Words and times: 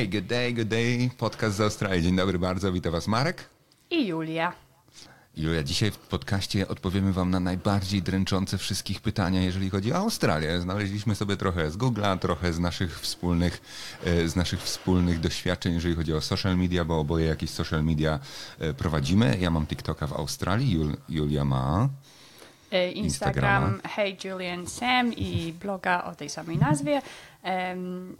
Hey, 0.00 0.08
good 0.08 0.26
day, 0.26 0.54
good 0.54 0.68
day. 0.68 1.10
Podcast 1.18 1.56
z 1.56 1.60
Australii. 1.60 2.02
Dzień 2.02 2.16
dobry 2.16 2.38
bardzo, 2.38 2.72
witam 2.72 2.92
was 2.92 3.08
Marek. 3.08 3.48
I 3.90 4.06
Julia. 4.06 4.52
Julia, 5.36 5.62
dzisiaj 5.62 5.90
w 5.90 5.98
podcaście 5.98 6.68
odpowiemy 6.68 7.12
wam 7.12 7.30
na 7.30 7.40
najbardziej 7.40 8.02
dręczące 8.02 8.58
wszystkich 8.58 9.00
pytania, 9.00 9.42
jeżeli 9.42 9.70
chodzi 9.70 9.92
o 9.92 9.96
Australię. 9.96 10.60
Znaleźliśmy 10.60 11.14
sobie 11.14 11.36
trochę 11.36 11.70
z 11.70 11.76
Google'a, 11.76 12.18
trochę 12.18 12.52
z 12.52 12.58
naszych 12.58 13.00
wspólnych, 13.00 13.60
e, 14.04 14.28
z 14.28 14.36
naszych 14.36 14.62
wspólnych 14.62 15.20
doświadczeń, 15.20 15.74
jeżeli 15.74 15.94
chodzi 15.94 16.14
o 16.14 16.20
social 16.20 16.56
media, 16.56 16.84
bo 16.84 17.00
oboje 17.00 17.26
jakieś 17.26 17.50
social 17.50 17.84
media 17.84 18.20
e, 18.58 18.74
prowadzimy. 18.74 19.36
Ja 19.40 19.50
mam 19.50 19.66
TikToka 19.66 20.06
w 20.06 20.12
Australii, 20.12 20.72
Jul, 20.72 20.96
Julia 21.08 21.44
ma... 21.44 21.88
E, 22.72 22.90
Instagram 22.90 23.80
Hey 23.96 24.16
Julian 24.24 24.66
Sam 24.66 25.12
i 25.12 25.52
bloga 25.52 26.04
o 26.04 26.14
tej 26.14 26.28
samej 26.30 26.58
nazwie. 26.58 27.02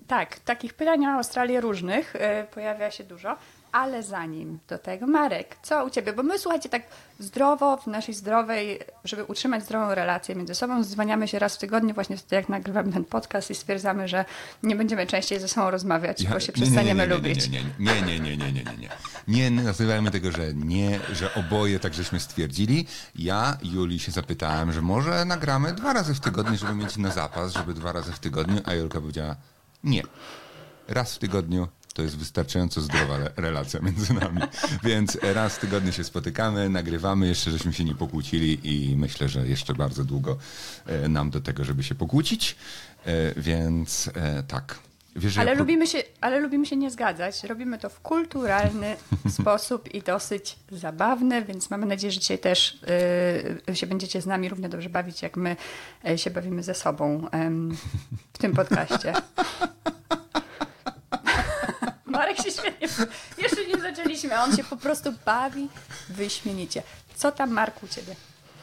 Tak, 0.06 0.38
takich 0.38 0.74
pytań 0.74 1.06
o 1.06 1.10
Australię 1.10 1.60
różnych 1.60 2.16
e, 2.16 2.44
pojawia 2.44 2.90
się 2.90 3.04
dużo. 3.04 3.36
Ale 3.72 4.02
zanim 4.02 4.58
do 4.68 4.78
tego, 4.78 5.06
Marek, 5.06 5.56
co 5.62 5.84
u 5.84 5.90
Ciebie? 5.90 6.12
Bo 6.12 6.22
my, 6.22 6.38
słuchajcie, 6.38 6.68
tak 6.68 6.82
zdrowo, 7.18 7.76
w 7.76 7.86
naszej 7.86 8.14
zdrowej, 8.14 8.80
żeby 9.04 9.24
utrzymać 9.24 9.64
zdrową 9.64 9.94
relację 9.94 10.34
między 10.34 10.54
sobą, 10.54 10.84
zwaniamy 10.84 11.28
się 11.28 11.38
raz 11.38 11.56
w 11.56 11.58
tygodniu, 11.58 11.94
właśnie 11.94 12.16
wtedy 12.16 12.36
jak 12.36 12.48
nagrywamy 12.48 12.92
ten 12.92 13.04
podcast 13.04 13.50
i 13.50 13.54
stwierdzamy, 13.54 14.08
że 14.08 14.24
nie 14.62 14.76
będziemy 14.76 15.06
częściej 15.06 15.40
ze 15.40 15.48
sobą 15.48 15.70
rozmawiać, 15.70 16.22
ja, 16.22 16.30
bo 16.30 16.40
się 16.40 16.52
przestaniemy 16.52 17.06
lubić. 17.06 17.50
Nie, 17.50 17.62
nie, 17.78 18.02
nie, 18.02 18.20
nie, 18.20 18.36
nie, 18.36 18.52
nie, 18.52 18.52
nie, 18.52 18.76
nie. 18.78 18.88
Nie 19.28 19.50
nazywajmy 19.50 20.10
tego, 20.10 20.32
że 20.32 20.54
nie, 20.54 21.00
że 21.12 21.34
oboje 21.34 21.80
tak 21.80 21.94
żeśmy 21.94 22.20
stwierdzili. 22.20 22.86
Ja 23.14 23.58
Julii 23.62 23.98
się 23.98 24.12
zapytałem, 24.12 24.72
że 24.72 24.82
może 24.82 25.24
nagramy 25.24 25.72
dwa 25.72 25.92
razy 25.92 26.14
w 26.14 26.20
tygodniu, 26.20 26.56
żeby 26.56 26.74
mieć 26.74 26.96
na 26.96 27.10
zapas, 27.10 27.52
żeby 27.52 27.74
dwa 27.74 27.92
razy 27.92 28.12
w 28.12 28.18
tygodniu, 28.18 28.60
a 28.64 28.74
Julka 28.74 29.00
powiedziała 29.00 29.36
nie. 29.84 30.02
Raz 30.88 31.14
w 31.14 31.18
tygodniu 31.18 31.68
to 31.94 32.02
jest 32.02 32.16
wystarczająco 32.16 32.80
zdrowa 32.80 33.18
relacja 33.36 33.80
między 33.80 34.14
nami. 34.14 34.40
Więc 34.84 35.18
raz 35.22 35.56
w 35.56 35.58
tygodniu 35.58 35.92
się 35.92 36.04
spotykamy, 36.04 36.68
nagrywamy, 36.68 37.26
jeszcze 37.26 37.50
żeśmy 37.50 37.72
się 37.72 37.84
nie 37.84 37.94
pokłócili 37.94 38.58
i 38.62 38.96
myślę, 38.96 39.28
że 39.28 39.48
jeszcze 39.48 39.74
bardzo 39.74 40.04
długo 40.04 40.36
e, 40.86 41.08
nam 41.08 41.30
do 41.30 41.40
tego, 41.40 41.64
żeby 41.64 41.82
się 41.82 41.94
pokłócić. 41.94 42.56
E, 43.06 43.40
więc 43.40 44.10
e, 44.14 44.42
tak. 44.42 44.78
Wiesz, 45.16 45.38
ale, 45.38 45.52
ja... 45.52 45.58
lubimy 45.58 45.86
się, 45.86 45.98
ale 46.20 46.40
lubimy 46.40 46.66
się 46.66 46.76
nie 46.76 46.90
zgadzać. 46.90 47.44
Robimy 47.44 47.78
to 47.78 47.88
w 47.88 48.00
kulturalny 48.00 48.96
sposób 49.40 49.94
i 49.94 50.02
dosyć 50.02 50.56
zabawny, 50.72 51.44
więc 51.44 51.70
mamy 51.70 51.86
nadzieję, 51.86 52.12
że 52.12 52.20
dzisiaj 52.20 52.38
też 52.38 52.80
się 53.74 53.86
będziecie 53.86 54.22
z 54.22 54.26
nami 54.26 54.48
równie 54.48 54.68
dobrze 54.68 54.88
bawić, 54.88 55.22
jak 55.22 55.36
my 55.36 55.56
się 56.16 56.30
bawimy 56.30 56.62
ze 56.62 56.74
sobą 56.74 57.28
w 58.32 58.38
tym 58.38 58.52
podcaście. 58.52 59.12
Się 62.62 62.72
świetnie. 62.88 63.06
Jeszcze 63.38 63.66
nie 63.66 63.80
zaczęliśmy, 63.80 64.38
a 64.38 64.44
on 64.44 64.56
się 64.56 64.64
po 64.64 64.76
prostu 64.76 65.12
bawi 65.26 65.68
wyśmienicie. 66.08 66.82
Co 67.14 67.32
tam, 67.32 67.50
Marku, 67.50 67.86
u 67.86 67.88
ciebie? 67.88 68.16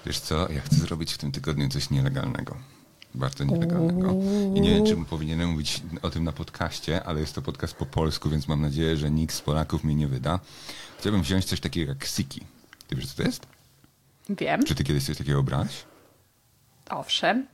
Wiesz 0.05 0.19
co, 0.19 0.51
ja 0.51 0.61
chcę 0.61 0.75
zrobić 0.75 1.13
w 1.13 1.17
tym 1.17 1.31
tygodniu 1.31 1.69
coś 1.69 1.89
nielegalnego. 1.89 2.57
Bardzo 3.15 3.43
nielegalnego. 3.43 4.11
I 4.55 4.61
nie 4.61 4.69
wiem, 4.69 4.85
czy 4.85 4.95
powinienem 5.09 5.49
mówić 5.49 5.81
o 6.01 6.09
tym 6.09 6.23
na 6.23 6.31
podcaście, 6.31 7.03
ale 7.03 7.19
jest 7.19 7.35
to 7.35 7.41
podcast 7.41 7.73
po 7.75 7.85
polsku, 7.85 8.29
więc 8.29 8.47
mam 8.47 8.61
nadzieję, 8.61 8.97
że 8.97 9.11
nikt 9.11 9.35
z 9.35 9.41
Polaków 9.41 9.83
mnie 9.83 9.95
nie 9.95 10.07
wyda. 10.07 10.39
Chciałbym 10.99 11.21
wziąć 11.21 11.45
coś 11.45 11.59
takiego 11.59 11.91
jak 11.91 12.05
Siki. 12.05 12.41
Ty 12.87 12.95
wiesz, 12.95 13.07
co 13.07 13.17
to 13.17 13.23
jest? 13.23 13.47
Wiem. 14.29 14.63
Czy 14.63 14.75
ty 14.75 14.83
kiedyś 14.83 15.05
coś 15.05 15.17
takiego 15.17 15.43
brałeś? 15.43 15.83
Owszem. 16.89 17.47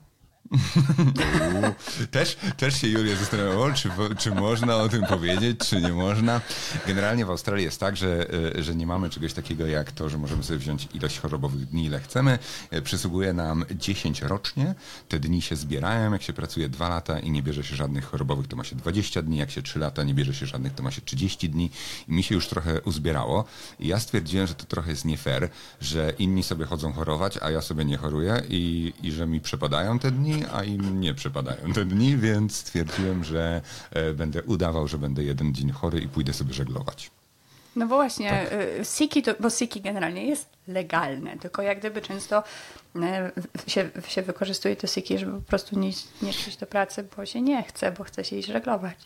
Też, 2.11 2.37
też 2.57 2.81
się 2.81 2.87
Julia 2.87 3.15
zastanawiała, 3.15 3.73
czy, 3.73 3.89
czy 4.17 4.31
można 4.31 4.75
o 4.75 4.89
tym 4.89 5.05
powiedzieć, 5.05 5.59
czy 5.59 5.81
nie 5.81 5.91
można. 5.91 6.41
Generalnie 6.87 7.25
w 7.25 7.29
Australii 7.29 7.65
jest 7.65 7.79
tak, 7.79 7.97
że, 7.97 8.25
e, 8.57 8.63
że 8.63 8.75
nie 8.75 8.87
mamy 8.87 9.09
czegoś 9.09 9.33
takiego 9.33 9.67
jak 9.67 9.91
to, 9.91 10.09
że 10.09 10.17
możemy 10.17 10.43
sobie 10.43 10.59
wziąć 10.59 10.87
ilość 10.93 11.19
chorobowych 11.19 11.65
dni, 11.65 11.85
ile 11.85 11.99
chcemy. 11.99 12.39
E, 12.71 12.81
przysługuje 12.81 13.33
nam 13.33 13.65
10 13.75 14.21
rocznie. 14.21 14.75
Te 15.09 15.19
dni 15.19 15.41
się 15.41 15.55
zbierają. 15.55 16.13
Jak 16.13 16.21
się 16.21 16.33
pracuje 16.33 16.69
2 16.69 16.89
lata 16.89 17.19
i 17.19 17.31
nie 17.31 17.43
bierze 17.43 17.63
się 17.63 17.75
żadnych 17.75 18.05
chorobowych, 18.05 18.47
to 18.47 18.55
ma 18.55 18.63
się 18.63 18.75
20 18.75 19.21
dni. 19.21 19.37
Jak 19.37 19.51
się 19.51 19.61
3 19.61 19.79
lata 19.79 20.03
nie 20.03 20.13
bierze 20.13 20.33
się 20.33 20.45
żadnych, 20.45 20.73
to 20.73 20.83
ma 20.83 20.91
się 20.91 21.01
30 21.01 21.49
dni. 21.49 21.71
I 22.07 22.11
mi 22.11 22.23
się 22.23 22.35
już 22.35 22.47
trochę 22.47 22.81
uzbierało. 22.81 23.45
I 23.79 23.87
ja 23.87 23.99
stwierdziłem, 23.99 24.47
że 24.47 24.55
to 24.55 24.65
trochę 24.65 24.89
jest 24.89 25.05
nie 25.05 25.17
fair, 25.17 25.49
że 25.81 26.13
inni 26.19 26.43
sobie 26.43 26.65
chodzą 26.65 26.93
chorować, 26.93 27.37
a 27.41 27.49
ja 27.49 27.61
sobie 27.61 27.85
nie 27.85 27.97
choruję 27.97 28.43
i, 28.49 28.93
i 29.03 29.11
że 29.11 29.27
mi 29.27 29.41
przepadają 29.41 29.99
te 29.99 30.11
dni, 30.11 30.32
a 30.53 30.63
im 30.63 31.01
nie 31.01 31.13
przypadają 31.13 31.73
te 31.73 31.85
dni, 31.85 32.17
więc 32.17 32.55
stwierdziłem, 32.55 33.23
że 33.23 33.61
e, 33.91 34.13
będę 34.13 34.43
udawał, 34.43 34.87
że 34.87 34.97
będę 34.97 35.23
jeden 35.23 35.53
dzień 35.53 35.71
chory 35.71 35.99
i 35.99 36.07
pójdę 36.07 36.33
sobie 36.33 36.53
żeglować. 36.53 37.11
No 37.75 37.87
bo 37.87 37.95
właśnie, 37.95 38.29
tak. 38.29 38.53
E, 38.79 38.85
Siki, 38.85 39.23
to, 39.23 39.31
bo 39.39 39.49
Siki 39.49 39.81
generalnie 39.81 40.27
jest 40.27 40.49
legalne, 40.67 41.37
tylko 41.37 41.61
jak 41.61 41.79
gdyby 41.79 42.01
często 42.01 42.43
e, 42.95 43.31
się, 43.67 43.89
się 44.07 44.21
wykorzystuje 44.21 44.75
to 44.75 44.87
Siki, 44.87 45.17
żeby 45.17 45.31
po 45.31 45.47
prostu 45.47 45.79
nie, 45.79 45.91
nie 46.21 46.31
przyjść 46.31 46.57
do 46.57 46.67
pracy, 46.67 47.07
bo 47.17 47.25
się 47.25 47.41
nie 47.41 47.63
chce, 47.63 47.91
bo 47.91 48.03
chce 48.03 48.25
się 48.25 48.35
iść 48.35 48.47
żeglować. 48.47 48.97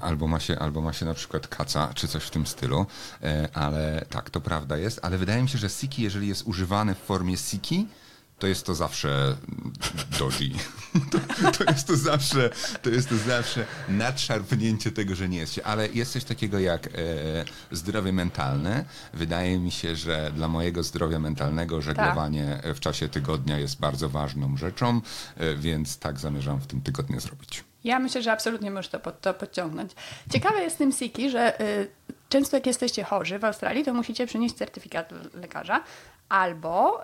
Albo 0.00 0.26
ma, 0.28 0.40
się, 0.40 0.58
albo 0.58 0.80
ma 0.80 0.92
się 0.92 1.06
na 1.06 1.14
przykład 1.14 1.48
kaca, 1.48 1.90
czy 1.94 2.08
coś 2.08 2.24
w 2.24 2.30
tym 2.30 2.46
stylu, 2.46 2.86
ale 3.54 4.04
tak, 4.10 4.30
to 4.30 4.40
prawda 4.40 4.76
jest, 4.76 5.00
ale 5.02 5.18
wydaje 5.18 5.42
mi 5.42 5.48
się, 5.48 5.58
że 5.58 5.68
Siki, 5.68 6.02
jeżeli 6.02 6.28
jest 6.28 6.42
używany 6.46 6.94
w 6.94 6.98
formie 6.98 7.36
Siki, 7.36 7.86
to 8.38 8.46
jest 8.46 8.66
to 8.66 8.74
zawsze 8.74 9.36
dodgy. 10.18 10.50
To, 11.10 11.18
to, 11.52 11.72
jest 11.72 11.86
to 11.86 11.96
zawsze, 11.96 12.50
to 12.82 12.90
jest 12.90 13.08
to 13.08 13.16
zawsze 13.16 13.66
nadszarpnięcie 13.88 14.90
tego, 14.90 15.14
że 15.14 15.28
nie 15.28 15.38
jest 15.38 15.54
się. 15.54 15.64
Ale 15.64 15.88
jest 15.88 16.12
coś 16.12 16.24
takiego 16.24 16.58
jak 16.58 16.86
e, 16.86 16.90
zdrowie 17.70 18.12
mentalne. 18.12 18.84
Wydaje 19.14 19.58
mi 19.58 19.70
się, 19.70 19.96
że 19.96 20.32
dla 20.34 20.48
mojego 20.48 20.82
zdrowia 20.82 21.18
mentalnego 21.18 21.82
żeglowanie 21.82 22.60
tak. 22.62 22.76
w 22.76 22.80
czasie 22.80 23.08
tygodnia 23.08 23.58
jest 23.58 23.80
bardzo 23.80 24.08
ważną 24.08 24.56
rzeczą, 24.56 25.00
e, 25.36 25.54
więc 25.56 25.98
tak 25.98 26.18
zamierzam 26.18 26.60
w 26.60 26.66
tym 26.66 26.80
tygodniu 26.80 27.20
zrobić. 27.20 27.64
Ja 27.84 27.98
myślę, 27.98 28.22
że 28.22 28.32
absolutnie 28.32 28.70
możesz 28.70 28.88
to, 28.88 29.00
pod, 29.00 29.20
to 29.20 29.34
podciągnąć. 29.34 29.92
Ciekawe 30.32 30.60
jest 30.60 30.76
w 30.76 30.78
tym 30.78 30.92
Siki, 30.92 31.30
że 31.30 31.60
y, 31.60 31.88
często 32.28 32.56
jak 32.56 32.66
jesteście 32.66 33.04
chorzy 33.04 33.38
w 33.38 33.44
Australii, 33.44 33.84
to 33.84 33.94
musicie 33.94 34.26
przynieść 34.26 34.54
certyfikat 34.54 35.12
lekarza, 35.34 35.84
albo 36.28 37.02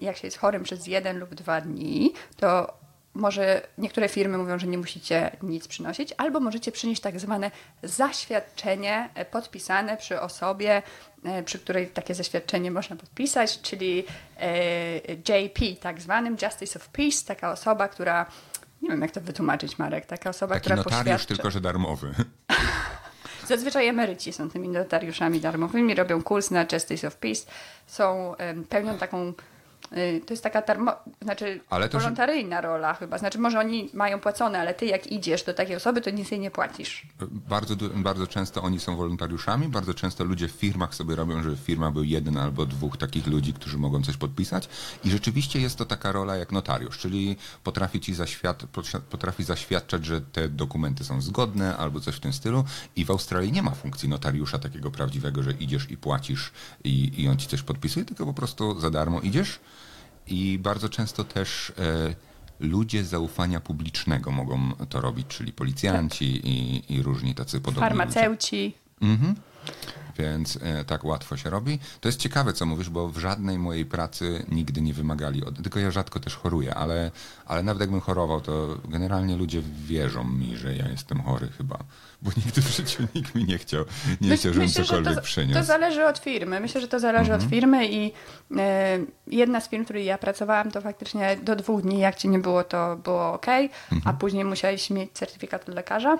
jak 0.00 0.16
się 0.16 0.26
jest 0.26 0.38
chorym 0.38 0.62
przez 0.62 0.86
jeden 0.86 1.18
lub 1.18 1.34
dwa 1.34 1.60
dni, 1.60 2.12
to 2.36 2.82
może 3.14 3.62
niektóre 3.78 4.08
firmy 4.08 4.38
mówią, 4.38 4.58
że 4.58 4.66
nie 4.66 4.78
musicie 4.78 5.36
nic 5.42 5.68
przynosić, 5.68 6.14
albo 6.16 6.40
możecie 6.40 6.72
przynieść 6.72 7.02
tak 7.02 7.20
zwane 7.20 7.50
zaświadczenie 7.82 9.08
e, 9.14 9.24
podpisane 9.24 9.96
przy 9.96 10.20
osobie, 10.20 10.82
e, 11.24 11.42
przy 11.42 11.58
której 11.58 11.86
takie 11.86 12.14
zaświadczenie 12.14 12.70
można 12.70 12.96
podpisać, 12.96 13.60
czyli 13.60 14.04
e, 14.40 14.96
JP, 15.12 15.60
tak 15.80 16.00
zwanym 16.00 16.36
Justice 16.42 16.78
of 16.78 16.88
Peace, 16.88 17.26
taka 17.26 17.52
osoba, 17.52 17.88
która 17.88 18.26
nie 18.82 18.88
wiem 18.88 19.02
jak 19.02 19.10
to 19.10 19.20
wytłumaczyć, 19.20 19.78
Marek, 19.78 20.06
taka 20.06 20.30
osoba, 20.30 20.54
Taki 20.54 20.60
która 20.60 20.76
notariusz, 20.76 21.04
poświadcza... 21.04 21.26
tylko 21.26 21.50
że 21.50 21.60
darmowy. 21.60 22.14
Zazwyczaj 23.52 23.88
emeryci 23.88 24.32
są 24.32 24.50
tymi 24.50 24.68
notariuszami 24.68 25.40
darmowymi, 25.40 25.94
robią 25.94 26.22
kurs 26.22 26.50
na 26.50 26.66
Justice 26.72 27.08
of 27.08 27.16
Peace, 27.16 27.46
są, 27.86 28.34
pełnią 28.68 28.98
taką 28.98 29.32
to 30.26 30.32
jest 30.32 30.42
taka 30.42 30.62
znaczy 31.22 31.60
ale 31.70 31.88
to, 31.88 31.98
wolontaryjna 31.98 32.56
że... 32.56 32.62
rola 32.62 32.94
chyba. 32.94 33.18
Znaczy 33.18 33.38
może 33.38 33.58
oni 33.58 33.90
mają 33.94 34.20
płacone, 34.20 34.58
ale 34.58 34.74
ty 34.74 34.86
jak 34.86 35.06
idziesz 35.06 35.42
do 35.42 35.54
takiej 35.54 35.76
osoby, 35.76 36.00
to 36.00 36.10
nic 36.10 36.30
jej 36.30 36.40
nie 36.40 36.50
płacisz. 36.50 37.06
Bardzo, 37.30 37.76
bardzo 37.94 38.26
często 38.26 38.62
oni 38.62 38.80
są 38.80 38.96
wolontariuszami, 38.96 39.68
bardzo 39.68 39.94
często 39.94 40.24
ludzie 40.24 40.48
w 40.48 40.52
firmach 40.52 40.94
sobie 40.94 41.16
robią, 41.16 41.42
że 41.42 41.56
firma 41.56 41.90
był 41.90 42.04
jeden 42.04 42.38
albo 42.38 42.66
dwóch 42.66 42.96
takich 42.96 43.26
ludzi, 43.26 43.52
którzy 43.52 43.78
mogą 43.78 44.02
coś 44.02 44.16
podpisać 44.16 44.68
i 45.04 45.10
rzeczywiście 45.10 45.60
jest 45.60 45.76
to 45.76 45.84
taka 45.84 46.12
rola 46.12 46.36
jak 46.36 46.52
notariusz, 46.52 46.98
czyli 46.98 47.36
potrafi 47.64 48.00
ci 48.00 48.14
zaświad 48.14 48.62
potrafi 49.10 49.44
zaświadczać, 49.44 50.04
że 50.04 50.20
te 50.20 50.48
dokumenty 50.48 51.04
są 51.04 51.20
zgodne 51.20 51.76
albo 51.76 52.00
coś 52.00 52.16
w 52.16 52.20
tym 52.20 52.32
stylu 52.32 52.64
i 52.96 53.04
w 53.04 53.10
Australii 53.10 53.52
nie 53.52 53.62
ma 53.62 53.70
funkcji 53.70 54.08
notariusza 54.08 54.58
takiego 54.58 54.90
prawdziwego, 54.90 55.42
że 55.42 55.52
idziesz 55.52 55.90
i 55.90 55.96
płacisz 55.96 56.52
i, 56.84 57.22
i 57.22 57.28
on 57.28 57.36
ci 57.36 57.48
coś 57.48 57.62
podpisuje, 57.62 58.04
tylko 58.04 58.26
po 58.26 58.34
prostu 58.34 58.80
za 58.80 58.90
darmo 58.90 59.20
idziesz 59.20 59.60
i 60.26 60.58
bardzo 60.58 60.88
często 60.88 61.24
też 61.24 61.72
e, 61.78 62.14
ludzie 62.60 63.04
zaufania 63.04 63.60
publicznego 63.60 64.30
mogą 64.30 64.72
to 64.88 65.00
robić, 65.00 65.26
czyli 65.26 65.52
policjanci 65.52 66.34
tak. 66.34 66.44
i, 66.50 66.94
i 66.94 67.02
różni 67.02 67.34
tacy 67.34 67.60
podobni 67.60 67.80
Farmaceuci. 67.80 68.74
Mhm. 69.00 69.34
Więc 70.18 70.58
e, 70.62 70.84
tak 70.84 71.04
łatwo 71.04 71.36
się 71.36 71.50
robi. 71.50 71.78
To 72.00 72.08
jest 72.08 72.20
ciekawe, 72.20 72.52
co 72.52 72.66
mówisz, 72.66 72.90
bo 72.90 73.08
w 73.08 73.18
żadnej 73.18 73.58
mojej 73.58 73.86
pracy 73.86 74.46
nigdy 74.48 74.80
nie 74.80 74.94
wymagali, 74.94 75.44
od... 75.44 75.62
tylko 75.62 75.80
ja 75.80 75.90
rzadko 75.90 76.20
też 76.20 76.36
choruję, 76.36 76.74
ale, 76.74 77.10
ale 77.46 77.62
nawet 77.62 77.80
jakbym 77.80 78.00
chorował, 78.00 78.40
to 78.40 78.78
generalnie 78.88 79.36
ludzie 79.36 79.62
wierzą 79.86 80.24
mi, 80.24 80.56
że 80.56 80.76
ja 80.76 80.88
jestem 80.88 81.22
chory 81.22 81.48
chyba, 81.58 81.78
bo 82.22 82.30
nigdy 82.36 82.62
w 82.62 82.76
życiu 82.76 83.02
nikt 83.14 83.34
mi 83.34 83.44
nie 83.44 83.58
chciał, 83.58 83.84
nie 84.20 84.28
My, 84.28 84.36
chciał, 84.36 84.52
żebym 84.52 84.68
myślę, 84.68 84.84
cokolwiek 84.84 85.14
to, 85.14 85.22
przyniósł. 85.22 85.58
To 85.58 85.64
zależy 85.64 86.06
od 86.06 86.18
firmy. 86.18 86.60
Myślę, 86.60 86.80
że 86.80 86.88
to 86.88 87.00
zależy 87.00 87.32
mhm. 87.32 87.40
od 87.40 87.50
firmy 87.50 87.88
i 87.88 88.12
e, 88.58 88.98
jedna 89.26 89.60
z 89.60 89.68
firm, 89.68 89.82
w 89.82 89.84
której 89.84 90.04
ja 90.04 90.18
pracowałam, 90.18 90.70
to 90.70 90.80
faktycznie 90.80 91.36
do 91.36 91.56
dwóch 91.56 91.82
dni, 91.82 91.98
jak 91.98 92.16
ci 92.16 92.28
nie 92.28 92.38
było, 92.38 92.64
to 92.64 92.96
było 92.96 93.32
ok, 93.32 93.48
mhm. 93.48 94.02
a 94.04 94.12
później 94.12 94.44
musiałeś 94.44 94.90
mieć 94.90 95.12
certyfikat 95.12 95.68
lekarza. 95.68 96.18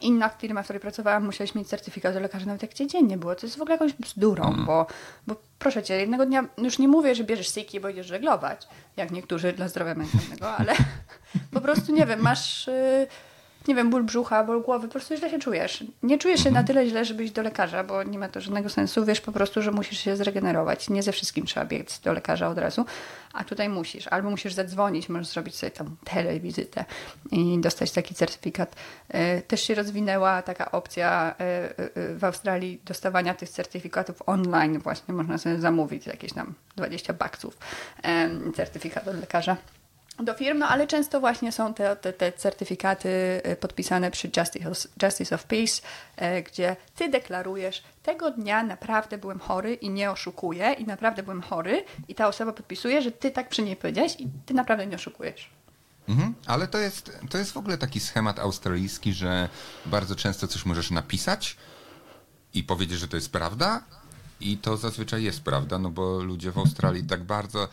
Inna 0.00 0.28
firma, 0.28 0.62
w 0.62 0.64
której 0.64 0.80
pracowałam, 0.80 1.24
musiałeś 1.24 1.54
mieć 1.54 1.68
certyfikat 1.68 2.14
do 2.14 2.20
lekarza, 2.20 2.46
nawet 2.46 2.62
jak 2.62 2.74
cię 2.74 2.86
dziennie 2.86 3.16
było. 3.16 3.34
To 3.34 3.46
jest 3.46 3.58
w 3.58 3.62
ogóle 3.62 3.74
jakąś 3.74 3.92
bzdurą, 3.92 4.44
Mm. 4.48 4.64
bo, 4.66 4.86
bo 5.26 5.36
proszę 5.58 5.82
cię, 5.82 5.94
jednego 5.94 6.26
dnia, 6.26 6.44
już 6.58 6.78
nie 6.78 6.88
mówię, 6.88 7.14
że 7.14 7.24
bierzesz 7.24 7.48
siki, 7.54 7.80
bo 7.80 7.88
idziesz 7.88 8.06
żeglować, 8.06 8.68
jak 8.96 9.10
niektórzy 9.10 9.52
dla 9.52 9.68
zdrowia 9.68 9.94
mentalnego, 9.94 10.56
ale 10.56 10.74
po 11.54 11.60
prostu, 11.60 11.92
nie 11.92 12.06
wiem, 12.06 12.20
masz, 12.20 12.68
y, 12.68 13.06
nie 13.68 13.74
wiem, 13.74 13.90
ból 13.90 14.02
brzucha, 14.04 14.44
ból 14.44 14.62
głowy, 14.62 14.86
po 14.86 14.92
prostu 14.92 15.16
źle 15.16 15.30
się 15.30 15.38
czujesz. 15.38 15.84
Nie 16.02 16.18
czujesz 16.18 16.44
się 16.44 16.50
na 16.50 16.64
tyle 16.64 16.86
źle, 16.86 17.04
żeby 17.04 17.24
iść 17.24 17.32
do 17.32 17.42
lekarza, 17.42 17.84
bo 17.84 18.02
nie 18.02 18.18
ma 18.18 18.28
to 18.28 18.40
żadnego 18.40 18.68
sensu. 18.68 19.04
Wiesz 19.04 19.20
po 19.20 19.32
prostu, 19.32 19.62
że 19.62 19.70
musisz 19.70 19.98
się 19.98 20.16
zregenerować. 20.16 20.90
Nie 20.90 21.02
ze 21.02 21.12
wszystkim 21.12 21.46
trzeba 21.46 21.66
biec 21.66 22.00
do 22.00 22.12
lekarza 22.12 22.48
od 22.48 22.58
razu, 22.58 22.84
a 23.32 23.44
tutaj 23.44 23.68
musisz. 23.68 24.08
Albo 24.08 24.30
musisz 24.30 24.54
zadzwonić, 24.54 25.08
możesz 25.08 25.28
zrobić 25.28 25.56
sobie 25.56 25.70
tam 25.70 25.96
telewizytę 26.04 26.84
i 27.32 27.58
dostać 27.60 27.90
taki 27.90 28.14
certyfikat. 28.14 28.76
Y, 29.14 29.42
Też 29.42 29.62
się 29.62 29.74
rozwinęła 29.74 30.42
taka 30.42 30.70
opcja 30.70 31.34
y, 31.40 32.00
y, 32.00 32.18
w 32.18 32.24
Australii 32.24 32.80
dostawania 32.84 33.34
tych 33.34 33.48
certyfikatów 33.48 34.22
online. 34.26 34.78
Właśnie 34.78 35.14
można 35.14 35.38
sobie 35.38 35.58
zamówić 35.58 36.06
jakieś 36.06 36.32
tam 36.32 36.54
20 36.76 37.12
baksów 37.12 37.58
certyfikat 38.56 39.08
od 39.08 39.20
lekarza 39.20 39.56
do 40.18 40.34
firm, 40.34 40.58
no 40.58 40.68
ale 40.68 40.86
często 40.86 41.20
właśnie 41.20 41.52
są 41.52 41.74
te, 41.74 41.96
te, 41.96 42.12
te 42.12 42.32
certyfikaty 42.32 43.08
y, 43.52 43.56
podpisane 43.56 44.10
przy 44.10 44.30
Justice 44.36 44.70
of, 44.70 44.78
Justice 45.02 45.34
of 45.34 45.44
Peace, 45.44 45.82
e, 46.16 46.42
gdzie 46.42 46.76
ty 46.96 47.08
deklarujesz, 47.08 47.82
tego 48.02 48.30
dnia 48.30 48.62
naprawdę 48.62 49.18
byłem 49.18 49.38
chory 49.38 49.74
i 49.74 49.90
nie 49.90 50.10
oszukuję 50.10 50.72
i 50.72 50.84
naprawdę 50.84 51.22
byłem 51.22 51.42
chory 51.42 51.84
i 52.08 52.14
ta 52.14 52.28
osoba 52.28 52.52
podpisuje, 52.52 53.02
że 53.02 53.12
ty 53.12 53.30
tak 53.30 53.48
przy 53.48 53.62
niej 53.62 53.76
powiedziałeś 53.76 54.16
i 54.18 54.28
ty 54.46 54.54
naprawdę 54.54 54.86
nie 54.86 54.96
oszukujesz. 54.96 55.50
Mhm, 56.08 56.34
ale 56.46 56.68
to 56.68 56.78
jest, 56.78 57.18
to 57.30 57.38
jest 57.38 57.52
w 57.52 57.56
ogóle 57.56 57.78
taki 57.78 58.00
schemat 58.00 58.38
australijski, 58.38 59.12
że 59.12 59.48
bardzo 59.86 60.16
często 60.16 60.48
coś 60.48 60.66
możesz 60.66 60.90
napisać 60.90 61.56
i 62.54 62.64
powiedzieć, 62.64 62.98
że 62.98 63.08
to 63.08 63.16
jest 63.16 63.32
prawda 63.32 63.82
i 64.40 64.58
to 64.58 64.76
zazwyczaj 64.76 65.22
jest 65.22 65.42
prawda, 65.42 65.78
no 65.78 65.90
bo 65.90 66.18
ludzie 66.18 66.52
w 66.52 66.58
Australii 66.58 67.04
tak 67.04 67.24
bardzo... 67.24 67.68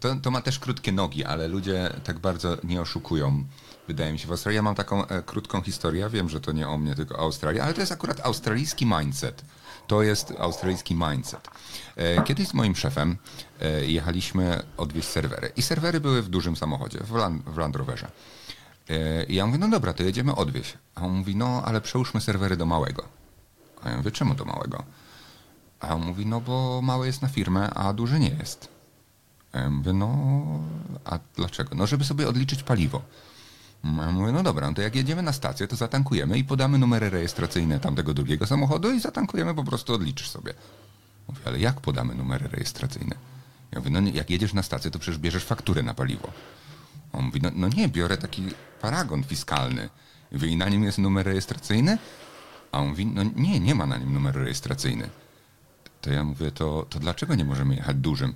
To, 0.00 0.16
to 0.22 0.30
ma 0.30 0.40
też 0.40 0.58
krótkie 0.58 0.92
nogi, 0.92 1.24
ale 1.24 1.48
ludzie 1.48 1.92
tak 2.04 2.18
bardzo 2.18 2.56
nie 2.64 2.80
oszukują. 2.80 3.44
Wydaje 3.88 4.12
mi 4.12 4.18
się, 4.18 4.28
w 4.28 4.30
Australii 4.30 4.56
ja 4.56 4.62
mam 4.62 4.74
taką 4.74 5.06
e, 5.06 5.22
krótką 5.22 5.62
historię. 5.62 6.08
Wiem, 6.08 6.28
że 6.28 6.40
to 6.40 6.52
nie 6.52 6.68
o 6.68 6.78
mnie, 6.78 6.94
tylko 6.94 7.16
o 7.16 7.20
Australii, 7.20 7.60
ale 7.60 7.74
to 7.74 7.80
jest 7.80 7.92
akurat 7.92 8.20
australijski 8.20 8.86
mindset. 8.86 9.42
To 9.86 10.02
jest 10.02 10.34
australijski 10.38 10.94
mindset. 10.94 11.48
E, 11.96 12.22
Kiedyś 12.22 12.48
z 12.48 12.54
moim 12.54 12.76
szefem 12.76 13.16
e, 13.60 13.84
jechaliśmy 13.84 14.62
odwieźć 14.76 15.08
serwery. 15.08 15.52
I 15.56 15.62
serwery 15.62 16.00
były 16.00 16.22
w 16.22 16.28
dużym 16.28 16.56
samochodzie, 16.56 16.98
w 17.04 17.12
Land, 17.12 17.44
w 17.44 17.56
Land 17.56 17.76
Roverze. 17.76 18.10
E, 18.90 19.24
I 19.24 19.34
ja 19.34 19.46
mówię, 19.46 19.58
no 19.58 19.68
dobra, 19.68 19.92
to 19.92 20.02
jedziemy 20.02 20.34
odwieźć. 20.34 20.78
A 20.94 21.02
on 21.02 21.10
mówi, 21.12 21.36
no 21.36 21.62
ale 21.64 21.80
przełóżmy 21.80 22.20
serwery 22.20 22.56
do 22.56 22.66
małego. 22.66 23.04
A 23.82 23.90
ja 23.90 23.96
mówię, 23.96 24.10
czemu 24.10 24.34
do 24.34 24.44
małego? 24.44 24.84
A 25.80 25.94
on 25.94 26.06
mówi, 26.06 26.26
no 26.26 26.40
bo 26.40 26.80
mały 26.82 27.06
jest 27.06 27.22
na 27.22 27.28
firmę, 27.28 27.70
a 27.70 27.92
duży 27.92 28.20
nie 28.20 28.30
jest. 28.30 28.77
Ja 29.62 29.70
mówię, 29.70 29.92
no 29.92 30.38
a 31.04 31.18
dlaczego? 31.36 31.74
No 31.74 31.86
żeby 31.86 32.04
sobie 32.04 32.28
odliczyć 32.28 32.62
paliwo. 32.62 33.02
Ja 33.84 34.12
mówię, 34.12 34.32
no 34.32 34.42
dobra, 34.42 34.68
no 34.68 34.74
to 34.74 34.82
jak 34.82 34.94
jedziemy 34.94 35.22
na 35.22 35.32
stację, 35.32 35.68
to 35.68 35.76
zatankujemy 35.76 36.38
i 36.38 36.44
podamy 36.44 36.78
numery 36.78 37.10
rejestracyjne 37.10 37.80
tamtego 37.80 38.14
drugiego 38.14 38.46
samochodu 38.46 38.92
i 38.92 39.00
zatankujemy, 39.00 39.54
po 39.54 39.64
prostu 39.64 39.94
odliczysz 39.94 40.28
sobie. 40.30 40.54
Mówię, 41.28 41.40
ale 41.44 41.58
jak 41.58 41.80
podamy 41.80 42.14
numery 42.14 42.48
rejestracyjne? 42.48 43.16
Ja 43.72 43.78
mówię, 43.78 43.90
no 43.90 44.00
nie, 44.00 44.10
jak 44.10 44.30
jedziesz 44.30 44.54
na 44.54 44.62
stację, 44.62 44.90
to 44.90 44.98
przecież 44.98 45.18
bierzesz 45.18 45.44
fakturę 45.44 45.82
na 45.82 45.94
paliwo. 45.94 46.32
On 47.12 47.24
mówi, 47.24 47.40
no, 47.42 47.50
no 47.54 47.68
nie, 47.68 47.88
biorę 47.88 48.16
taki 48.16 48.42
paragon 48.80 49.24
fiskalny. 49.24 49.88
I 50.32 50.34
mówię, 50.34 50.48
i 50.48 50.56
na 50.56 50.68
nim 50.68 50.84
jest 50.84 50.98
numer 50.98 51.26
rejestracyjny? 51.26 51.98
A 52.72 52.78
on 52.78 52.88
mówi, 52.88 53.06
no 53.06 53.22
nie, 53.36 53.60
nie 53.60 53.74
ma 53.74 53.86
na 53.86 53.96
nim 53.96 54.12
numeru 54.12 54.40
rejestracyjny. 54.40 55.08
To 56.00 56.10
ja 56.10 56.24
mówię, 56.24 56.50
to, 56.50 56.86
to 56.90 56.98
dlaczego 56.98 57.34
nie 57.34 57.44
możemy 57.44 57.74
jechać 57.74 57.96
dużym? 57.96 58.34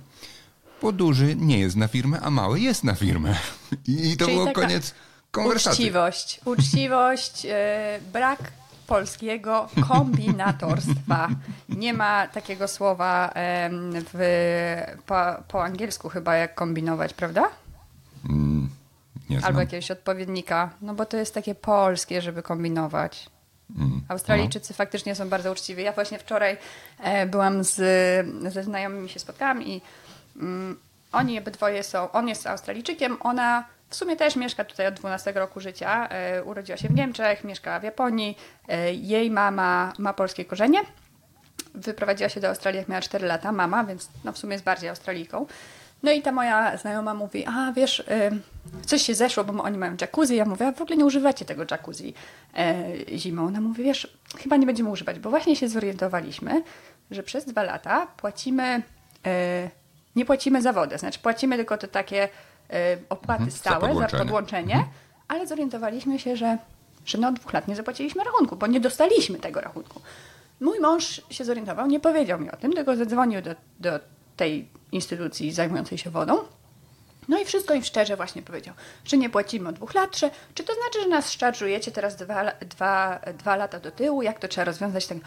Bo 0.83 0.91
duży 0.91 1.35
nie 1.35 1.59
jest 1.59 1.75
na 1.75 1.87
firmę, 1.87 2.19
a 2.21 2.29
mały 2.29 2.59
jest 2.59 2.83
na 2.83 2.95
firmę. 2.95 3.35
I, 3.87 4.11
i 4.11 4.17
to 4.17 4.25
Czyli 4.25 4.37
było 4.37 4.51
koniec 4.51 4.93
konwersacji. 5.31 5.83
Uczciwość. 5.83 6.41
Uczciwość, 6.45 7.45
e, 7.45 7.99
brak 8.13 8.39
polskiego 8.87 9.69
kombinatorstwa. 9.87 11.29
Nie 11.69 11.93
ma 11.93 12.27
takiego 12.27 12.67
słowa 12.67 13.33
w, 14.13 14.19
po, 15.05 15.15
po 15.47 15.63
angielsku 15.63 16.09
chyba 16.09 16.35
jak 16.35 16.55
kombinować, 16.55 17.13
prawda? 17.13 17.49
Mm. 18.29 18.69
Albo 19.43 19.59
jakiegoś 19.59 19.91
odpowiednika. 19.91 20.69
No 20.81 20.93
bo 20.93 21.05
to 21.05 21.17
jest 21.17 21.33
takie 21.33 21.55
polskie, 21.55 22.21
żeby 22.21 22.43
kombinować. 22.43 23.29
Mm, 23.77 24.01
Australijczycy 24.07 24.73
faktycznie 24.73 25.15
są 25.15 25.29
bardzo 25.29 25.51
uczciwi. 25.51 25.83
Ja 25.83 25.91
właśnie 25.91 26.19
wczoraj 26.19 26.57
e, 26.99 27.25
byłam 27.25 27.63
z, 27.63 27.75
ze 28.53 28.63
znajomymi 28.63 29.09
się 29.09 29.19
spotkałam 29.19 29.63
i 29.63 29.81
oni 31.11 31.39
obydwoje 31.39 31.83
są, 31.83 32.11
on 32.11 32.27
jest 32.27 32.47
Australijczykiem, 32.47 33.17
ona 33.19 33.65
w 33.93 33.95
sumie 33.95 34.15
też 34.15 34.35
mieszka 34.35 34.65
tutaj 34.65 34.87
od 34.87 34.93
12 34.93 35.31
roku 35.31 35.59
życia. 35.59 36.07
E, 36.09 36.43
urodziła 36.43 36.77
się 36.77 36.87
w 36.87 36.93
Niemczech, 36.93 37.43
mieszka 37.43 37.79
w 37.79 37.83
Japonii. 37.83 38.37
E, 38.67 38.93
jej 38.93 39.31
mama 39.31 39.93
ma 39.99 40.13
polskie 40.13 40.45
korzenie. 40.45 40.79
Wyprowadziła 41.75 42.29
się 42.29 42.39
do 42.39 42.47
Australii, 42.47 42.77
jak 42.77 42.87
miała 42.87 43.01
4 43.01 43.27
lata, 43.27 43.51
mama, 43.51 43.83
więc 43.83 44.09
no 44.23 44.31
w 44.31 44.37
sumie 44.37 44.53
jest 44.53 44.65
bardziej 44.65 44.89
Australijką. 44.89 45.45
No 46.03 46.11
i 46.11 46.21
ta 46.21 46.31
moja 46.31 46.77
znajoma 46.77 47.13
mówi, 47.13 47.45
a 47.45 47.71
wiesz, 47.71 47.99
y, 47.99 48.05
coś 48.85 49.01
się 49.01 49.15
zeszło, 49.15 49.43
bo 49.43 49.63
oni 49.63 49.77
mają 49.77 49.95
jacuzzi. 50.01 50.35
Ja 50.35 50.45
mówię, 50.45 50.67
a 50.67 50.71
w 50.71 50.81
ogóle 50.81 50.97
nie 50.97 51.05
używacie 51.05 51.45
tego 51.45 51.65
jacuzzi 51.71 52.13
e, 52.57 52.83
zimą. 53.17 53.47
Ona 53.47 53.61
mówi, 53.61 53.83
wiesz, 53.83 54.17
chyba 54.37 54.57
nie 54.57 54.65
będziemy 54.65 54.89
używać, 54.89 55.19
bo 55.19 55.29
właśnie 55.29 55.55
się 55.55 55.67
zorientowaliśmy, 55.67 56.63
że 57.11 57.23
przez 57.23 57.45
dwa 57.45 57.63
lata 57.63 58.07
płacimy, 58.17 58.81
e, 59.25 59.69
nie 60.15 60.25
płacimy 60.25 60.61
za 60.61 60.73
wodę, 60.73 60.97
znaczy 60.97 61.19
płacimy 61.19 61.55
tylko 61.55 61.77
te 61.77 61.87
takie 61.87 62.29
e, 62.69 62.97
opłaty 63.09 63.43
Mhm, 63.43 63.51
za 63.51 63.57
stałe 63.57 63.79
za 63.81 63.87
podłączenie. 63.87 64.23
podłączenie, 64.23 64.85
ale 65.27 65.47
zorientowaliśmy 65.47 66.19
się, 66.19 66.37
że, 66.37 66.57
że 67.05 67.17
no 67.17 67.27
od 67.27 67.35
dwóch 67.35 67.53
lat 67.53 67.67
nie 67.67 67.75
zapłaciliśmy 67.75 68.23
rachunku, 68.23 68.55
bo 68.55 68.67
nie 68.67 68.79
dostaliśmy 68.79 69.39
tego 69.39 69.61
rachunku. 69.61 70.01
Mój 70.59 70.79
mąż 70.79 71.21
się 71.29 71.45
zorientował, 71.45 71.87
nie 71.87 71.99
powiedział 71.99 72.39
mi 72.39 72.51
o 72.51 72.55
tym, 72.57 72.73
tylko 72.73 72.95
zadzwonił 72.95 73.41
do, 73.41 73.55
do 73.79 73.99
tej 74.37 74.69
instytucji 74.91 75.51
zajmującej 75.51 75.97
się 75.97 76.09
wodą. 76.09 76.37
No 77.29 77.39
i 77.39 77.45
wszystko 77.45 77.73
im 77.73 77.83
szczerze 77.83 78.15
właśnie 78.15 78.41
powiedział, 78.41 78.73
że 79.05 79.17
nie 79.17 79.29
płacimy 79.29 79.69
od 79.69 79.75
dwóch 79.75 79.93
lat, 79.93 80.17
że 80.17 80.29
czy 80.53 80.63
to 80.63 80.73
znaczy, 80.73 81.01
że 81.03 81.07
nas 81.07 81.31
szarżujecie 81.31 81.91
teraz 81.91 82.15
dwa, 82.15 82.51
dwa, 82.61 83.19
dwa 83.37 83.55
lata 83.55 83.79
do 83.79 83.91
tyłu, 83.91 84.21
jak 84.21 84.39
to 84.39 84.47
trzeba 84.47 84.65
rozwiązać? 84.65 85.07
Tak. 85.07 85.17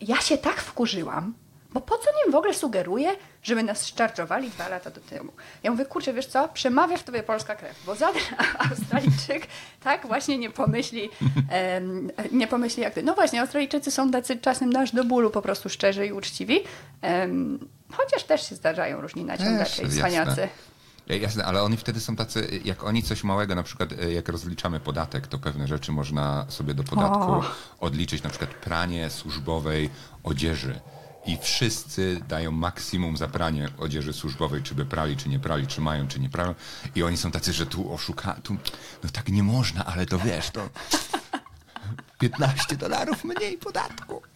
Ja 0.00 0.16
się 0.20 0.38
tak 0.38 0.56
wkurzyłam, 0.56 1.34
bo 1.74 1.80
po 1.80 1.98
co 1.98 2.10
nim 2.24 2.32
w 2.32 2.34
ogóle 2.34 2.54
sugeruje, 2.54 3.16
żeby 3.42 3.62
nas 3.62 3.86
szczarczowali 3.86 4.50
dwa 4.50 4.68
lata 4.68 4.90
do 4.90 5.00
tyłu? 5.00 5.32
Ja 5.62 5.70
mówię, 5.70 5.84
kurczę, 5.84 6.12
wiesz 6.12 6.26
co, 6.26 6.48
przemawia 6.48 6.96
w 6.96 7.02
tobie 7.02 7.22
polska 7.22 7.54
krew, 7.56 7.76
bo 7.86 7.94
żaden 7.94 8.22
Australijczyk 8.70 9.46
tak 9.82 10.06
właśnie 10.06 10.38
nie 10.38 10.50
pomyśli, 10.50 11.10
em, 11.50 12.10
nie 12.32 12.46
pomyśli 12.46 12.82
jak 12.82 12.94
ty. 12.94 13.02
No 13.02 13.14
właśnie, 13.14 13.40
Australijczycy 13.40 13.90
są 13.90 14.10
tacy 14.10 14.36
czasem 14.36 14.70
nasz 14.70 14.92
do 14.92 15.04
bólu 15.04 15.30
po 15.30 15.42
prostu 15.42 15.68
szczerzy 15.68 16.06
i 16.06 16.12
uczciwi, 16.12 16.60
em, 17.02 17.68
chociaż 17.92 18.24
też 18.24 18.48
się 18.48 18.54
zdarzają 18.54 19.00
różni 19.00 19.24
naciągacze 19.24 19.82
i 19.82 19.88
cwaniacy. 19.88 20.28
jasne. 20.40 20.48
Ja- 21.06 21.16
Jasne, 21.16 21.44
ale 21.44 21.62
oni 21.62 21.76
wtedy 21.76 22.00
są 22.00 22.16
tacy, 22.16 22.60
jak 22.64 22.84
oni 22.84 23.02
coś 23.02 23.24
małego, 23.24 23.54
na 23.54 23.62
przykład 23.62 23.88
e, 23.92 24.12
jak 24.12 24.28
rozliczamy 24.28 24.80
podatek, 24.80 25.26
to 25.26 25.38
pewne 25.38 25.66
rzeczy 25.66 25.92
można 25.92 26.46
sobie 26.48 26.74
do 26.74 26.82
podatku 26.84 27.32
O. 27.32 27.44
odliczyć, 27.80 28.22
na 28.22 28.30
przykład 28.30 28.50
pranie 28.50 29.10
służbowej 29.10 29.90
odzieży. 30.22 30.80
I 31.26 31.36
wszyscy 31.36 32.20
dają 32.28 32.50
maksimum 32.50 33.16
za 33.16 33.28
pranie 33.28 33.68
odzieży 33.78 34.12
służbowej, 34.12 34.62
czy 34.62 34.74
by 34.74 34.84
prali, 34.84 35.16
czy 35.16 35.28
nie 35.28 35.38
prali, 35.38 35.66
czy 35.66 35.80
mają, 35.80 36.08
czy 36.08 36.20
nie 36.20 36.28
prawią. 36.28 36.54
I 36.94 37.02
oni 37.02 37.16
są 37.16 37.30
tacy, 37.30 37.52
że 37.52 37.66
tu 37.66 37.92
oszuka, 37.92 38.36
tu, 38.42 38.56
no 39.04 39.10
tak 39.12 39.28
nie 39.28 39.42
można, 39.42 39.84
ale 39.84 40.06
to 40.06 40.18
wiesz, 40.18 40.50
to 40.50 40.68
15 42.18 42.76
dolarów 42.76 43.24
mniej 43.24 43.58
podatku. 43.58 44.22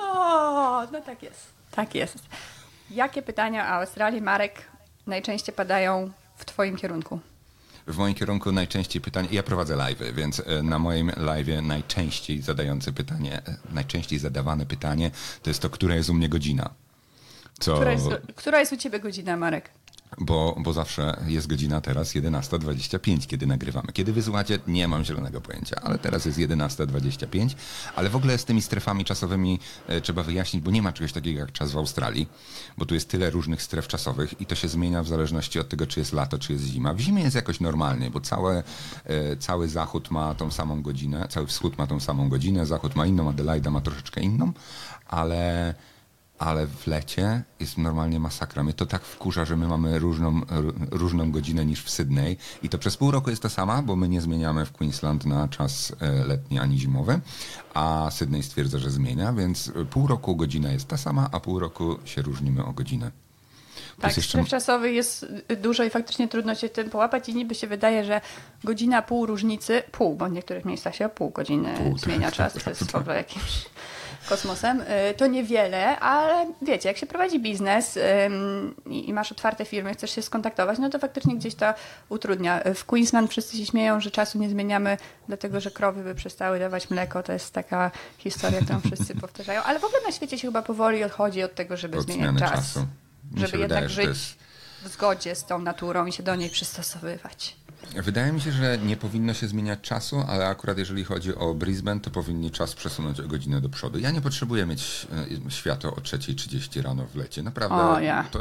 O, 0.00 0.86
no 0.92 1.00
tak 1.00 1.22
jest. 1.22 1.46
Tak 1.70 1.94
jest. 1.94 2.18
Jakie 2.90 3.22
pytania 3.22 3.64
o 3.64 3.68
Australii, 3.68 4.22
Marek, 4.22 4.64
najczęściej 5.06 5.54
padają 5.54 6.10
w 6.36 6.44
Twoim 6.44 6.76
kierunku? 6.76 7.20
W 7.88 7.96
moim 7.96 8.14
kierunku 8.14 8.52
najczęściej 8.52 9.02
pytanie, 9.02 9.28
ja 9.32 9.42
prowadzę 9.42 9.76
live, 9.76 10.14
więc 10.14 10.42
e, 10.46 10.62
na 10.62 10.78
moim 10.78 11.12
live 11.16 11.62
najczęściej 11.62 12.42
zadające 12.42 12.92
pytanie, 12.92 13.42
e, 13.46 13.56
najczęściej 13.72 14.18
zadawane 14.18 14.66
pytanie 14.66 15.10
to 15.42 15.50
jest 15.50 15.60
to, 15.60 15.70
która 15.70 15.94
jest 15.94 16.10
u 16.10 16.14
mnie 16.14 16.28
godzina. 16.28 16.70
Co 17.58 17.74
Która 17.74 17.92
jest, 17.92 18.06
która 18.36 18.60
jest 18.60 18.72
u 18.72 18.76
Ciebie 18.76 19.00
godzina, 19.00 19.36
Marek? 19.36 19.70
Bo, 20.18 20.56
bo 20.58 20.72
zawsze 20.72 21.20
jest 21.26 21.46
godzina 21.46 21.80
teraz 21.80 22.14
11.25, 22.14 23.26
kiedy 23.26 23.46
nagrywamy. 23.46 23.92
Kiedy 23.92 24.12
wysłuchacie, 24.12 24.58
nie 24.66 24.88
mam 24.88 25.04
zielonego 25.04 25.40
pojęcia, 25.40 25.80
ale 25.82 25.98
teraz 25.98 26.24
jest 26.24 26.38
11.25, 26.38 27.54
ale 27.96 28.10
w 28.10 28.16
ogóle 28.16 28.38
z 28.38 28.44
tymi 28.44 28.62
strefami 28.62 29.04
czasowymi 29.04 29.58
e, 29.86 30.00
trzeba 30.00 30.22
wyjaśnić, 30.22 30.62
bo 30.62 30.70
nie 30.70 30.82
ma 30.82 30.92
czegoś 30.92 31.12
takiego 31.12 31.40
jak 31.40 31.52
czas 31.52 31.72
w 31.72 31.76
Australii, 31.76 32.28
bo 32.78 32.86
tu 32.86 32.94
jest 32.94 33.08
tyle 33.08 33.30
różnych 33.30 33.62
stref 33.62 33.88
czasowych 33.88 34.40
i 34.40 34.46
to 34.46 34.54
się 34.54 34.68
zmienia 34.68 35.02
w 35.02 35.08
zależności 35.08 35.58
od 35.58 35.68
tego, 35.68 35.86
czy 35.86 36.00
jest 36.00 36.12
lato, 36.12 36.38
czy 36.38 36.52
jest 36.52 36.64
zima. 36.64 36.94
W 36.94 37.00
zimie 37.00 37.22
jest 37.22 37.36
jakoś 37.36 37.60
normalnie, 37.60 38.10
bo 38.10 38.20
całe, 38.20 38.62
e, 39.04 39.36
cały 39.36 39.68
zachód 39.68 40.10
ma 40.10 40.34
tą 40.34 40.50
samą 40.50 40.82
godzinę, 40.82 41.26
cały 41.30 41.46
wschód 41.46 41.78
ma 41.78 41.86
tą 41.86 42.00
samą 42.00 42.28
godzinę, 42.28 42.66
zachód 42.66 42.96
ma 42.96 43.06
inną, 43.06 43.28
Adelaida 43.28 43.70
ma 43.70 43.80
troszeczkę 43.80 44.20
inną, 44.20 44.52
ale 45.06 45.74
ale 46.38 46.66
w 46.66 46.86
lecie 46.86 47.42
jest 47.60 47.78
normalnie 47.78 48.20
masakra. 48.20 48.62
Mnie 48.62 48.72
to 48.72 48.86
tak 48.86 49.02
wkurza, 49.02 49.44
że 49.44 49.56
my 49.56 49.68
mamy 49.68 49.98
różną, 49.98 50.40
różną 50.90 51.30
godzinę 51.30 51.66
niż 51.66 51.82
w 51.82 51.90
Sydney 51.90 52.36
i 52.62 52.68
to 52.68 52.78
przez 52.78 52.96
pół 52.96 53.10
roku 53.10 53.30
jest 53.30 53.42
to 53.42 53.48
sama, 53.48 53.82
bo 53.82 53.96
my 53.96 54.08
nie 54.08 54.20
zmieniamy 54.20 54.64
w 54.64 54.72
Queensland 54.72 55.26
na 55.26 55.48
czas 55.48 55.92
e, 56.00 56.24
letni 56.24 56.58
ani 56.58 56.78
zimowy, 56.78 57.20
a 57.74 58.08
Sydney 58.10 58.42
stwierdza, 58.42 58.78
że 58.78 58.90
zmienia, 58.90 59.32
więc 59.32 59.72
pół 59.90 60.06
roku 60.06 60.36
godzina 60.36 60.72
jest 60.72 60.88
ta 60.88 60.96
sama, 60.96 61.28
a 61.32 61.40
pół 61.40 61.58
roku 61.58 61.98
się 62.04 62.22
różnimy 62.22 62.64
o 62.64 62.72
godzinę. 62.72 63.10
Tak, 64.00 64.16
jeszcze- 64.16 64.28
stref 64.28 64.48
czasowych 64.48 64.94
jest 64.94 65.26
dużo 65.62 65.84
i 65.84 65.90
faktycznie 65.90 66.28
trudno 66.28 66.54
się 66.54 66.68
tym 66.68 66.90
połapać 66.90 67.28
i 67.28 67.34
niby 67.34 67.54
się 67.54 67.66
wydaje, 67.66 68.04
że 68.04 68.20
godzina 68.64 69.02
pół 69.02 69.26
różnicy, 69.26 69.82
pół, 69.92 70.16
bo 70.16 70.26
w 70.26 70.32
niektórych 70.32 70.64
miejscach 70.64 70.94
się 70.94 71.06
o 71.06 71.08
pół 71.08 71.30
godziny 71.30 71.74
Pół, 71.76 71.92
tak, 71.92 72.00
zmienia 72.00 72.26
tak, 72.26 72.34
czas, 72.34 72.52
tak, 72.52 72.62
to 72.62 72.70
jest 72.70 72.82
w 72.82 72.92
tak. 72.92 73.00
ogóle 73.00 73.16
jakimś 73.16 73.66
kosmosem. 74.28 74.80
Y, 74.80 75.14
To 75.16 75.26
niewiele, 75.26 76.00
ale 76.00 76.52
wiecie, 76.62 76.88
jak 76.88 76.98
się 76.98 77.06
prowadzi 77.06 77.40
biznes 77.40 77.96
ym, 77.96 78.74
i 78.86 79.12
masz 79.12 79.32
otwarte 79.32 79.64
firmy, 79.64 79.94
chcesz 79.94 80.10
się 80.10 80.22
skontaktować, 80.22 80.78
no 80.78 80.90
to 80.90 80.98
faktycznie 80.98 81.36
gdzieś 81.36 81.54
to 81.54 81.74
utrudnia. 82.08 82.60
W 82.74 82.84
Queensland 82.84 83.30
wszyscy 83.30 83.56
się 83.56 83.66
śmieją, 83.66 84.00
że 84.00 84.10
czasu 84.10 84.38
nie 84.38 84.48
zmieniamy, 84.48 84.96
dlatego 85.28 85.60
że 85.60 85.70
krowy 85.70 86.02
by 86.04 86.14
przestały 86.14 86.58
dawać 86.58 86.90
mleko. 86.90 87.22
To 87.22 87.32
jest 87.32 87.52
taka 87.54 87.90
historia, 88.18 88.60
którą 88.60 88.80
wszyscy 88.80 89.14
powtarzają, 89.20 89.62
ale 89.62 89.78
w 89.78 89.84
ogóle 89.84 90.00
na 90.06 90.12
świecie 90.12 90.38
się 90.38 90.48
chyba 90.48 90.62
powoli 90.62 91.04
odchodzi 91.04 91.42
od 91.42 91.54
tego, 91.54 91.76
żeby 91.76 91.98
Od 91.98 92.04
zmieniać 92.04 92.38
czas. 92.38 92.50
czasu. 92.50 92.80
Mi 93.32 93.40
Żeby 93.40 93.58
jednak 93.58 93.84
wydaje, 93.84 93.88
żyć 93.88 94.06
jest 94.08 94.38
w 94.82 94.88
zgodzie 94.88 95.34
z 95.34 95.44
tą 95.44 95.58
naturą 95.58 96.06
i 96.06 96.12
się 96.12 96.22
do 96.22 96.34
niej 96.36 96.50
przystosowywać. 96.50 97.56
Wydaje 97.94 98.32
mi 98.32 98.40
się, 98.40 98.52
że 98.52 98.78
nie 98.78 98.96
powinno 98.96 99.34
się 99.34 99.48
zmieniać 99.48 99.80
czasu, 99.80 100.24
ale 100.28 100.46
akurat 100.46 100.78
jeżeli 100.78 101.04
chodzi 101.04 101.34
o 101.34 101.54
Brisbane, 101.54 102.00
to 102.00 102.10
powinni 102.10 102.50
czas 102.50 102.74
przesunąć 102.74 103.20
o 103.20 103.28
godzinę 103.28 103.60
do 103.60 103.68
przodu. 103.68 103.98
Ja 103.98 104.10
nie 104.10 104.20
potrzebuję 104.20 104.66
mieć 104.66 105.06
e, 105.46 105.50
światła 105.50 105.90
o 105.90 105.94
3.30 105.94 106.82
rano 106.82 107.06
w 107.06 107.16
lecie. 107.16 107.42
Naprawdę 107.42 107.76
O, 107.76 108.00
ja. 108.00 108.24
to 108.30 108.38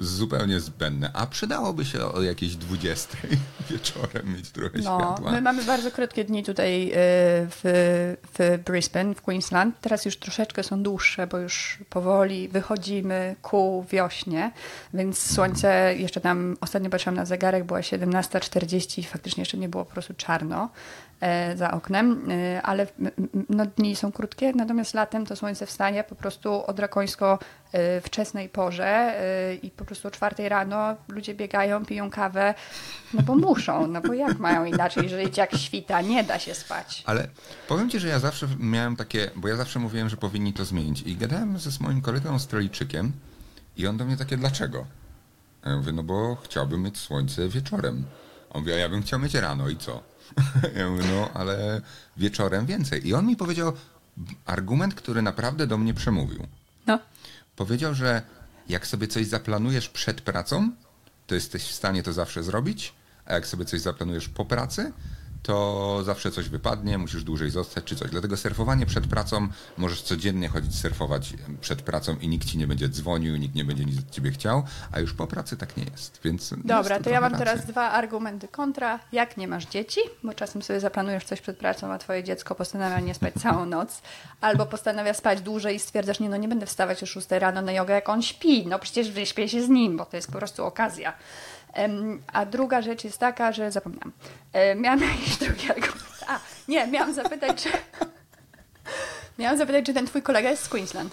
zupełnie 0.00 0.60
zbędne. 0.60 1.10
A 1.14 1.26
przydałoby 1.26 1.84
się 1.84 2.04
o 2.04 2.22
jakiejś 2.22 2.56
20 2.56 3.18
wieczorem 3.70 4.34
mieć 4.36 4.50
trochę 4.50 4.78
No, 4.78 4.82
światła. 4.82 5.32
my 5.32 5.40
mamy 5.42 5.64
bardzo 5.64 5.90
krótkie 5.90 6.24
dni 6.24 6.44
tutaj 6.44 6.88
y, 6.88 6.92
w, 7.50 7.60
w 8.38 8.58
Brisbane, 8.64 9.14
w 9.14 9.22
Queensland. 9.22 9.80
Teraz 9.80 10.04
już 10.04 10.16
troszeczkę 10.16 10.62
są 10.62 10.82
dłuższe, 10.82 11.26
bo 11.26 11.38
już 11.38 11.78
powoli 11.90 12.48
wychodzimy 12.48 13.36
ku 13.42 13.84
wiośnie, 13.90 14.52
więc 14.94 15.32
słońce, 15.34 15.94
jeszcze 15.96 16.20
tam 16.20 16.56
ostatnio 16.60 16.90
patrzyłam 16.90 17.16
na 17.16 17.24
zegarek, 17.24 17.64
była 17.64 17.80
17.40 17.80 18.98
i 18.98 19.02
faktycznie 19.02 19.40
jeszcze 19.40 19.58
nie 19.58 19.68
było 19.68 19.84
po 19.84 19.92
prostu 19.92 20.14
czarno 20.14 20.64
e, 20.64 20.70
za 21.56 21.70
oknem, 21.70 22.30
e, 22.30 22.62
ale 22.62 22.86
no, 23.48 23.66
dni 23.66 23.96
są 23.96 24.12
krótkie, 24.12 24.52
natomiast 24.52 24.94
latem 24.94 25.26
to 25.26 25.36
słońce 25.36 25.66
wstanie 25.66 26.04
po 26.04 26.14
prostu 26.14 26.66
o 26.66 26.72
drakońsko 26.72 27.38
e, 27.72 28.00
wczesnej 28.00 28.48
porze 28.48 28.86
e, 28.86 29.54
i 29.54 29.70
po 29.70 29.84
prostu 29.84 30.08
o 30.08 30.10
czwartej 30.10 30.48
rano 30.48 30.96
ludzie 31.08 31.34
biegają, 31.34 31.84
piją 31.84 32.10
kawę, 32.10 32.54
no 33.14 33.22
bo 33.22 33.34
muszą, 33.34 33.86
no 33.86 34.00
bo 34.00 34.14
jak 34.14 34.38
mają 34.38 34.64
inaczej 34.64 35.08
żyć 35.08 35.36
jak 35.36 35.56
świta, 35.56 36.00
nie 36.00 36.24
da 36.24 36.38
się 36.38 36.54
spać. 36.54 37.02
Ale 37.06 37.28
powiem 37.68 37.90
ci, 37.90 38.00
że 38.00 38.08
ja 38.08 38.18
zawsze 38.18 38.46
miałem 38.58 38.96
takie, 38.96 39.30
bo 39.36 39.48
ja 39.48 39.56
zawsze 39.56 39.78
mówiłem, 39.78 40.08
że 40.08 40.16
powinni 40.16 40.52
to 40.52 40.64
zmienić. 40.64 41.02
I 41.02 41.16
gadałem 41.16 41.58
ze 41.58 41.70
moim 41.80 42.00
kolegą 42.00 42.30
Australijczykiem 42.30 43.12
i 43.76 43.86
on 43.86 43.96
do 43.96 44.04
mnie 44.04 44.16
takie, 44.16 44.36
dlaczego? 44.36 44.86
A 45.62 45.70
ja 45.70 45.76
mówię, 45.76 45.92
no 45.92 46.02
bo 46.02 46.36
chciałbym 46.36 46.82
mieć 46.82 46.98
słońce 46.98 47.48
wieczorem. 47.48 48.04
On 48.50 48.60
mówi, 48.60 48.72
a 48.72 48.76
ja 48.76 48.88
bym 48.88 49.02
chciał 49.02 49.18
mieć 49.18 49.34
rano 49.34 49.68
i 49.68 49.76
co? 49.76 50.09
Ja 50.76 50.90
mówię, 50.90 51.04
no 51.14 51.30
ale 51.34 51.80
wieczorem 52.16 52.66
więcej. 52.66 53.08
I 53.08 53.14
on 53.14 53.26
mi 53.26 53.36
powiedział 53.36 53.72
argument, 54.46 54.94
który 54.94 55.22
naprawdę 55.22 55.66
do 55.66 55.78
mnie 55.78 55.94
przemówił. 55.94 56.46
No. 56.86 56.98
Powiedział, 57.56 57.94
że 57.94 58.22
jak 58.68 58.86
sobie 58.86 59.06
coś 59.06 59.26
zaplanujesz 59.26 59.88
przed 59.88 60.20
pracą, 60.20 60.70
to 61.26 61.34
jesteś 61.34 61.62
w 61.62 61.72
stanie 61.72 62.02
to 62.02 62.12
zawsze 62.12 62.42
zrobić, 62.42 62.94
a 63.26 63.34
jak 63.34 63.46
sobie 63.46 63.64
coś 63.64 63.80
zaplanujesz 63.80 64.28
po 64.28 64.44
pracy, 64.44 64.92
to 65.42 65.98
zawsze 66.04 66.30
coś 66.30 66.48
wypadnie, 66.48 66.98
musisz 66.98 67.24
dłużej 67.24 67.50
zostać 67.50 67.84
czy 67.84 67.96
coś. 67.96 68.10
Dlatego 68.10 68.36
surfowanie 68.36 68.86
przed 68.86 69.06
pracą, 69.06 69.48
możesz 69.78 70.02
codziennie 70.02 70.48
chodzić 70.48 70.78
surfować 70.78 71.32
przed 71.60 71.82
pracą 71.82 72.16
i 72.20 72.28
nikt 72.28 72.48
ci 72.48 72.58
nie 72.58 72.66
będzie 72.66 72.88
dzwonił, 72.88 73.36
nikt 73.36 73.54
nie 73.54 73.64
będzie 73.64 73.84
nic 73.84 73.98
od 73.98 74.10
ciebie 74.10 74.30
chciał, 74.30 74.62
a 74.92 75.00
już 75.00 75.14
po 75.14 75.26
pracy 75.26 75.56
tak 75.56 75.76
nie 75.76 75.84
jest. 75.84 76.20
Więc 76.24 76.54
Dobra, 76.64 76.94
jest 76.94 77.04
to 77.04 77.10
ja 77.10 77.20
mam 77.20 77.34
teraz 77.34 77.66
dwa 77.66 77.90
argumenty 77.90 78.48
kontra. 78.48 79.00
Jak 79.12 79.36
nie 79.36 79.48
masz 79.48 79.66
dzieci, 79.66 80.00
bo 80.22 80.34
czasem 80.34 80.62
sobie 80.62 80.80
zaplanujesz 80.80 81.24
coś 81.24 81.40
przed 81.40 81.56
pracą, 81.56 81.92
a 81.92 81.98
twoje 81.98 82.24
dziecko 82.24 82.54
postanawia 82.54 83.00
nie 83.00 83.14
spać 83.14 83.34
całą 83.42 83.66
noc, 83.66 84.02
albo 84.40 84.66
postanawia 84.66 85.14
spać 85.14 85.40
dłużej 85.40 85.76
i 85.76 85.78
stwierdzasz, 85.78 86.20
nie 86.20 86.28
no 86.28 86.36
nie 86.36 86.48
będę 86.48 86.66
wstawać 86.66 87.02
o 87.02 87.06
6 87.06 87.30
rano 87.30 87.62
na 87.62 87.72
jogę, 87.72 87.94
jak 87.94 88.08
on 88.08 88.22
śpi. 88.22 88.66
No 88.66 88.78
przecież 88.78 89.10
wyśpię 89.10 89.48
się 89.48 89.62
z 89.62 89.68
nim, 89.68 89.96
bo 89.96 90.04
to 90.04 90.16
jest 90.16 90.32
po 90.32 90.38
prostu 90.38 90.64
okazja. 90.64 91.12
A 92.32 92.46
druga 92.46 92.82
rzecz 92.82 93.04
jest 93.04 93.18
taka, 93.18 93.52
że 93.52 93.70
zapomniałam. 93.70 94.12
E, 94.52 94.74
miałam 94.74 95.00
jakiś 95.18 95.36
drugi 95.36 95.70
argument. 95.70 96.24
A, 96.28 96.40
nie, 96.68 96.86
miałam 96.86 97.14
zapytać, 97.14 97.62
czy... 97.62 97.68
miałam 99.38 99.58
zapytać, 99.58 99.86
czy 99.86 99.94
ten 99.94 100.06
twój 100.06 100.22
kolega 100.22 100.50
jest 100.50 100.62
z 100.62 100.68
Queensland. 100.68 101.12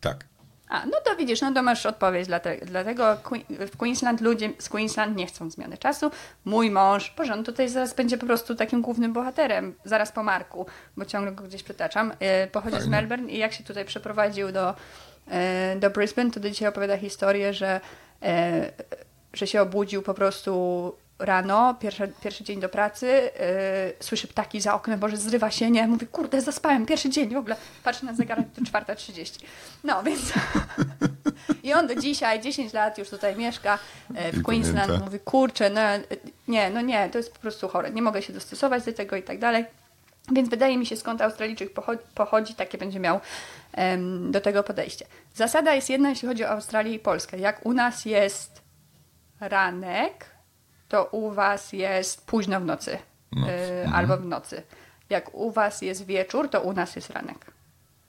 Tak. 0.00 0.24
A, 0.68 0.86
no 0.86 0.98
to 1.04 1.16
widzisz, 1.16 1.40
no 1.40 1.52
to 1.52 1.62
masz 1.62 1.86
odpowiedź. 1.86 2.28
Dlatego, 2.66 3.16
w 3.50 3.76
Queensland 3.76 4.20
ludzie 4.20 4.50
z 4.58 4.68
Queensland 4.68 5.16
nie 5.16 5.26
chcą 5.26 5.50
zmiany 5.50 5.78
czasu. 5.78 6.10
Mój 6.44 6.70
mąż, 6.70 7.14
Boże, 7.16 7.32
on 7.32 7.44
tutaj 7.44 7.68
zaraz 7.68 7.94
będzie 7.94 8.18
po 8.18 8.26
prostu 8.26 8.54
takim 8.54 8.82
głównym 8.82 9.12
bohaterem, 9.12 9.74
zaraz 9.84 10.12
po 10.12 10.22
Marku, 10.22 10.66
bo 10.96 11.04
ciągle 11.04 11.32
go 11.32 11.44
gdzieś 11.44 11.62
przytaczam. 11.62 12.12
E, 12.20 12.46
Pochodzi 12.46 12.76
z 12.76 12.78
Fajnie. 12.78 12.90
Melbourne 12.90 13.30
i 13.30 13.38
jak 13.38 13.52
się 13.52 13.64
tutaj 13.64 13.84
przeprowadził 13.84 14.52
do, 14.52 14.74
e, 15.30 15.76
do 15.76 15.90
Brisbane, 15.90 16.30
to 16.30 16.40
do 16.40 16.50
dzisiaj 16.50 16.68
opowiada 16.68 16.96
historię, 16.96 17.54
że, 17.54 17.80
że 19.34 19.46
się 19.46 19.62
obudził 19.62 20.02
po 20.02 20.14
prostu 20.14 20.94
rano, 21.18 21.74
pierwszy, 21.74 22.12
pierwszy 22.22 22.44
dzień 22.44 22.60
do 22.60 22.68
pracy, 22.68 23.08
e, 23.10 23.92
słyszy 24.00 24.28
ptaki 24.28 24.60
za 24.60 24.74
oknem, 24.74 25.00
Boże, 25.00 25.16
zrywa 25.16 25.50
się, 25.50 25.70
nie? 25.70 25.86
Mówi, 25.86 26.06
kurde, 26.06 26.40
zaspałem, 26.40 26.86
pierwszy 26.86 27.10
dzień 27.10 27.34
w 27.34 27.36
ogóle. 27.36 27.56
Patrzy 27.84 28.04
na 28.04 28.14
zegarek, 28.14 28.46
to 28.54 28.78
4.30. 28.78 29.44
No, 29.84 30.02
więc... 30.02 30.20
I 31.62 31.72
on 31.74 31.86
do 31.86 31.94
dzisiaj, 31.94 32.40
10 32.40 32.72
lat 32.72 32.98
już 32.98 33.08
tutaj 33.08 33.36
mieszka 33.36 33.78
e, 34.14 34.32
w 34.32 34.38
I 34.38 34.42
Queensland, 34.42 34.86
pamięta. 34.86 35.04
mówi, 35.04 35.18
kurczę, 35.20 35.70
no 35.70 35.80
nie, 36.48 36.70
no 36.70 36.80
nie, 36.80 37.08
to 37.10 37.18
jest 37.18 37.32
po 37.32 37.40
prostu 37.40 37.68
chore, 37.68 37.90
nie 37.90 38.02
mogę 38.02 38.22
się 38.22 38.32
dostosować 38.32 38.84
do 38.84 38.92
tego 38.92 39.16
i 39.16 39.22
tak 39.22 39.38
dalej. 39.38 39.64
Więc 40.32 40.48
wydaje 40.48 40.78
mi 40.78 40.86
się, 40.86 40.96
skąd 40.96 41.20
Australijczyk 41.20 41.72
pochodzi, 41.72 42.02
pochodzi 42.14 42.54
takie 42.54 42.78
będzie 42.78 43.00
miał 43.00 43.20
em, 43.72 44.32
do 44.32 44.40
tego 44.40 44.62
podejście. 44.62 45.06
Zasada 45.34 45.74
jest 45.74 45.90
jedna, 45.90 46.08
jeśli 46.08 46.28
chodzi 46.28 46.44
o 46.44 46.48
Australię 46.48 46.94
i 46.94 46.98
Polskę. 46.98 47.38
Jak 47.38 47.66
u 47.66 47.72
nas 47.72 48.04
jest 48.04 48.63
ranek, 49.40 50.26
to 50.88 51.04
u 51.04 51.30
was 51.30 51.72
jest 51.72 52.26
późno 52.26 52.60
w 52.60 52.64
nocy. 52.64 52.98
Noc, 53.32 53.48
e, 53.48 53.82
mhm. 53.82 53.94
Albo 53.94 54.16
w 54.16 54.24
nocy. 54.24 54.62
Jak 55.10 55.34
u 55.34 55.50
was 55.50 55.82
jest 55.82 56.06
wieczór, 56.06 56.48
to 56.48 56.60
u 56.60 56.72
nas 56.72 56.96
jest 56.96 57.10
ranek. 57.10 57.46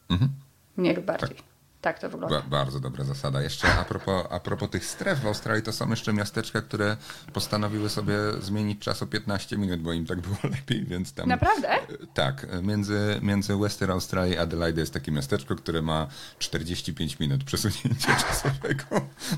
Mhm. 0.09 0.31
Mniej 0.77 0.95
lub 0.95 1.05
bardziej. 1.05 1.37
Tak, 1.37 1.45
to 1.93 2.09
wygląda. 2.09 2.41
Ba- 2.41 2.47
bardzo 2.49 2.79
dobra 2.79 3.03
zasada. 3.03 3.41
Jeszcze 3.41 3.73
a 3.73 3.85
propos, 3.85 4.25
a 4.29 4.39
propos 4.39 4.69
tych 4.69 4.85
stref 4.85 5.19
w 5.19 5.27
Australii, 5.27 5.63
to 5.63 5.73
są 5.73 5.89
jeszcze 5.89 6.13
miasteczka, 6.13 6.61
które 6.61 6.97
postanowiły 7.33 7.89
sobie 7.89 8.13
zmienić 8.41 8.81
czas 8.81 9.01
o 9.01 9.07
15 9.07 9.57
minut, 9.57 9.81
bo 9.81 9.93
im 9.93 10.05
tak 10.05 10.21
było 10.21 10.37
lepiej, 10.55 10.85
więc 10.85 11.13
tam... 11.13 11.29
Naprawdę? 11.29 11.69
Tak, 12.13 12.47
między, 12.63 13.19
między 13.21 13.55
Western 13.55 13.91
Australia 13.91 14.39
a 14.39 14.41
Adelaide 14.41 14.81
jest 14.81 14.93
takie 14.93 15.11
miasteczko, 15.11 15.55
które 15.55 15.81
ma 15.81 16.07
45 16.39 17.19
minut 17.19 17.43
przesunięcia 17.43 18.15
czasowego, 18.27 18.85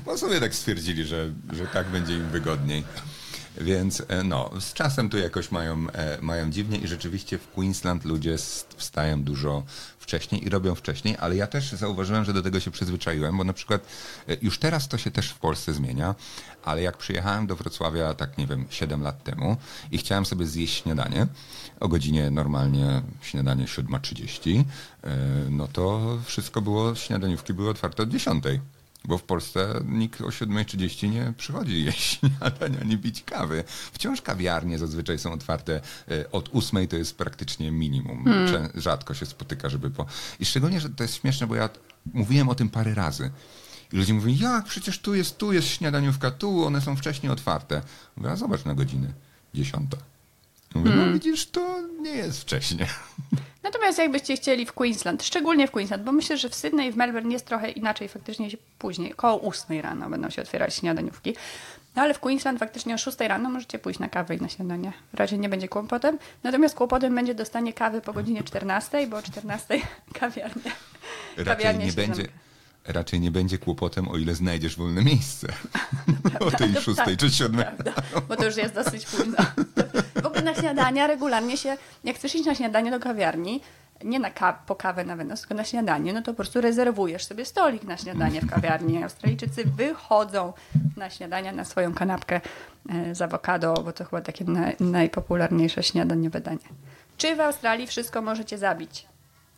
bo 0.04 0.18
sobie 0.18 0.40
tak 0.40 0.54
stwierdzili, 0.54 1.04
że, 1.04 1.32
że 1.52 1.66
tak 1.66 1.86
będzie 1.86 2.16
im 2.16 2.28
wygodniej. 2.28 2.84
Więc 3.60 4.02
e, 4.08 4.22
no, 4.22 4.50
z 4.60 4.72
czasem 4.72 5.10
tu 5.10 5.18
jakoś 5.18 5.50
mają, 5.50 5.90
e, 5.90 6.18
mają 6.22 6.50
dziwnie 6.50 6.78
i 6.78 6.88
rzeczywiście 6.88 7.38
w 7.38 7.48
Queensland 7.48 8.04
ludzie 8.04 8.36
wstają 8.76 9.22
dużo 9.22 9.62
wcześniej 10.08 10.46
i 10.46 10.48
robią 10.48 10.74
wcześniej, 10.74 11.16
ale 11.20 11.36
ja 11.36 11.46
też 11.46 11.72
zauważyłem, 11.72 12.24
że 12.24 12.32
do 12.32 12.42
tego 12.42 12.60
się 12.60 12.70
przyzwyczaiłem, 12.70 13.36
bo 13.36 13.44
na 13.44 13.52
przykład 13.52 13.86
e, 14.28 14.36
już 14.42 14.58
teraz 14.58 14.88
to 14.88 14.98
się 14.98 15.10
też 15.10 15.30
w 15.30 15.38
Polsce 15.38 15.74
zmienia, 15.74 16.14
ale 16.64 16.82
jak 16.82 16.96
przyjechałem 16.96 17.46
do 17.46 17.56
Wrocławia 17.56 18.14
tak 18.14 18.38
nie 18.38 18.46
wiem 18.46 18.66
7 18.70 19.02
lat 19.02 19.24
temu 19.24 19.56
i 19.90 19.98
chciałem 19.98 20.26
sobie 20.26 20.46
zjeść 20.46 20.82
śniadanie 20.82 21.26
o 21.80 21.88
godzinie 21.88 22.30
normalnie 22.30 23.02
śniadanie 23.22 23.64
7.30, 23.64 24.64
e, 25.04 25.16
no 25.50 25.68
to 25.68 26.18
wszystko 26.24 26.60
było, 26.62 26.94
śniadaniówki 26.94 27.54
były 27.54 27.70
otwarte 27.70 28.02
od 28.02 28.08
10. 28.08 28.44
bo 29.08 29.18
w 29.18 29.22
Polsce 29.22 29.80
nikt 29.86 30.20
o 30.20 30.24
7.30 30.24 31.10
nie 31.10 31.32
przychodzi 31.36 31.84
jeść 31.84 32.18
śniadania, 32.18 32.84
nie 32.84 32.98
pić 32.98 33.22
kawy. 33.22 33.64
Wciąż 33.92 34.22
kawiarnie 34.22 34.78
zazwyczaj 34.78 35.18
są 35.18 35.32
otwarte 35.32 35.80
e, 36.10 36.30
od 36.30 36.50
8 36.52 36.88
to 36.88 36.96
jest 36.96 37.16
praktycznie 37.16 37.70
minimum. 37.70 38.24
Hmm. 38.24 38.68
Rzadko 38.74 39.14
się 39.14 39.26
spotyka, 39.26 39.68
żeby 39.68 39.90
po... 39.90 40.06
I 40.40 40.46
szczególnie, 40.46 40.80
że 40.80 40.90
to 40.90 41.04
jest 41.04 41.20
śmieszne, 41.20 41.46
bo 41.46 41.54
ja 41.54 41.68
mówiłem 42.12 42.48
o 42.48 42.54
tym 42.54 42.68
parę 42.68 42.94
razy. 42.94 43.30
I 43.92 43.96
ludzie 43.96 44.14
mówią, 44.14 44.36
jak, 44.40 44.64
przecież 44.64 44.98
tu 44.98 45.14
jest, 45.14 45.38
tu 45.38 45.52
jest 45.52 45.68
śniadaniówka, 45.68 46.30
tu, 46.30 46.64
one 46.64 46.80
są 46.80 46.96
wcześniej 46.96 47.32
otwarte. 47.32 47.82
Mówię, 48.16 48.30
a 48.30 48.36
zobacz 48.36 48.64
na 48.64 48.74
godzinę, 48.74 49.12
dziesiąta. 49.54 49.96
Mówię, 50.74 50.90
no 50.90 50.96
hmm. 50.96 51.08
no 51.08 51.14
widzisz, 51.14 51.46
to 51.46 51.82
nie 52.02 52.10
jest 52.10 52.40
wcześnie. 52.40 52.88
Natomiast 53.62 53.98
jakbyście 53.98 54.36
chcieli 54.36 54.66
w 54.66 54.72
Queensland, 54.72 55.22
szczególnie 55.22 55.68
w 55.68 55.70
Queensland, 55.70 56.02
bo 56.02 56.12
myślę, 56.12 56.36
że 56.38 56.48
w 56.48 56.54
Sydney 56.54 56.88
i 56.88 56.92
w 56.92 56.96
Melbourne 56.96 57.32
jest 57.32 57.46
trochę 57.46 57.70
inaczej, 57.70 58.08
faktycznie 58.08 58.48
później, 58.78 59.14
koło 59.16 59.42
8 59.42 59.80
rano 59.80 60.10
będą 60.10 60.30
się 60.30 60.42
otwierać 60.42 60.74
śniadaniówki. 60.74 61.34
No 61.96 62.02
ale 62.02 62.14
w 62.14 62.20
Queensland 62.20 62.58
faktycznie 62.58 62.94
o 62.94 62.98
6 62.98 63.18
rano 63.20 63.50
możecie 63.50 63.78
pójść 63.78 64.00
na 64.00 64.08
kawę 64.08 64.34
i 64.34 64.40
na 64.40 64.48
śniadanie. 64.48 64.92
Raczej 65.12 65.38
nie 65.38 65.48
będzie 65.48 65.68
kłopotem. 65.68 66.18
Natomiast 66.42 66.74
kłopotem 66.74 67.14
będzie 67.14 67.34
dostanie 67.34 67.72
kawy 67.72 68.00
po 68.00 68.12
godzinie 68.12 68.42
14, 68.42 69.06
bo 69.06 69.16
o 69.16 69.22
14 69.22 69.80
kawiarnie. 70.20 70.72
Raczej 71.36 71.56
kawiarnie 71.56 71.86
nie 71.86 71.92
będzie. 71.92 72.14
Zamyka 72.14 72.48
raczej 72.88 73.20
nie 73.20 73.30
będzie 73.30 73.58
kłopotem, 73.58 74.08
o 74.08 74.16
ile 74.16 74.34
znajdziesz 74.34 74.76
wolne 74.76 75.04
miejsce. 75.04 75.48
o 76.40 76.50
tej 76.50 76.74
szóstej 76.74 77.16
tak, 77.16 77.18
czy 77.18 77.30
siódmej. 77.30 77.64
bo 78.28 78.36
to 78.36 78.44
już 78.44 78.56
jest 78.56 78.74
dosyć 78.74 79.06
późno. 79.06 79.36
Na 80.48 80.54
śniadania 80.54 81.06
regularnie 81.06 81.56
się, 81.56 81.76
jak 82.04 82.16
chcesz 82.16 82.34
iść 82.34 82.44
na 82.44 82.54
śniadanie 82.54 82.90
do 82.90 83.00
kawiarni, 83.00 83.60
nie 84.04 84.18
na 84.18 84.30
ka 84.30 84.52
po 84.52 84.74
kawę 84.74 85.04
na 85.04 85.16
wynos, 85.16 85.40
tylko 85.40 85.54
na 85.54 85.64
śniadanie, 85.64 86.12
no 86.12 86.22
to 86.22 86.32
po 86.32 86.36
prostu 86.36 86.60
rezerwujesz 86.60 87.24
sobie 87.24 87.44
stolik 87.44 87.84
na 87.84 87.96
śniadanie 87.96 88.40
w 88.40 88.50
kawiarni. 88.50 89.02
Australijczycy 89.02 89.64
wychodzą 89.64 90.52
na 90.96 91.10
śniadania, 91.10 91.52
na 91.52 91.64
swoją 91.64 91.94
kanapkę 91.94 92.40
e, 92.88 93.14
z 93.14 93.22
awokado, 93.22 93.74
bo 93.74 93.92
to 93.92 94.04
chyba 94.04 94.20
takie 94.20 94.44
najpopularniejsze 94.80 95.82
śniadaniowe 95.82 96.40
danie. 96.40 96.68
Czy 97.16 97.36
w 97.36 97.40
Australii 97.40 97.86
wszystko 97.86 98.22
możecie 98.22 98.58
zabić? 98.58 99.06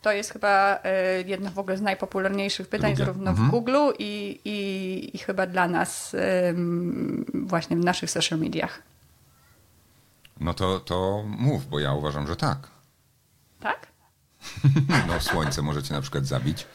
To 0.01 0.11
jest 0.11 0.33
chyba 0.33 0.79
e, 0.83 1.21
jedno 1.21 1.51
w 1.51 1.59
ogóle 1.59 1.77
z 1.77 1.81
najpopularniejszych 1.81 2.67
pytań, 2.67 2.95
Drugie. 2.95 3.05
zarówno 3.05 3.31
mhm. 3.31 3.47
w 3.47 3.51
Google 3.51 3.77
i, 3.99 4.39
i, 4.45 5.15
i, 5.15 5.17
chyba 5.17 5.47
dla 5.47 5.67
nas 5.67 6.15
właśnie 7.33 7.77
w 7.77 7.85
naszych 7.85 8.11
social 8.11 8.39
mediach. 8.39 8.90
No 10.41 10.53
to, 10.53 10.79
to 10.79 11.23
mów, 11.25 11.67
bo 11.69 11.79
ja 11.79 11.93
uważam, 11.93 12.27
że 12.27 12.35
tak. 12.35 12.67
Tak? 13.59 13.87
No, 15.07 15.21
słońce 15.21 15.61
możecie 15.61 15.93
na 15.93 16.01
przykład 16.01 16.25
zabić. 16.25 16.65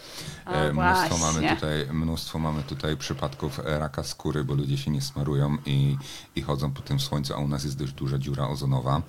O, 0.46 0.50
e, 0.50 0.72
mnóstwo, 0.72 1.18
mamy 1.18 1.54
tutaj, 1.54 1.86
mnóstwo 1.92 2.38
mamy 2.38 2.62
tutaj 2.62 2.96
przypadków 2.96 3.60
raka 3.64 4.02
skóry, 4.02 4.44
bo 4.44 4.54
ludzie 4.54 4.78
się 4.78 4.90
nie 4.90 5.02
smarują 5.02 5.56
i, 5.66 5.96
i 6.36 6.42
chodzą 6.42 6.72
po 6.72 6.82
tym 6.82 7.00
słońcu, 7.00 7.34
a 7.34 7.36
u 7.36 7.48
nas 7.48 7.64
jest 7.64 7.78
dość 7.78 7.92
duża 7.92 8.18
dziura 8.18 8.48
ozonowa, 8.48 9.02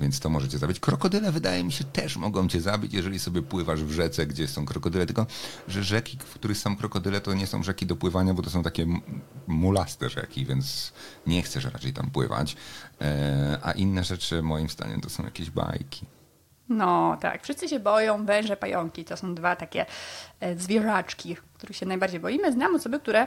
więc 0.00 0.20
to 0.20 0.28
możecie 0.28 0.58
zabić. 0.58 0.80
Krokodyle 0.80 1.32
wydaje 1.32 1.64
mi 1.64 1.72
się 1.72 1.84
też 1.84 2.16
mogą 2.16 2.48
cię 2.48 2.60
zabić, 2.60 2.94
jeżeli 2.94 3.18
sobie 3.18 3.42
pływasz 3.42 3.84
w 3.84 3.90
rzece, 3.90 4.26
gdzie 4.26 4.48
są 4.48 4.66
krokodyle, 4.66 5.06
tylko 5.06 5.26
że 5.68 5.84
rzeki, 5.84 6.18
w 6.18 6.34
których 6.34 6.58
są 6.58 6.76
krokodyle, 6.76 7.20
to 7.20 7.34
nie 7.34 7.46
są 7.46 7.62
rzeki 7.62 7.86
do 7.86 7.96
pływania, 7.96 8.34
bo 8.34 8.42
to 8.42 8.50
są 8.50 8.62
takie 8.62 8.86
mulaste 9.46 10.08
rzeki, 10.08 10.46
więc 10.46 10.92
nie 11.26 11.42
chcesz 11.42 11.64
raczej 11.64 11.92
tam 11.92 12.10
pływać. 12.10 12.56
E, 13.00 13.58
a 13.62 13.72
inne 13.72 14.04
rzeczy 14.04 14.42
moim 14.42 14.68
zdaniem 14.68 15.00
to 15.00 15.10
są 15.10 15.24
jakieś 15.24 15.50
bajki. 15.50 16.06
No 16.70 17.16
tak, 17.20 17.42
wszyscy 17.42 17.68
się 17.68 17.80
boją 17.80 18.26
węże, 18.26 18.56
pająki. 18.56 19.04
To 19.04 19.16
są 19.16 19.34
dwa 19.34 19.56
takie 19.56 19.86
e, 20.40 20.56
zwierzaczki, 20.56 21.36
których 21.54 21.76
się 21.76 21.86
najbardziej 21.86 22.20
boimy. 22.20 22.52
Znam 22.52 22.74
osoby, 22.74 23.00
które 23.00 23.26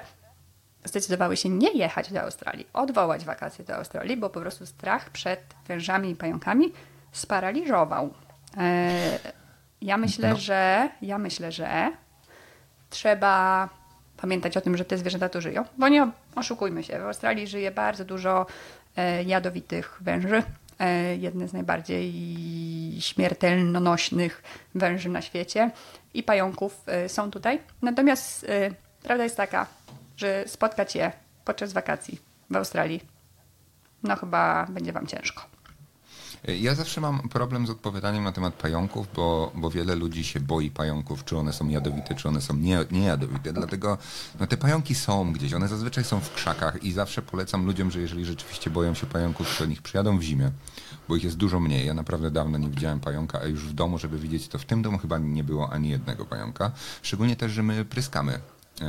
zdecydowały 0.86 1.38
się 1.38 1.50
nie 1.50 1.72
jechać 1.72 2.14
do 2.14 2.22
Australii, 2.22 2.68
odwołać 2.74 3.26
wakacje 3.26 3.66
do 3.66 3.76
Australii, 3.76 4.18
bo 4.18 4.30
po 4.30 4.42
prostu 4.42 4.66
strach 4.66 5.10
przed 5.10 5.40
wężami 5.68 6.10
i 6.10 6.16
pająkami 6.16 6.74
sparaliżował. 7.12 8.14
E, 8.58 9.20
ja 9.82 9.98
myślę, 9.98 10.30
no. 10.30 10.36
że 10.36 10.90
ja 11.02 11.18
myślę, 11.18 11.52
że 11.52 11.92
trzeba 12.90 13.70
pamiętać 14.18 14.58
o 14.58 14.62
tym, 14.62 14.78
że 14.78 14.86
te 14.86 14.98
zwierzęta 14.98 15.30
tu 15.30 15.42
żyją, 15.42 15.66
bo 15.78 15.88
nie 15.88 16.12
oszukujmy 16.36 16.84
się, 16.84 17.00
w 17.00 17.06
Australii 17.06 17.48
żyje 17.48 17.72
bardzo 17.72 18.06
dużo 18.06 18.46
e, 18.96 19.24
jadowitych 19.24 19.98
węży, 20.02 20.44
jedne 21.20 21.48
z 21.48 21.54
najbardziej 21.54 22.14
śmiertelnonośnych 23.00 24.44
węży 24.76 25.10
na 25.10 25.22
świecie 25.22 25.72
i 26.14 26.24
pająków 26.24 26.84
e, 26.86 27.10
są 27.10 27.32
tutaj. 27.32 27.60
Natomiast 27.82 28.44
e, 28.44 28.72
prawda 29.04 29.24
jest 29.24 29.38
taka, 29.38 29.68
że 30.18 30.44
spotkać 30.48 30.96
je 30.96 31.12
podczas 31.46 31.74
wakacji 31.74 32.20
w 32.50 32.56
Australii, 32.56 33.02
no 34.04 34.16
chyba 34.16 34.66
będzie 34.70 34.92
Wam 34.92 35.08
ciężko. 35.08 35.53
Ja 36.48 36.76
zawsze 36.76 37.02
mam 37.02 37.30
problem 37.30 37.68
z 37.68 37.70
odpowiadaniem 37.70 38.24
na 38.24 38.32
temat 38.32 38.54
pająków, 38.54 39.08
bo, 39.16 39.52
bo 39.56 39.70
wiele 39.70 39.96
ludzi 39.96 40.24
się 40.24 40.40
boi 40.40 40.72
pająków, 40.72 41.26
czy 41.26 41.38
one 41.38 41.54
są 41.54 41.70
jadowite, 41.70 42.16
czy 42.16 42.28
one 42.28 42.42
są 42.42 42.56
nie, 42.56 42.86
niejadowite. 42.92 43.54
Dlatego 43.54 43.98
no, 44.40 44.48
te 44.48 44.58
pająki 44.58 44.96
są 44.96 45.34
gdzieś, 45.34 45.54
one 45.54 45.68
zazwyczaj 45.68 46.04
są 46.04 46.20
w 46.20 46.34
krzakach 46.34 46.84
i 46.84 46.92
zawsze 46.92 47.22
polecam 47.22 47.66
ludziom, 47.66 47.92
że 47.92 48.00
jeżeli 48.00 48.26
rzeczywiście 48.26 48.70
boją 48.70 48.94
się 48.94 49.08
pająków, 49.08 49.58
to 49.58 49.66
nich 49.66 49.82
przyjadą 49.82 50.18
w 50.18 50.22
zimie, 50.22 50.52
bo 51.08 51.16
ich 51.16 51.24
jest 51.24 51.38
dużo 51.38 51.60
mniej. 51.60 51.88
Ja 51.88 51.94
naprawdę 51.94 52.32
dawno 52.32 52.58
nie 52.58 52.70
widziałem 52.70 53.00
pająka, 53.00 53.40
a 53.40 53.46
już 53.46 53.66
w 53.66 53.74
domu, 53.74 53.98
żeby 53.98 54.20
widzieć 54.20 54.48
to 54.48 54.60
w 54.60 54.66
tym 54.66 54.82
domu 54.82 54.98
chyba 54.98 55.18
nie 55.18 55.44
było 55.44 55.70
ani 55.70 55.90
jednego 55.90 56.26
pająka. 56.26 56.72
Szczególnie 57.02 57.36
też, 57.36 57.52
że 57.52 57.64
my 57.64 57.86
pryskamy 57.86 58.40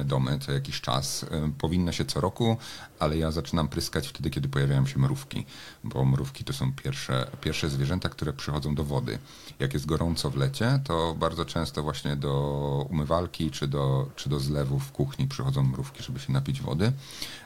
domy 0.04 0.38
co 0.38 0.52
jakiś 0.52 0.80
czas. 0.80 1.26
E, 1.30 1.52
powinno 1.58 1.92
się 1.92 2.04
co 2.04 2.20
roku, 2.20 2.56
ale 2.98 3.18
ja 3.18 3.30
zaczynam 3.30 3.68
pryskać 3.68 4.08
wtedy, 4.08 4.30
kiedy 4.30 4.48
pojawiają 4.48 4.86
się 4.86 4.98
mrówki, 4.98 5.46
bo 5.84 6.04
mrówki 6.04 6.44
to 6.44 6.52
są 6.52 6.72
pierwsze, 6.72 7.26
pierwsze 7.40 7.70
zwierzęta, 7.70 8.08
które 8.08 8.32
przychodzą 8.32 8.74
do 8.74 8.84
wody. 8.84 9.18
Jak 9.58 9.74
jest 9.74 9.86
gorąco 9.86 10.30
w 10.30 10.36
lecie, 10.36 10.80
to 10.84 11.14
bardzo 11.18 11.44
często 11.44 11.82
właśnie 11.82 12.16
do 12.16 12.86
umywalki 12.90 13.50
czy 13.50 13.68
do, 13.68 14.08
czy 14.16 14.28
do 14.28 14.40
zlewu 14.40 14.78
w 14.78 14.92
kuchni 14.92 15.28
przychodzą 15.28 15.62
mrówki, 15.62 16.02
żeby 16.02 16.20
się 16.20 16.32
napić 16.32 16.62
wody. 16.62 16.92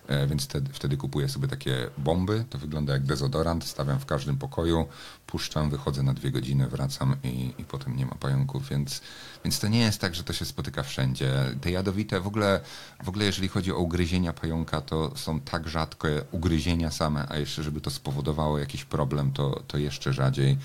E, 0.06 0.26
więc 0.26 0.44
wtedy, 0.44 0.72
wtedy 0.72 0.96
kupuję 0.96 1.28
sobie 1.28 1.48
takie 1.48 1.90
bomby. 1.98 2.44
To 2.50 2.58
wygląda 2.58 2.92
jak 2.92 3.02
dezodorant, 3.02 3.64
stawiam 3.64 3.98
w 3.98 4.06
każdym 4.06 4.36
pokoju, 4.36 4.86
puszczam, 5.26 5.70
wychodzę 5.70 6.02
na 6.02 6.14
dwie 6.14 6.30
godziny, 6.30 6.68
wracam 6.68 7.16
i, 7.24 7.54
i 7.58 7.64
potem 7.64 7.96
nie 7.96 8.06
ma 8.06 8.14
pająków, 8.14 8.68
więc, 8.68 9.00
więc 9.48 9.60
to 9.60 9.68
nie 9.68 9.80
jest 9.80 10.00
tak, 10.00 10.14
że 10.14 10.24
to 10.24 10.32
się 10.32 10.44
spotyka 10.44 10.82
wszędzie. 10.82 11.32
Te 11.60 11.70
jadowite, 11.70 12.20
w 12.20 12.26
ogóle, 12.26 12.60
w 13.04 13.08
ogóle 13.08 13.24
jeżeli 13.24 13.48
chodzi 13.48 13.72
o 13.72 13.78
ugryzienia 13.78 14.32
pająka, 14.32 14.80
to 14.80 15.16
są 15.16 15.40
tak 15.40 15.68
rzadkie 15.68 16.22
ugryzienia 16.32 16.90
same, 16.90 17.26
a 17.28 17.36
jeszcze 17.36 17.62
żeby 17.62 17.80
to 17.80 17.90
spowodowało 17.90 18.58
jakiś 18.58 18.84
problem, 18.84 19.32
to, 19.32 19.62
to 19.66 19.78
jeszcze 19.78 20.12
rzadziej. 20.12 20.58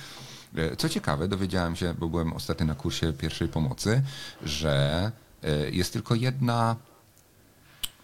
E, 0.56 0.76
co 0.76 0.90
ciekawe, 0.90 1.28
dowiedziałem 1.28 1.76
się, 1.76 1.94
bo 1.94 2.10
byłem 2.10 2.34
ostatnio 2.34 2.66
na 2.66 2.76
kursie 2.76 3.14
pierwszej 3.14 3.48
pomocy, 3.48 4.02
że 4.46 5.12
e, 5.44 5.70
jest 5.70 5.94
tylko 5.94 6.16
jedna 6.16 6.76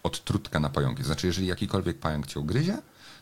odtrutka 0.04 0.60
na 0.60 0.70
pająki. 0.70 1.04
Znaczy, 1.04 1.28
jeżeli 1.28 1.48
jakikolwiek 1.48 2.00
pająk 2.00 2.28
cię 2.28 2.40
ugryzie, 2.40 2.78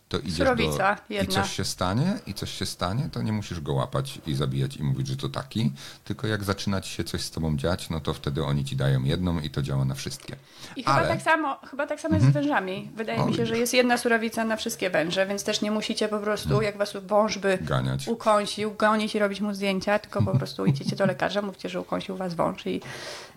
to 0.10 0.20
idziesz 0.20 0.38
Surowica, 0.38 0.96
do... 0.96 1.16
Jedna. 1.16 1.34
i 1.34 1.44
coś 1.44 1.56
się 1.56 1.64
stanie, 1.64 2.14
i 2.28 2.34
coś 2.34 2.52
się 2.52 2.66
stanie, 2.66 3.10
to 3.12 3.22
nie 3.22 3.32
musisz 3.32 3.62
go 3.62 3.74
łapać 3.74 4.20
i 4.28 4.36
zabijać 4.36 4.78
i 4.78 4.84
mówić, 4.84 5.08
że 5.08 5.18
to 5.18 5.30
taki, 5.30 5.72
tylko 6.04 6.28
jak 6.28 6.44
zaczyna 6.44 6.82
ci 6.82 6.94
się 6.94 7.04
coś 7.04 7.22
z 7.22 7.32
tobą 7.32 7.58
dziać, 7.58 7.90
no 7.90 8.00
to 8.00 8.14
wtedy 8.14 8.44
oni 8.44 8.66
ci 8.66 8.76
dają 8.76 9.04
jedną 9.04 9.40
i 9.40 9.50
to 9.50 9.62
działa 9.62 9.86
na 9.86 9.96
wszystkie. 9.96 10.36
I 10.76 10.86
Ale... 10.86 11.02
chyba 11.02 11.14
tak 11.14 11.22
samo, 11.22 11.58
chyba 11.70 11.88
tak 11.88 12.00
samo 12.00 12.16
jest 12.16 12.26
z 12.26 12.28
mhm. 12.28 12.46
wężami. 12.46 12.92
Wydaje 12.96 13.26
mi 13.26 13.34
się, 13.34 13.46
że 13.46 13.58
jest 13.58 13.74
jedna 13.74 13.98
surowica 13.98 14.46
na 14.46 14.56
wszystkie 14.56 14.90
węże, 14.90 15.26
więc 15.26 15.44
też 15.44 15.62
nie 15.62 15.72
musicie 15.72 16.08
po 16.08 16.20
prostu, 16.20 16.50
hmm. 16.50 16.66
jak 16.66 16.78
was 16.78 16.94
wąż 17.08 17.38
by 17.38 17.58
Ganiać. 17.62 18.08
ukąsił, 18.08 18.76
gonić 18.76 19.16
i 19.16 19.20
robić 19.20 19.42
mu 19.42 19.54
zdjęcia, 19.54 20.00
tylko 20.00 20.22
po 20.22 20.38
prostu 20.38 20.66
idziecie 20.66 20.96
do 20.96 21.06
lekarza, 21.06 21.42
mówcie, 21.42 21.70
że 21.70 21.82
ukąsił 21.82 22.18
was 22.18 22.34
wąż 22.34 22.66
i 22.66 22.82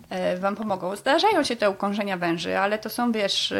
e, 0.09 0.37
wam 0.37 0.55
pomogą. 0.55 0.95
Zdarzają 0.95 1.43
się 1.43 1.55
te 1.55 1.69
ukąszenia 1.69 2.17
węży, 2.17 2.57
ale 2.59 2.79
to 2.79 2.89
są, 2.89 3.11
wiesz... 3.11 3.53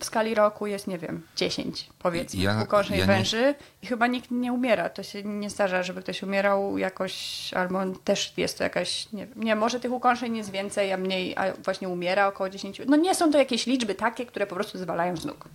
W 0.00 0.04
skali 0.04 0.34
roku 0.34 0.66
jest, 0.66 0.86
nie 0.86 0.98
wiem, 0.98 1.22
10 1.36 1.88
powiedzmy 1.98 2.42
ja, 2.42 2.62
ukorzeń 2.62 2.98
ja 2.98 3.06
węży 3.06 3.42
nie... 3.42 3.54
i 3.82 3.86
chyba 3.86 4.06
nikt 4.06 4.30
nie 4.30 4.52
umiera. 4.52 4.88
To 4.88 5.02
się 5.02 5.22
nie 5.22 5.50
zdarza, 5.50 5.82
żeby 5.82 6.02
ktoś 6.02 6.22
umierał 6.22 6.78
jakoś, 6.78 7.50
albo 7.54 7.78
też 8.04 8.32
jest 8.36 8.58
to 8.58 8.64
jakaś, 8.64 9.12
nie 9.12 9.26
wiem, 9.26 9.44
nie, 9.44 9.56
może 9.56 9.80
tych 9.80 9.92
ukorzeń 9.92 10.36
jest 10.36 10.50
więcej, 10.50 10.92
a 10.92 10.96
mniej, 10.96 11.36
a 11.36 11.52
właśnie 11.52 11.88
umiera 11.88 12.26
około 12.26 12.50
10. 12.50 12.82
No 12.86 12.96
nie 12.96 13.14
są 13.14 13.32
to 13.32 13.38
jakieś 13.38 13.66
liczby 13.66 13.94
takie, 13.94 14.26
które 14.26 14.46
po 14.46 14.54
prostu 14.54 14.78
zwalają 14.78 15.16
z 15.16 15.24
nóg. 15.24 15.48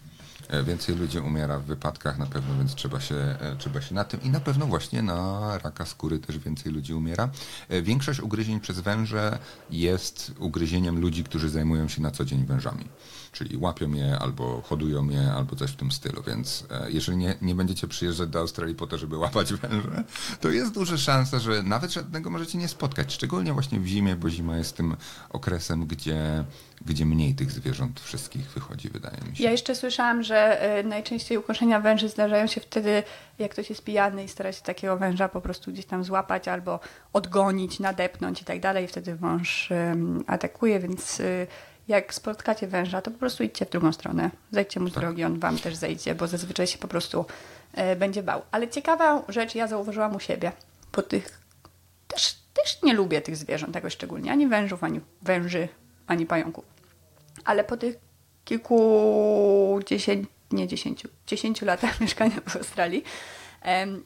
E, 0.50 0.64
więcej 0.64 0.96
ludzi 0.96 1.20
umiera 1.20 1.60
w 1.60 1.64
wypadkach 1.64 2.18
na 2.18 2.26
pewno, 2.26 2.58
więc 2.58 2.76
trzeba 2.76 3.00
się, 3.00 3.16
e, 3.16 3.56
trzeba 3.58 3.82
się 3.82 3.96
na 3.96 4.04
tym 4.04 4.22
i 4.24 4.30
na 4.30 4.40
pewno 4.40 4.66
właśnie 4.66 5.02
na 5.02 5.58
raka 5.64 5.86
skóry 5.86 6.20
też 6.20 6.40
więcej 6.40 6.72
ludzi 6.72 6.94
umiera. 6.94 7.30
E, 7.70 7.82
większość 7.82 8.20
ugryzień 8.20 8.60
przez 8.60 8.80
węże 8.80 9.40
jest 9.70 10.32
ugryzieniem 10.40 11.00
ludzi, 11.00 11.24
którzy 11.24 11.50
zajmują 11.50 11.88
się 11.88 12.02
na 12.02 12.12
co 12.12 12.26
dzień 12.26 12.46
wężami 12.46 12.86
czyli 13.32 13.58
łapią 13.58 13.94
je 13.94 14.20
albo 14.20 14.62
hodują 14.62 15.10
je, 15.10 15.32
albo 15.32 15.56
coś 15.56 15.72
w 15.72 15.76
tym 15.76 15.92
stylu. 15.92 16.24
Więc 16.28 16.66
jeżeli 16.88 17.18
nie, 17.18 17.36
nie 17.42 17.56
będziecie 17.56 17.88
przyjeżdżać 17.88 18.30
do 18.30 18.40
Australii 18.40 18.76
po 18.76 18.88
to, 18.88 18.98
żeby 18.98 19.18
łapać 19.18 19.54
węże, 19.54 20.04
to 20.42 20.50
jest 20.50 20.74
duża 20.74 20.98
szansa, 20.98 21.40
że 21.40 21.64
nawet 21.64 21.94
żadnego 21.94 22.30
możecie 22.30 22.58
nie 22.58 22.68
spotkać. 22.68 23.14
Szczególnie 23.14 23.54
właśnie 23.54 23.80
w 23.80 23.86
zimie, 23.86 24.16
bo 24.16 24.30
zima 24.30 24.58
jest 24.58 24.78
tym 24.78 24.96
okresem, 25.30 25.88
gdzie 25.88 26.46
gdzie 26.86 27.06
mniej 27.06 27.36
tych 27.36 27.52
zwierząt 27.52 28.00
wszystkich 28.00 28.50
wychodzi, 28.52 28.90
wydaje 28.90 29.18
mi 29.30 29.36
się. 29.38 29.44
Ja 29.44 29.52
jeszcze 29.52 29.76
słyszałam, 29.76 30.24
że 30.24 30.68
y, 30.80 30.84
najczęściej 30.84 31.38
ukoszenia 31.38 31.80
węży 31.80 32.10
zdarzają 32.10 32.48
się 32.48 32.62
wtedy, 32.62 33.04
jak 33.40 33.52
ktoś 33.52 33.70
jest 33.70 33.84
pijany 33.84 34.24
i 34.24 34.28
stara 34.28 34.52
się 34.52 34.62
takiego 34.62 34.98
węża 34.98 35.30
po 35.30 35.42
prostu 35.42 35.72
gdzieś 35.72 35.86
tam 35.86 36.04
złapać 36.04 36.48
albo 36.48 36.80
odgonić, 37.14 37.80
nadepnąć 37.80 38.42
i 38.42 38.46
tak 38.46 38.60
dalej. 38.60 38.86
I 38.86 38.88
wtedy 38.88 39.16
wąż 39.16 39.70
atakuje, 40.28 40.80
więc 40.80 41.20
y, 41.20 41.48
jak 41.88 42.14
spotkacie 42.14 42.68
węża, 42.68 43.02
to 43.02 43.12
po 43.12 43.18
prostu 43.20 43.44
idźcie 43.44 43.66
w 43.66 43.70
drugą 43.70 43.92
stronę. 43.94 44.30
Zejdźcie 44.52 44.80
mu 44.80 44.90
z 44.90 44.94
Tak. 44.94 45.04
drogi, 45.04 45.24
on 45.24 45.40
wam 45.40 45.58
też 45.58 45.76
zejdzie, 45.76 46.16
bo 46.16 46.28
zazwyczaj 46.28 46.68
się 46.68 46.78
po 46.78 46.88
prostu 46.88 47.26
y, 47.94 47.96
będzie 47.96 48.24
bał. 48.24 48.42
Ale 48.52 48.68
ciekawa 48.68 49.24
rzecz 49.30 49.56
ja 49.56 49.68
zauważyłam 49.68 50.16
u 50.16 50.20
siebie. 50.20 50.52
Po 50.92 51.02
tych 51.02 51.42
też, 52.08 52.36
też 52.54 52.82
nie 52.84 52.94
lubię 52.94 53.22
tych 53.22 53.38
zwierząt 53.38 53.76
jakoś 53.76 53.94
szczególnie. 53.94 54.32
Ani 54.32 54.48
wężów, 54.48 54.84
ani 54.84 55.02
węży, 55.22 55.68
ani 56.08 56.26
pająków. 56.26 56.66
Ale 57.46 57.64
po 57.64 57.78
tych 57.78 57.96
kilkudziesięciu, 58.46 60.30
nie 60.52 60.68
dziesięciu, 60.68 61.10
dziesięciu 61.28 61.66
latach 61.66 62.00
mieszkania 62.02 62.36
w 62.48 62.56
Australii, 62.56 63.04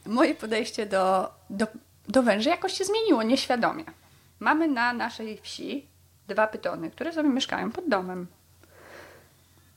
moje 0.06 0.36
podejście 0.36 0.86
do, 0.86 1.30
do, 1.50 1.68
do 2.08 2.24
węży 2.24 2.50
jakoś 2.50 2.74
się 2.74 2.84
zmieniło 2.84 3.24
nieświadomie. 3.24 3.84
Mamy 4.40 4.68
na 4.68 4.94
naszej 4.94 5.38
wsi 5.38 5.88
dwa 6.28 6.48
pytony, 6.48 6.92
które 6.92 7.14
sobie 7.14 7.30
mieszkają 7.30 7.72
pod 7.72 7.88
domem. 7.90 8.28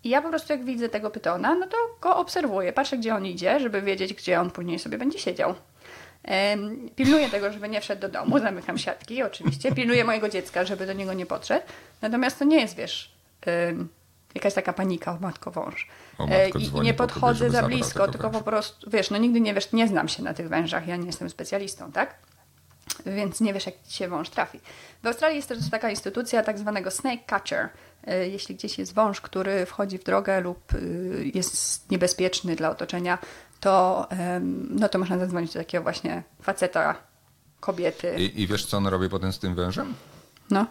I 0.05 0.09
ja 0.09 0.23
po 0.23 0.29
prostu 0.29 0.53
jak 0.53 0.65
widzę 0.65 0.89
tego 0.89 1.11
pytona, 1.11 1.55
no 1.55 1.67
to 1.67 1.77
go 2.01 2.17
obserwuję, 2.17 2.73
patrzę 2.73 2.99
gdzie 2.99 3.15
on 3.15 3.27
idzie, 3.27 3.61
żeby 3.61 3.83
wiedzieć, 3.83 4.15
gdzie 4.15 4.41
on 4.41 4.51
później 4.51 4.79
sobie 4.79 4.99
będzie 4.99 5.19
siedział. 5.19 5.55
Pilnuję 6.97 7.29
tego, 7.31 7.53
żeby 7.53 7.69
nie 7.69 7.81
wszedł 7.81 8.03
do 8.03 8.09
domu, 8.09 8.39
zamykam 8.39 8.79
siatki 8.79 9.23
oczywiście, 9.23 9.73
pilnuję 9.73 10.05
mojego 10.05 10.29
dziecka, 10.29 10.65
żeby 10.65 10.87
do 10.87 10.93
niego 10.93 11.13
nie 11.13 11.27
podszedł. 11.27 11.67
Natomiast 12.03 12.39
to 12.39 12.45
nie 12.45 12.61
jest, 12.61 12.77
wiesz, 12.77 13.15
jakaś 14.35 14.55
taka 14.55 14.73
panika, 14.73 15.13
o 15.13 15.19
matko 15.21 15.51
wąż. 15.51 15.89
O 16.19 16.27
matko, 16.27 16.59
E, 16.59 16.63
I, 16.63 16.81
nie 16.81 16.95
po 16.95 17.03
podchodzę 17.07 17.51
za 17.51 17.63
blisko, 17.63 18.09
tylko 18.09 18.27
po 18.27 18.33
węża. 18.33 18.45
prostu, 18.45 18.91
wiesz, 18.91 19.11
no 19.11 19.19
nigdy 19.19 19.41
nie 19.41 19.55
wiesz, 19.55 19.73
nie 19.73 19.89
znam 19.89 20.09
się 20.09 20.23
na 20.23 20.35
tych 20.35 20.49
wężach, 20.49 20.87
ja 20.89 20.97
nie 20.97 21.07
jestem 21.07 21.31
specjalistą, 21.31 21.93
tak? 21.93 22.15
Więc 23.07 23.41
nie 23.41 23.55
wiesz, 23.55 23.67
jak 23.67 23.75
ci 23.89 23.97
się 23.97 24.09
wąż 24.09 24.31
trafi. 24.31 24.61
W 25.03 25.07
Australii 25.07 25.37
jest 25.37 25.49
też 25.49 25.59
taka 25.71 25.91
instytucja 25.91 26.43
tak 26.43 26.59
zwanego 26.59 26.91
snake 26.91 27.25
catcher. 27.27 27.69
E, 28.07 28.29
Jeśli 28.29 28.55
gdzieś 28.55 28.79
jest 28.79 28.95
wąż, 28.95 29.21
który 29.21 29.67
wchodzi 29.67 29.99
w 29.99 30.05
drogę 30.05 30.41
lub 30.41 30.75
y, 30.75 31.31
jest 31.35 31.91
niebezpieczny 31.91 32.57
dla 32.57 32.71
otoczenia, 32.71 33.19
to, 33.65 34.09
no 34.71 34.89
to 34.89 34.99
można 34.99 35.19
zadzwonić 35.19 35.53
do 35.53 35.59
takiego 35.59 35.83
właśnie 35.83 36.23
faceta, 36.43 36.95
kobiety. 37.61 38.17
I, 38.19 38.43
I 38.43 38.47
wiesz, 38.47 38.67
co 38.67 38.77
on 38.77 38.87
robi 38.87 39.09
potem 39.09 39.33
z 39.33 39.39
tym 39.39 39.55
wężem? 39.55 39.95
No. 40.51 40.67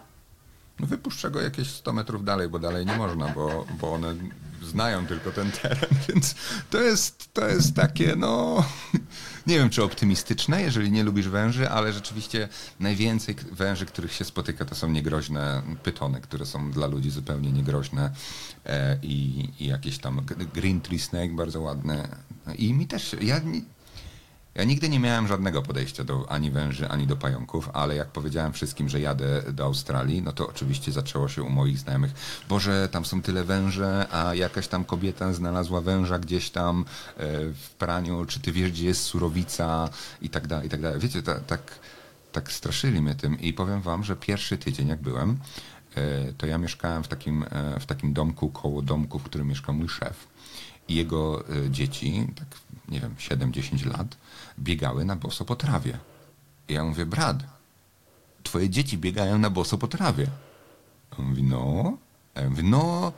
No 0.80 0.86
wypuszcza 0.86 1.30
go 1.30 1.40
jakieś 1.40 1.70
100 1.70 1.92
metrów 1.92 2.24
dalej, 2.24 2.48
bo 2.48 2.58
dalej 2.58 2.86
nie 2.86 2.96
można, 2.96 3.28
bo, 3.28 3.66
bo 3.80 3.92
one 3.92 4.14
znają 4.62 5.06
tylko 5.06 5.30
ten 5.30 5.50
teren, 5.52 5.90
więc 6.08 6.34
to 6.70 6.80
jest, 6.80 7.32
to 7.32 7.48
jest 7.48 7.76
takie, 7.76 8.16
no, 8.16 8.64
nie 9.46 9.58
wiem 9.58 9.70
czy 9.70 9.84
optymistyczne, 9.84 10.62
jeżeli 10.62 10.92
nie 10.92 11.04
lubisz 11.04 11.28
węży, 11.28 11.70
ale 11.70 11.92
rzeczywiście 11.92 12.48
najwięcej 12.80 13.34
węży, 13.52 13.86
których 13.86 14.12
się 14.12 14.24
spotyka, 14.24 14.64
to 14.64 14.74
są 14.74 14.90
niegroźne 14.90 15.62
pytony, 15.82 16.20
które 16.20 16.46
są 16.46 16.70
dla 16.70 16.86
ludzi 16.86 17.10
zupełnie 17.10 17.52
niegroźne 17.52 18.10
e, 18.66 18.98
i, 19.02 19.48
i 19.60 19.66
jakieś 19.66 19.98
tam 19.98 20.26
green 20.54 20.80
tree 20.80 20.98
snake, 20.98 21.34
bardzo 21.34 21.60
ładne. 21.60 22.08
I 22.58 22.74
mi 22.74 22.86
też, 22.86 23.16
ja 23.20 23.40
ja 24.54 24.64
nigdy 24.64 24.88
nie 24.88 25.00
miałem 25.00 25.28
żadnego 25.28 25.62
podejścia 25.62 26.04
do 26.04 26.30
ani 26.30 26.50
węży, 26.50 26.88
ani 26.88 27.06
do 27.06 27.16
pająków, 27.16 27.70
ale 27.72 27.96
jak 27.96 28.08
powiedziałem 28.08 28.52
wszystkim, 28.52 28.88
że 28.88 29.00
jadę 29.00 29.42
do 29.52 29.64
Australii, 29.64 30.22
no 30.22 30.32
to 30.32 30.48
oczywiście 30.48 30.92
zaczęło 30.92 31.28
się 31.28 31.42
u 31.42 31.50
moich 31.50 31.78
znajomych. 31.78 32.12
Boże, 32.48 32.88
tam 32.88 33.04
są 33.04 33.22
tyle 33.22 33.44
węże, 33.44 34.06
a 34.10 34.34
jakaś 34.34 34.68
tam 34.68 34.84
kobieta 34.84 35.32
znalazła 35.32 35.80
węża 35.80 36.18
gdzieś 36.18 36.50
tam 36.50 36.80
e, 36.80 36.84
w 37.52 37.70
praniu, 37.78 38.26
czy 38.26 38.40
ty 38.40 38.52
wiesz, 38.52 38.70
gdzie 38.70 38.86
jest 38.86 39.02
surowica 39.02 39.88
i 40.22 40.30
tak 40.30 40.46
dalej, 40.46 40.66
i 40.66 40.70
tak 40.70 40.80
dalej. 40.80 41.00
Wiecie, 41.00 41.22
ta, 41.22 41.40
tak, 41.40 41.78
tak 42.32 42.52
straszyli 42.52 43.02
mnie 43.02 43.14
tym 43.14 43.40
i 43.40 43.52
powiem 43.52 43.80
wam, 43.80 44.04
że 44.04 44.16
pierwszy 44.16 44.58
tydzień 44.58 44.88
jak 44.88 45.00
byłem, 45.00 45.38
e, 45.96 46.32
to 46.32 46.46
ja 46.46 46.58
mieszkałem 46.58 47.04
w 47.04 47.08
takim, 47.08 47.44
e, 47.50 47.80
w 47.80 47.86
takim 47.86 48.12
domku 48.12 48.50
koło 48.50 48.82
domku, 48.82 49.18
w 49.18 49.22
którym 49.22 49.48
mieszka 49.48 49.72
mój 49.72 49.88
szef 49.88 50.33
i 50.88 50.94
jego 50.94 51.48
y, 51.50 51.70
dzieci, 51.70 52.26
tak 52.36 52.48
nie 52.88 53.00
wiem, 53.00 53.14
7-10 53.14 53.86
lat, 53.86 54.16
biegały 54.58 55.04
na 55.04 55.16
boso 55.16 55.44
po 55.44 55.56
trawie. 55.56 55.98
I 56.68 56.72
ja 56.72 56.84
mówię, 56.84 57.06
brat, 57.06 57.36
twoje 58.42 58.70
dzieci 58.70 58.98
biegają 58.98 59.38
na 59.38 59.50
boso 59.50 59.78
po 59.78 59.88
trawie. 59.88 60.26
On 61.18 61.26
mówi, 61.26 61.42
no. 61.42 61.96
Ja 62.34 62.50
mówię, 62.50 62.62
no, 62.62 63.12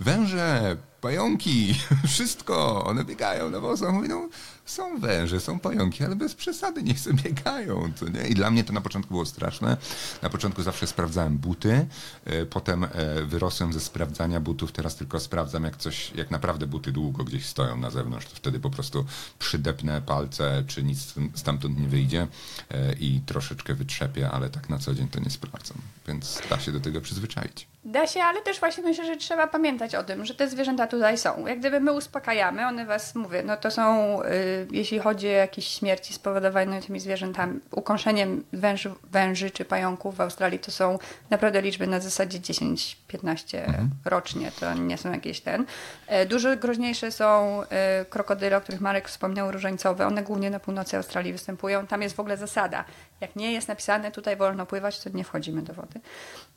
węże, 0.00 0.76
pająki, 1.00 1.74
wszystko, 2.14 2.84
one 2.84 3.04
biegają 3.04 3.50
na 3.50 3.60
mówi, 3.92 4.08
no, 4.08 4.28
są 4.70 4.98
węże, 4.98 5.40
są 5.40 5.58
pająki, 5.58 6.04
ale 6.04 6.16
bez 6.16 6.34
przesady, 6.34 6.82
niech 6.82 7.00
sobie 7.00 7.22
biegają, 7.22 7.92
co 7.96 8.08
nie? 8.08 8.28
I 8.28 8.34
dla 8.34 8.50
mnie 8.50 8.64
to 8.64 8.72
na 8.72 8.80
początku 8.80 9.14
było 9.14 9.26
straszne. 9.26 9.76
Na 10.22 10.30
początku 10.30 10.62
zawsze 10.62 10.86
sprawdzałem 10.86 11.38
buty, 11.38 11.86
e, 12.24 12.46
potem 12.46 12.84
e, 12.84 12.88
wyrosłem 13.22 13.72
ze 13.72 13.80
sprawdzania 13.80 14.40
butów, 14.40 14.72
teraz 14.72 14.96
tylko 14.96 15.20
sprawdzam, 15.20 15.64
jak 15.64 15.76
coś, 15.76 16.12
jak 16.14 16.30
naprawdę 16.30 16.66
buty 16.66 16.92
długo 16.92 17.24
gdzieś 17.24 17.46
stoją 17.46 17.76
na 17.76 17.90
zewnątrz, 17.90 18.26
to 18.26 18.36
wtedy 18.36 18.60
po 18.60 18.70
prostu 18.70 19.04
przydepnę 19.38 20.02
palce, 20.02 20.64
czy 20.66 20.82
nic 20.82 21.14
stamtąd 21.34 21.78
nie 21.80 21.88
wyjdzie 21.88 22.26
e, 22.70 22.92
i 22.92 23.20
troszeczkę 23.26 23.74
wytrzepię, 23.74 24.30
ale 24.30 24.50
tak 24.50 24.68
na 24.68 24.78
co 24.78 24.94
dzień 24.94 25.08
to 25.08 25.20
nie 25.20 25.30
sprawdzam, 25.30 25.76
więc 26.08 26.42
da 26.50 26.60
się 26.60 26.72
do 26.72 26.80
tego 26.80 27.00
przyzwyczaić. 27.00 27.66
Da 27.84 28.06
się, 28.06 28.22
ale 28.22 28.42
też 28.42 28.60
właśnie 28.60 28.82
myślę, 28.82 29.06
że 29.06 29.16
trzeba 29.16 29.46
pamiętać 29.46 29.94
o 29.94 30.04
tym, 30.04 30.26
że 30.26 30.34
te 30.34 30.50
zwierzęta 30.50 30.86
tutaj 30.90 31.18
są. 31.18 31.46
Jak 31.46 31.58
gdyby 31.58 31.80
my 31.80 31.92
uspokajamy, 31.92 32.66
one 32.66 32.86
was, 32.86 33.14
mówię, 33.14 33.42
no 33.42 33.56
to 33.56 33.70
są, 33.70 34.18
y, 34.22 34.66
jeśli 34.70 34.98
chodzi 34.98 35.26
o 35.28 35.30
jakieś 35.30 35.66
śmierci 35.68 36.14
spowodowane 36.14 36.82
tymi 36.82 37.00
zwierzętami, 37.00 37.60
ukąszeniem 37.72 38.44
węży, 38.52 38.90
węży 39.10 39.50
czy 39.50 39.64
pająków 39.64 40.16
w 40.16 40.20
Australii, 40.20 40.58
to 40.58 40.70
są 40.70 40.98
naprawdę 41.30 41.62
liczby 41.62 41.86
na 41.86 42.00
zasadzie 42.00 42.38
10-15 42.38 43.58
rocznie, 44.04 44.52
to 44.60 44.74
nie 44.74 44.98
są 44.98 45.12
jakieś 45.12 45.40
ten. 45.40 45.66
E, 46.06 46.26
Dużo 46.26 46.56
groźniejsze 46.56 47.12
są 47.12 47.60
e, 47.70 48.04
krokodyle, 48.04 48.56
o 48.56 48.60
których 48.60 48.80
Marek 48.80 49.08
wspomniał, 49.08 49.50
różańcowe. 49.50 50.06
One 50.06 50.22
głównie 50.22 50.50
na 50.50 50.60
północy 50.60 50.96
Australii 50.96 51.32
występują. 51.32 51.86
Tam 51.86 52.02
jest 52.02 52.16
w 52.16 52.20
ogóle 52.20 52.36
zasada. 52.36 52.84
Jak 53.20 53.36
nie 53.36 53.52
jest 53.52 53.68
napisane 53.68 54.10
tutaj 54.10 54.36
wolno 54.36 54.66
pływać, 54.66 55.00
to 55.00 55.10
nie 55.10 55.24
wchodzimy 55.24 55.62
do 55.62 55.74
wody. 55.74 56.00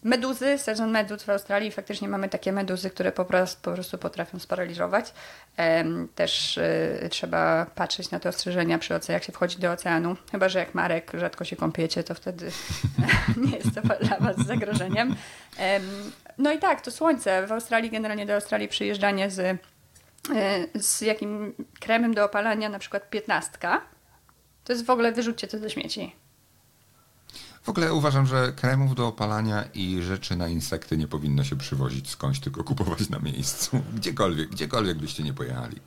Meduzy, 0.04 0.58
sezon 0.58 0.92
meduz 0.92 1.24
w 1.24 1.30
Australii, 1.30 1.72
faktycznie 1.72 2.08
mamy 2.08 2.30
takie 2.30 2.52
meduzy, 2.52 2.90
które 2.90 3.12
po 3.12 3.26
prostu, 3.26 3.62
po 3.62 3.72
prostu 3.72 3.98
potrafią 3.98 4.40
sparaliżować. 4.40 5.14
Też 6.16 6.58
y, 6.58 7.08
trzeba 7.12 7.66
patrzeć 7.76 8.12
na 8.12 8.20
te 8.20 8.30
ostrzeżenia 8.30 8.78
przy 8.78 8.96
oceanie, 8.96 9.14
jak 9.14 9.24
się 9.24 9.32
wchodzi 9.32 9.58
do 9.58 9.72
oceanu. 9.72 10.16
Chyba, 10.32 10.50
że 10.50 10.60
jak 10.60 10.76
Marek 10.76 11.12
rzadko 11.14 11.44
się 11.46 11.56
kąpiecie, 11.56 12.04
to 12.04 12.16
wtedy 12.16 12.52
nie 13.46 13.58
jest 13.58 13.76
to 13.76 13.82
dla 14.08 14.18
Was 14.20 14.38
zagrożeniem. 14.38 15.16
Em, 15.58 16.12
No 16.38 16.52
i 16.52 16.60
tak, 16.60 16.82
to 16.82 16.92
słońce. 16.92 17.48
W 17.48 17.52
Australii, 17.52 17.92
generalnie 17.92 18.26
do 18.26 18.36
Australii 18.36 18.68
przyjeżdżanie 18.68 19.30
z, 19.32 19.40
y, 19.40 19.58
z 20.76 21.02
jakim 21.02 21.54
kremem 21.80 22.14
do 22.14 22.26
opalania, 22.26 22.70
na 22.70 22.80
przykład 22.80 23.10
piętnastka, 23.10 23.82
to 24.64 24.74
jest 24.74 24.86
w 24.86 24.90
ogóle 24.90 25.12
wyrzućcie 25.12 25.48
to 25.48 25.60
do 25.60 25.70
śmieci. 25.70 26.23
W 27.64 27.70
ogóle 27.70 27.94
uważam, 27.94 28.28
że 28.28 28.54
kremów 28.56 28.96
do 28.96 29.08
opalania 29.08 29.64
i 29.74 30.02
rzeczy 30.02 30.36
na 30.36 30.48
insekty 30.48 30.98
nie 30.98 31.08
powinno 31.08 31.44
się 31.44 31.56
przywozić 31.56 32.10
skądś, 32.10 32.40
tylko 32.40 32.64
kupować 32.64 33.10
na 33.10 33.20
miejscu. 33.20 33.82
Gdziekolwiek, 33.96 34.50
gdziekolwiek 34.50 34.98
byście 34.98 35.24
nie 35.24 35.34
pojechali. 35.34 35.78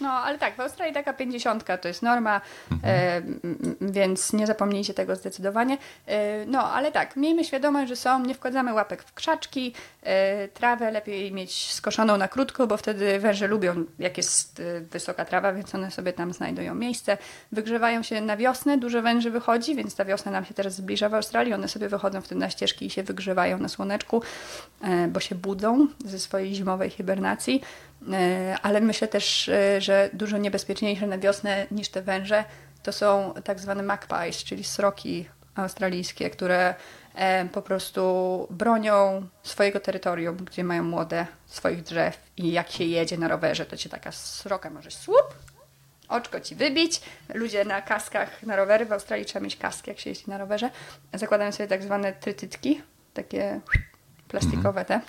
No, 0.00 0.10
ale 0.10 0.38
tak, 0.38 0.56
w 0.56 0.60
Australii 0.60 0.94
taka 0.94 1.12
pięćdziesiątka 1.12 1.78
to 1.78 1.88
jest 1.88 2.02
norma, 2.02 2.40
e, 2.84 3.16
m, 3.16 3.40
m, 3.44 3.76
więc 3.80 4.32
nie 4.32 4.46
zapomnijcie 4.46 4.94
tego 4.94 5.16
zdecydowanie. 5.16 5.78
E, 6.06 6.46
no, 6.46 6.72
ale 6.72 6.92
tak, 6.92 7.16
miejmy 7.16 7.44
świadomość, 7.44 7.88
że 7.88 7.96
są, 7.96 8.24
nie 8.24 8.34
wkładamy 8.34 8.72
łapek 8.74 9.02
w 9.02 9.14
krzaczki, 9.14 9.74
e, 10.02 10.48
trawę 10.48 10.90
lepiej 10.90 11.32
mieć 11.32 11.72
skoszoną 11.72 12.16
na 12.16 12.28
krótko, 12.28 12.66
bo 12.66 12.76
wtedy 12.76 13.18
węże 13.18 13.46
lubią, 13.46 13.84
jak 13.98 14.16
jest 14.16 14.60
e, 14.60 14.80
wysoka 14.80 15.24
trawa, 15.24 15.52
więc 15.52 15.74
one 15.74 15.90
sobie 15.90 16.12
tam 16.12 16.32
znajdują 16.32 16.74
miejsce. 16.74 17.18
Wygrzewają 17.52 18.02
się 18.02 18.20
na 18.20 18.36
wiosnę, 18.36 18.78
dużo 18.78 19.02
węży 19.02 19.30
wychodzi, 19.30 19.74
więc 19.74 19.94
ta 19.94 20.04
wiosna 20.04 20.32
nam 20.32 20.44
się 20.44 20.54
teraz 20.54 20.74
zbliża 20.74 21.08
w 21.08 21.14
Australii, 21.14 21.54
one 21.54 21.68
sobie 21.68 21.88
wychodzą 21.88 22.20
wtedy 22.20 22.40
na 22.40 22.50
ścieżki 22.50 22.86
i 22.86 22.90
się 22.90 23.02
wygrzewają 23.02 23.58
na 23.58 23.68
słoneczku, 23.68 24.22
e, 24.82 25.08
bo 25.08 25.20
się 25.20 25.34
budzą 25.34 25.86
ze 26.04 26.18
swojej 26.18 26.54
zimowej 26.54 26.90
hibernacji. 26.90 27.62
E, 28.12 28.56
Ale 28.62 28.80
myślę 28.80 29.08
też, 29.08 29.48
e, 29.48 29.80
że 29.80 30.10
dużo 30.12 30.38
niebezpieczniejsze 30.38 31.06
na 31.06 31.18
wiosnę 31.18 31.66
niż 31.70 31.88
te 31.88 32.02
węże 32.02 32.44
to 32.82 32.92
są 32.92 33.34
tak 33.44 33.60
zwane 33.60 33.82
magpies, 33.82 34.44
czyli 34.44 34.64
sroki 34.64 35.28
australijskie, 35.54 36.30
które 36.30 36.74
e, 37.14 37.44
po 37.44 37.62
prostu 37.62 38.46
bronią 38.50 39.28
swojego 39.42 39.80
terytorium, 39.80 40.36
gdzie 40.36 40.64
mają 40.64 40.82
młode 40.84 41.26
swoich 41.46 41.82
drzew 41.82 42.18
i 42.36 42.52
jak 42.52 42.70
się 42.70 42.84
jedzie 42.84 43.18
na 43.18 43.28
rowerze, 43.28 43.66
to 43.66 43.76
cię 43.76 43.88
taka 43.88 44.12
sroka 44.12 44.70
może 44.70 44.90
słup, 44.90 45.34
oczko 46.08 46.40
ci 46.40 46.54
wybić. 46.54 47.00
Ludzie 47.34 47.64
na 47.64 47.82
kaskach 47.82 48.42
na 48.42 48.56
rowery, 48.56 48.86
w 48.86 48.92
Australii 48.92 49.26
trzeba 49.26 49.44
mieć 49.44 49.56
kask, 49.56 49.86
jak 49.86 50.00
się 50.00 50.10
jeździ 50.10 50.30
na 50.30 50.38
rowerze, 50.38 50.70
zakładają 51.14 51.52
sobie 51.52 51.68
tak 51.68 51.82
zwane 51.82 52.12
trytytki, 52.12 52.82
takie 53.14 53.60
plastikowe 54.28 54.84
te. 54.84 55.00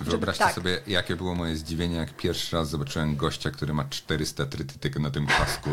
Wyobraźcie 0.00 0.44
tak. 0.44 0.54
sobie, 0.54 0.80
jakie 0.86 1.16
było 1.16 1.34
moje 1.34 1.56
zdziwienie, 1.56 1.96
jak 1.96 2.16
pierwszy 2.16 2.56
raz 2.56 2.70
zobaczyłem 2.70 3.16
gościa, 3.16 3.50
który 3.50 3.74
ma 3.74 3.84
400 3.84 4.46
trytytyk 4.46 4.98
na 4.98 5.10
tym 5.10 5.26
pasku. 5.26 5.70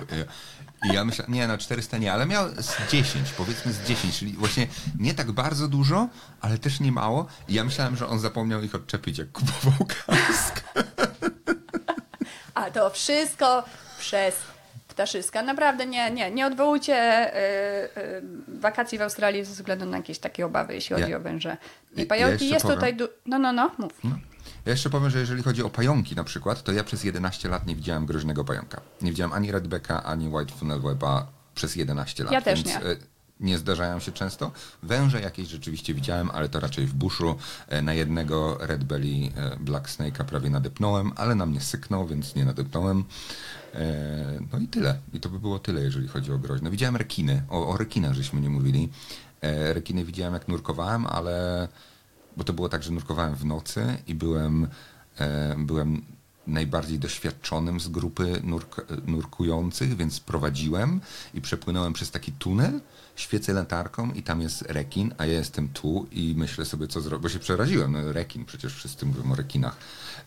I 0.83 0.93
ja 0.93 1.05
myślałem, 1.05 1.33
nie, 1.33 1.47
no 1.47 1.57
400 1.57 1.97
nie, 1.97 2.13
ale 2.13 2.25
miał 2.25 2.49
z 2.49 2.91
10, 2.91 3.31
powiedzmy 3.31 3.73
z 3.73 3.87
10, 3.87 4.19
czyli 4.19 4.33
właśnie 4.33 4.67
nie 4.99 5.13
tak 5.13 5.31
bardzo 5.31 5.67
dużo, 5.67 6.09
ale 6.41 6.57
też 6.57 6.79
nie 6.79 6.91
mało. 6.91 7.27
I 7.47 7.53
ja 7.53 7.63
myślałem, 7.63 7.95
że 7.95 8.07
on 8.07 8.19
zapomniał 8.19 8.63
ich 8.63 8.75
odczepić, 8.75 9.17
jak 9.17 9.31
kupował 9.31 9.87
kask. 9.87 10.63
A 12.53 12.71
to 12.71 12.89
wszystko 12.89 13.63
przez 13.99 14.35
ptaszyska. 15.03 15.41
Naprawdę 15.41 15.85
nie, 15.85 16.11
nie, 16.11 16.31
nie 16.31 16.47
odwołujcie 16.47 16.95
y, 17.35 17.99
y, 17.99 18.21
wakacji 18.47 18.97
w 18.97 19.01
Australii 19.01 19.45
ze 19.45 19.53
względu 19.53 19.85
na 19.85 19.97
jakieś 19.97 20.19
takie 20.19 20.45
obawy, 20.45 20.73
jeśli 20.73 20.95
chodzi 20.95 21.11
Ja- 21.11 21.17
o 21.17 21.19
węże. 21.19 21.57
ja 21.95 22.03
I 22.03 22.05
pająki 22.05 22.31
jeszcze 22.49 22.53
jest 22.53 22.65
powiem. 22.65 22.97
tutaj... 22.97 22.97
No, 23.25 23.39
no, 23.39 23.53
no, 23.53 23.71
mów. 23.77 23.91
Ja 24.65 24.71
jeszcze 24.71 24.89
powiem, 24.89 25.09
że 25.09 25.19
jeżeli 25.19 25.43
chodzi 25.43 25.63
o 25.63 25.69
pająki 25.69 26.15
na 26.15 26.23
przykład, 26.23 26.63
to 26.63 26.71
ja 26.71 26.83
przez 26.83 27.03
11 27.03 27.49
lat 27.49 27.67
nie 27.67 27.75
widziałem 27.75 28.05
groźnego 28.05 28.43
pająka. 28.45 28.81
Nie 29.01 29.11
widziałem 29.11 29.33
ani 29.33 29.51
redbacka, 29.51 30.03
ani 30.03 30.27
white 30.27 30.53
funnel 30.53 30.79
weba 30.81 31.27
przez 31.55 31.75
11 31.75 32.23
lat. 32.23 32.33
Ja 32.33 32.41
też 32.41 32.65
nie. 32.65 32.75
e, 32.77 32.81
nie 33.39 33.57
zdarzają 33.57 33.99
się 33.99 34.11
często. 34.11 34.51
Węże 34.83 35.21
jakieś 35.21 35.47
rzeczywiście 35.47 35.93
widziałem, 35.93 36.31
ale 36.31 36.49
to 36.49 36.59
raczej 36.59 36.85
w 36.85 36.93
buszu. 36.93 37.35
E, 37.67 37.81
Na 37.81 37.93
jednego 37.93 38.57
Red 38.59 38.83
Belly 38.83 39.31
e, 39.35 39.57
Black 39.59 39.89
Snake'a 39.89 40.23
prawie 40.23 40.49
nadepnąłem, 40.49 41.11
ale 41.15 41.35
na 41.35 41.45
mnie 41.45 41.61
syknął, 41.61 42.07
więc 42.07 42.35
nie 42.35 42.45
nadepnąłem. 42.45 43.03
E, 43.73 44.39
No 44.53 44.59
i 44.59 44.67
tyle. 44.67 44.99
I 45.13 45.19
to 45.19 45.29
by 45.29 45.39
było 45.39 45.59
tyle, 45.59 45.81
jeżeli 45.81 46.07
chodzi 46.07 46.31
o 46.31 46.37
groźne. 46.37 46.71
Widziałem 46.71 46.95
rekiny. 46.95 47.43
O, 47.49 47.67
o 47.67 47.77
rekinach 47.77 48.13
żeśmy 48.13 48.41
nie 48.41 48.49
mówili. 48.49 48.89
Rekiny 49.73 50.05
widziałem 50.05 50.33
jak 50.33 50.47
nurkowałem, 50.47 51.05
ale 51.05 51.67
bo 52.37 52.43
to 52.43 52.53
było 52.53 52.69
tak, 52.69 52.83
że 52.83 52.91
nurkowałem 52.91 53.35
w 53.35 53.45
nocy 53.45 53.97
i 54.07 54.15
byłem, 54.15 54.67
byłem 55.57 56.01
najbardziej 56.47 56.99
doświadczonym 56.99 57.79
z 57.79 57.87
grupy 57.87 58.41
nurk, 58.43 58.85
nurkujących, 59.07 59.95
więc 59.97 60.19
prowadziłem 60.19 61.01
i 61.33 61.41
przepłynąłem 61.41 61.93
przez 61.93 62.11
taki 62.11 62.31
tunel, 62.31 62.79
świecę 63.19 63.53
latarką 63.53 64.11
i 64.11 64.23
tam 64.23 64.41
jest 64.41 64.61
rekin, 64.61 65.13
a 65.17 65.25
ja 65.25 65.33
jestem 65.33 65.69
tu 65.69 66.07
i 66.11 66.33
myślę 66.37 66.65
sobie, 66.65 66.87
co 66.87 67.01
zrobić, 67.01 67.23
bo 67.23 67.29
się 67.29 67.39
przeraziłem. 67.39 67.91
No, 67.91 68.13
rekin, 68.13 68.45
przecież 68.45 68.73
wszyscy 68.75 69.05
mówią 69.05 69.31
o 69.31 69.35
rekinach. 69.35 69.77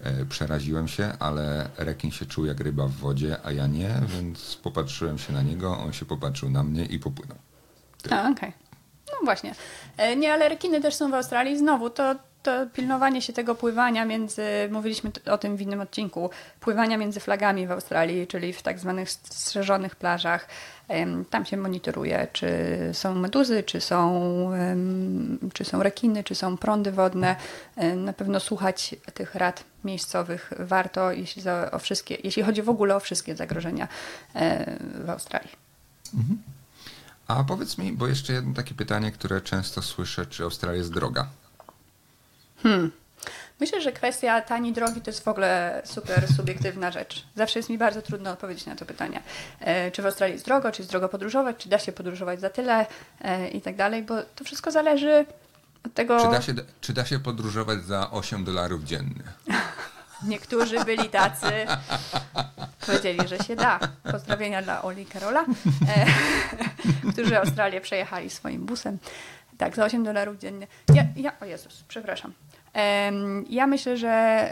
E, 0.00 0.24
przeraziłem 0.26 0.88
się, 0.88 1.12
ale 1.18 1.70
rekin 1.76 2.11
się 2.11 2.26
czuł 2.26 2.44
jak 2.46 2.61
ryba 2.61 2.87
w 2.87 2.92
wodzie, 2.92 3.37
a 3.44 3.52
ja 3.52 3.66
nie, 3.66 3.94
więc 4.09 4.57
popatrzyłem 4.57 5.18
się 5.18 5.33
na 5.33 5.42
niego, 5.42 5.78
on 5.78 5.92
się 5.92 6.05
popatrzył 6.05 6.50
na 6.50 6.62
mnie 6.62 6.85
i 6.87 6.98
popłynął. 6.98 7.38
A, 8.11 8.28
okej. 8.31 8.52
No 9.07 9.14
właśnie. 9.24 9.55
E, 9.96 10.16
Nie, 10.16 10.33
ale 10.33 10.48
rekiny 10.48 10.81
też 10.81 10.94
są 10.94 11.11
w 11.11 11.14
Australii. 11.14 11.59
Znowu, 11.59 11.90
to, 11.90 12.14
to 12.42 12.66
pilnowanie 12.66 13.22
się 13.22 13.33
tego 13.33 13.55
pływania 13.55 14.05
między, 14.05 14.42
mówiliśmy 14.70 15.11
o 15.31 15.38
tym 15.38 15.57
w 15.57 15.61
innym 15.61 15.81
odcinku, 15.81 16.31
pływania 16.61 16.96
między 16.96 17.20
flagami 17.20 17.66
w 17.66 17.70
Australii, 17.70 18.26
czyli 18.26 18.52
w 18.52 18.62
tak 18.62 18.78
zwanych 18.78 19.11
strzeżonych 19.11 19.96
plażach. 19.96 20.48
Tam 21.31 21.44
się 21.44 21.57
monitoruje, 21.57 22.26
czy 22.33 22.48
są 22.92 23.14
meduzy, 23.14 23.62
czy 23.62 23.81
są, 23.81 24.50
czy 25.52 25.64
są 25.64 25.83
rekiny, 25.83 26.24
czy 26.24 26.35
są 26.35 26.57
prądy 26.57 26.92
wodne. 26.92 27.37
Na 27.96 28.12
pewno 28.12 28.40
słuchać 28.40 28.94
tych 29.14 29.35
rad 29.35 29.64
miejscowych 29.85 30.52
warto, 30.59 31.12
jeśli, 31.12 31.42
za, 31.42 31.70
o 31.70 31.78
wszystkie, 31.78 32.16
jeśli 32.24 32.42
chodzi 32.42 32.62
w 32.62 32.68
ogóle 32.68 32.96
o 32.96 33.00
wszystkie 33.00 33.37
zagrożenia 33.37 33.88
e, 34.35 34.76
w 35.05 35.11
Australii. 35.11 35.52
A 37.28 37.44
powiedz 37.44 37.78
mi, 37.78 37.92
bo 37.92 38.07
jeszcze 38.07 38.33
jedno 38.33 38.55
takie 38.55 38.74
pytanie, 38.74 39.12
które 39.12 39.40
często 39.40 39.83
słyszę, 39.83 40.26
czy 40.26 40.42
Australia 40.42 40.76
jest 40.76 40.92
droga? 40.92 41.26
Myślę, 43.61 43.81
że 43.81 43.92
kwestia 43.92 44.40
tani 44.40 44.72
drogi 44.72 45.01
to 45.01 45.11
jest 45.11 45.25
w 45.25 45.29
ogóle 45.29 45.83
super 45.85 46.29
subiektywna 46.37 46.90
rzecz. 46.90 47.25
Zawsze 47.35 47.59
jest 47.59 47.68
mi 47.68 47.79
bardzo 47.79 48.03
trudno 48.03 48.31
odpowiedzieć 48.31 48.66
na 48.66 48.77
to 48.77 48.85
pytanie. 48.87 49.22
E, 49.61 49.90
Czy 49.90 50.03
w 50.03 50.07
Australii 50.07 50.33
jest 50.33 50.44
drogo, 50.44 50.72
czy 50.72 50.83
jest 50.83 50.90
drogo 50.90 51.09
podróżować, 51.09 51.57
czy 51.57 51.68
da 51.68 51.79
się 51.79 51.92
podróżować 51.92 52.40
za 52.40 52.51
tyle 52.51 52.87
e, 53.20 53.48
i 53.48 53.61
tak 53.61 53.77
dalej, 53.77 54.03
bo 54.03 54.14
to 54.37 54.44
wszystko 54.44 54.70
zależy 54.70 55.27
od 55.87 55.94
tego. 55.94 56.20
Czy 56.20 56.31
da, 56.31 56.42
się, 56.42 56.53
czy 56.81 56.92
da 56.92 57.05
się 57.05 57.18
podróżować 57.18 57.85
za 57.85 58.11
8 58.11 58.44
dolarów 58.44 58.85
dziennie? 58.85 59.22
Niektórzy 60.29 60.85
byli 60.85 61.09
tacy, 61.09 61.46
powiedzieli, 62.87 63.29
że 63.29 63.38
się 63.38 63.57
da. 63.57 63.81
Pozdrowienia 64.12 64.62
dla 64.62 64.83
Oli 64.83 65.03
i 65.03 65.07
Karola, 65.07 65.44
e, 65.88 66.07
którzy 67.12 67.38
Australię 67.38 67.81
przejechali 67.81 68.31
swoim 68.31 68.66
busem. 68.66 68.98
Tak, 69.59 69.77
za 69.77 69.85
8 69.85 70.05
dolarów 70.05 70.38
dziennie. 70.38 70.66
Ja, 70.94 71.05
ja, 71.16 71.33
o 71.40 71.44
Jezus, 71.44 71.85
przepraszam. 71.88 72.33
Ja 73.50 73.66
myślę, 73.66 73.96
że, 73.96 74.50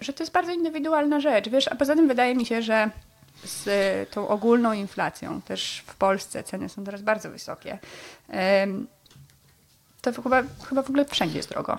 że 0.00 0.12
to 0.12 0.22
jest 0.22 0.32
bardzo 0.32 0.52
indywidualna 0.52 1.20
rzecz. 1.20 1.48
Wiesz, 1.48 1.68
a 1.68 1.74
poza 1.76 1.94
tym 1.94 2.08
wydaje 2.08 2.34
mi 2.34 2.46
się, 2.46 2.62
że 2.62 2.90
z 3.44 3.68
e, 3.68 4.06
tą 4.14 4.28
ogólną 4.28 4.72
inflacją, 4.72 5.42
też 5.42 5.84
w 5.86 5.94
Polsce 5.94 6.42
ceny 6.42 6.68
są 6.68 6.84
teraz 6.84 7.02
bardzo 7.02 7.30
wysokie. 7.30 7.78
To 10.02 10.22
chyba, 10.22 10.42
chyba 10.68 10.82
w 10.82 10.88
ogóle 10.88 11.04
wszędzie 11.04 11.36
jest 11.36 11.48
drogo. 11.48 11.78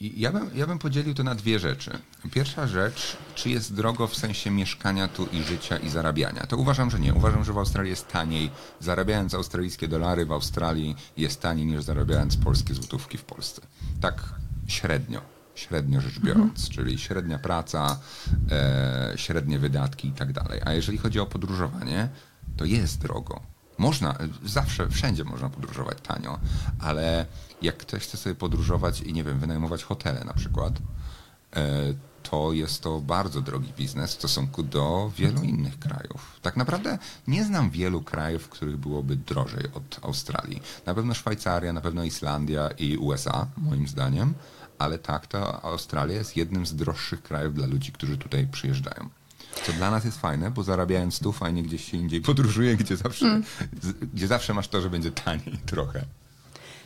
I 0.00 0.20
Ja 0.20 0.32
bym, 0.32 0.50
ja 0.54 0.66
bym 0.66 0.78
podzielił 0.78 1.14
to 1.14 1.22
na 1.22 1.34
dwie 1.34 1.58
rzeczy. 1.58 1.98
Pierwsza 2.32 2.66
rzecz, 2.66 3.16
czy 3.34 3.50
jest 3.50 3.74
drogo 3.74 4.06
w 4.06 4.16
sensie 4.16 4.50
mieszkania 4.50 5.08
tu 5.08 5.26
i 5.26 5.42
życia 5.42 5.76
i 5.76 5.88
zarabiania. 5.88 6.46
To 6.46 6.56
uważam, 6.56 6.90
że 6.90 7.00
nie. 7.00 7.14
Uważam, 7.14 7.44
że 7.44 7.52
w 7.52 7.58
Australii 7.58 7.90
jest 7.90 8.08
taniej. 8.08 8.50
Zarabiając 8.80 9.34
australijskie 9.34 9.88
dolary 9.88 10.26
w 10.26 10.32
Australii 10.32 10.96
jest 11.16 11.40
taniej 11.40 11.66
niż 11.66 11.82
zarabiając 11.82 12.36
polskie 12.36 12.74
złotówki 12.74 13.18
w 13.18 13.24
Polsce. 13.24 13.62
Tak 14.00 14.34
średnio. 14.66 15.22
Średnio 15.54 16.00
rzecz 16.00 16.20
biorąc, 16.20 16.68
czyli 16.68 16.98
średnia 16.98 17.38
praca, 17.38 17.98
e, 18.50 19.12
średnie 19.16 19.58
wydatki 19.58 20.08
i 20.08 20.12
tak 20.12 20.32
dalej. 20.32 20.60
A 20.64 20.72
jeżeli 20.72 20.98
chodzi 20.98 21.20
o 21.20 21.26
podróżowanie, 21.26 22.08
to 22.56 22.64
jest 22.64 23.00
drogo. 23.00 23.40
Można, 23.80 24.14
zawsze, 24.44 24.88
wszędzie 24.88 25.24
można 25.24 25.48
podróżować 25.48 25.98
tanio, 26.02 26.38
ale 26.78 27.26
jak 27.62 27.76
ktoś 27.76 28.02
chce 28.02 28.16
sobie 28.16 28.34
podróżować 28.34 29.00
i 29.00 29.12
nie 29.12 29.24
wiem, 29.24 29.38
wynajmować 29.38 29.84
hotele 29.84 30.24
na 30.24 30.34
przykład, 30.34 30.72
e, 31.56 31.60
to 32.22 32.52
jest 32.52 32.82
to 32.82 33.00
bardzo 33.00 33.40
drogi 33.40 33.72
biznes 33.76 34.10
w 34.10 34.14
stosunku 34.14 34.62
do 34.62 35.12
wielu 35.16 35.42
innych 35.42 35.78
krajów. 35.78 36.38
Tak 36.42 36.56
naprawdę 36.56 36.98
nie 37.28 37.44
znam 37.44 37.70
wielu 37.70 38.02
krajów, 38.02 38.42
w 38.42 38.48
których 38.48 38.76
byłoby 38.76 39.16
drożej 39.16 39.64
od 39.74 40.04
Australii. 40.04 40.62
Na 40.86 40.94
pewno 40.94 41.14
Szwajcaria, 41.14 41.72
na 41.72 41.80
pewno 41.80 42.04
Islandia 42.04 42.70
i 42.78 42.96
USA, 42.96 43.46
moim 43.56 43.88
zdaniem, 43.88 44.34
ale 44.78 44.98
tak, 44.98 45.26
to 45.26 45.64
Australia 45.64 46.14
jest 46.14 46.36
jednym 46.36 46.66
z 46.66 46.74
droższych 46.76 47.22
krajów 47.22 47.54
dla 47.54 47.66
ludzi, 47.66 47.92
którzy 47.92 48.18
tutaj 48.18 48.46
przyjeżdżają. 48.46 49.19
Co 49.54 49.72
dla 49.72 49.90
nas 49.90 50.04
jest 50.04 50.20
fajne, 50.20 50.50
bo 50.50 50.62
zarabiając 50.62 51.20
tu 51.20 51.32
fajnie 51.32 51.62
gdzieś 51.62 51.90
się 51.90 51.96
indziej 51.96 52.20
podróżuje, 52.20 52.76
gdzie 52.76 52.96
zawsze, 52.96 53.40
z, 53.82 53.92
gdzie 53.92 54.26
zawsze 54.26 54.54
masz 54.54 54.68
to, 54.68 54.80
że 54.80 54.90
będzie 54.90 55.10
taniej 55.10 55.58
trochę. 55.66 56.04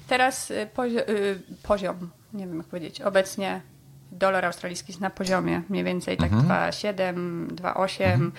Teraz 0.08 0.50
y, 0.50 0.68
pozio- 0.76 1.08
y, 1.10 1.40
poziom, 1.62 2.10
nie 2.32 2.46
wiem 2.46 2.58
jak 2.58 2.66
powiedzieć, 2.66 3.00
obecnie 3.00 3.60
dolar 4.12 4.44
australijski 4.44 4.92
jest 4.92 5.00
na 5.00 5.10
poziomie 5.10 5.62
mniej 5.68 5.84
więcej 5.84 6.16
tak 6.16 6.32
2,7, 6.32 7.46
2,8, 7.46 8.30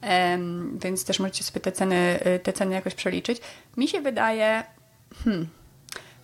em, 0.00 0.78
więc 0.78 1.04
też 1.04 1.20
możecie 1.20 1.44
sobie 1.44 1.60
te 1.60 1.72
ceny, 1.72 2.18
y, 2.26 2.38
te 2.38 2.52
ceny 2.52 2.74
jakoś 2.74 2.94
przeliczyć. 2.94 3.40
Mi 3.76 3.88
się 3.88 4.00
wydaje, 4.00 4.64
hmm, 5.24 5.48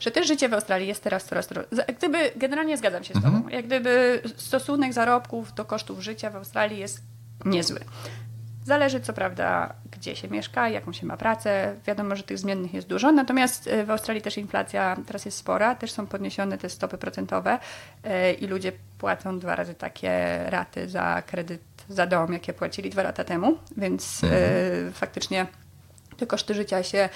że 0.01 0.11
też 0.11 0.27
życie 0.27 0.49
w 0.49 0.55
Australii 0.55 0.89
jest 0.89 1.03
teraz 1.03 1.25
coraz 1.25 1.49
droższe. 1.49 1.71
Gdyby, 1.99 2.19
generalnie 2.37 2.77
zgadzam 2.77 3.05
się 3.05 3.15
z 3.15 3.23
Tobą, 3.23 3.49
jak 3.49 3.67
gdyby 3.67 4.23
stosunek 4.37 4.93
zarobków 4.93 5.55
do 5.55 5.65
kosztów 5.65 6.01
życia 6.01 6.31
w 6.31 6.37
Australii 6.37 6.79
jest 6.79 7.03
niezły. 7.45 7.81
Zależy 8.65 9.01
co 9.01 9.13
prawda, 9.13 9.75
gdzie 9.91 10.17
się 10.17 10.29
mieszka, 10.29 10.69
jaką 10.69 10.93
się 10.93 11.07
ma 11.07 11.17
pracę. 11.17 11.77
Wiadomo, 11.87 12.17
że 12.17 12.23
tych 12.23 12.39
zmiennych 12.39 12.75
jest 12.75 12.89
dużo, 12.89 13.13
natomiast 13.13 13.67
e, 13.67 13.85
w 13.85 13.91
Australii 13.91 14.23
też 14.23 14.39
inflacja 14.39 14.97
teraz 15.07 15.25
jest 15.25 15.39
spora, 15.39 15.75
też 15.75 15.93
są 15.93 16.07
podniesione 16.07 16.59
te 16.59 16.69
stopy 16.69 16.99
procentowe 16.99 17.59
e, 18.05 18.33
i 18.33 18.47
ludzie 18.47 18.73
płacą 18.99 19.39
dwa 19.39 19.57
razy 19.57 19.75
takie 19.75 20.39
raty 20.47 20.89
za 20.89 21.23
kredyt 21.27 21.63
za 21.89 22.07
dom, 22.07 22.33
jakie 22.33 22.53
płacili 22.53 22.91
dwa 22.91 23.03
lata 23.03 23.25
temu, 23.25 23.59
więc 23.77 24.25
e, 24.25 24.93
faktycznie 24.93 25.47
te 26.17 26.27
koszty 26.27 26.55
życia 26.55 26.83
się 26.83 27.09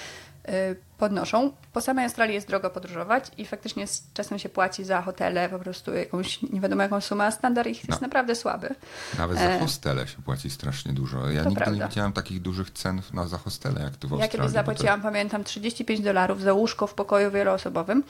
podnoszą. 0.97 1.51
Po 1.73 1.81
samej 1.81 2.05
Australii 2.05 2.35
jest 2.35 2.47
drogo 2.47 2.69
podróżować 2.69 3.23
i 3.37 3.45
faktycznie 3.45 3.87
z 3.87 4.03
czasem 4.13 4.39
się 4.39 4.49
płaci 4.49 4.83
za 4.83 5.01
hotele 5.01 5.49
po 5.49 5.59
prostu 5.59 5.93
jakąś 5.93 6.41
nie 6.41 6.61
wiadomo 6.61 6.81
jaką 6.83 7.01
sumę, 7.01 7.25
a 7.25 7.31
standard 7.31 7.67
ich 7.69 7.83
No. 7.87 7.93
jest 7.93 8.01
naprawdę 8.01 8.35
słaby. 8.35 8.75
Nawet 9.17 9.37
za 9.37 9.43
E, 9.43 9.59
hostele 9.59 10.07
się 10.07 10.21
płaci 10.21 10.49
strasznie 10.49 10.93
dużo. 10.93 11.29
Ja 11.29 11.43
To 11.43 11.49
nigdy 11.49 11.63
prawda. 11.65 11.83
nie 11.83 11.89
widziałem 11.89 12.13
takich 12.13 12.41
dużych 12.41 12.71
cen 12.71 13.01
na 13.13 13.27
za 13.27 13.37
hostele, 13.37 13.81
jak 13.81 13.95
tu 13.95 14.07
w 14.07 14.11
Ja 14.11 14.15
Australii. 14.17 14.31
kiedyś 14.31 14.41
bo 14.41 14.47
to- 14.47 14.53
zapłaciłam, 14.53 15.01
pamiętam, 15.01 15.43
35 15.43 16.01
dolarów 16.01 16.41
za 16.41 16.53
łóżko 16.53 16.87
w 16.87 16.93
pokoju 16.93 17.31
wieloosobowym 17.31 18.03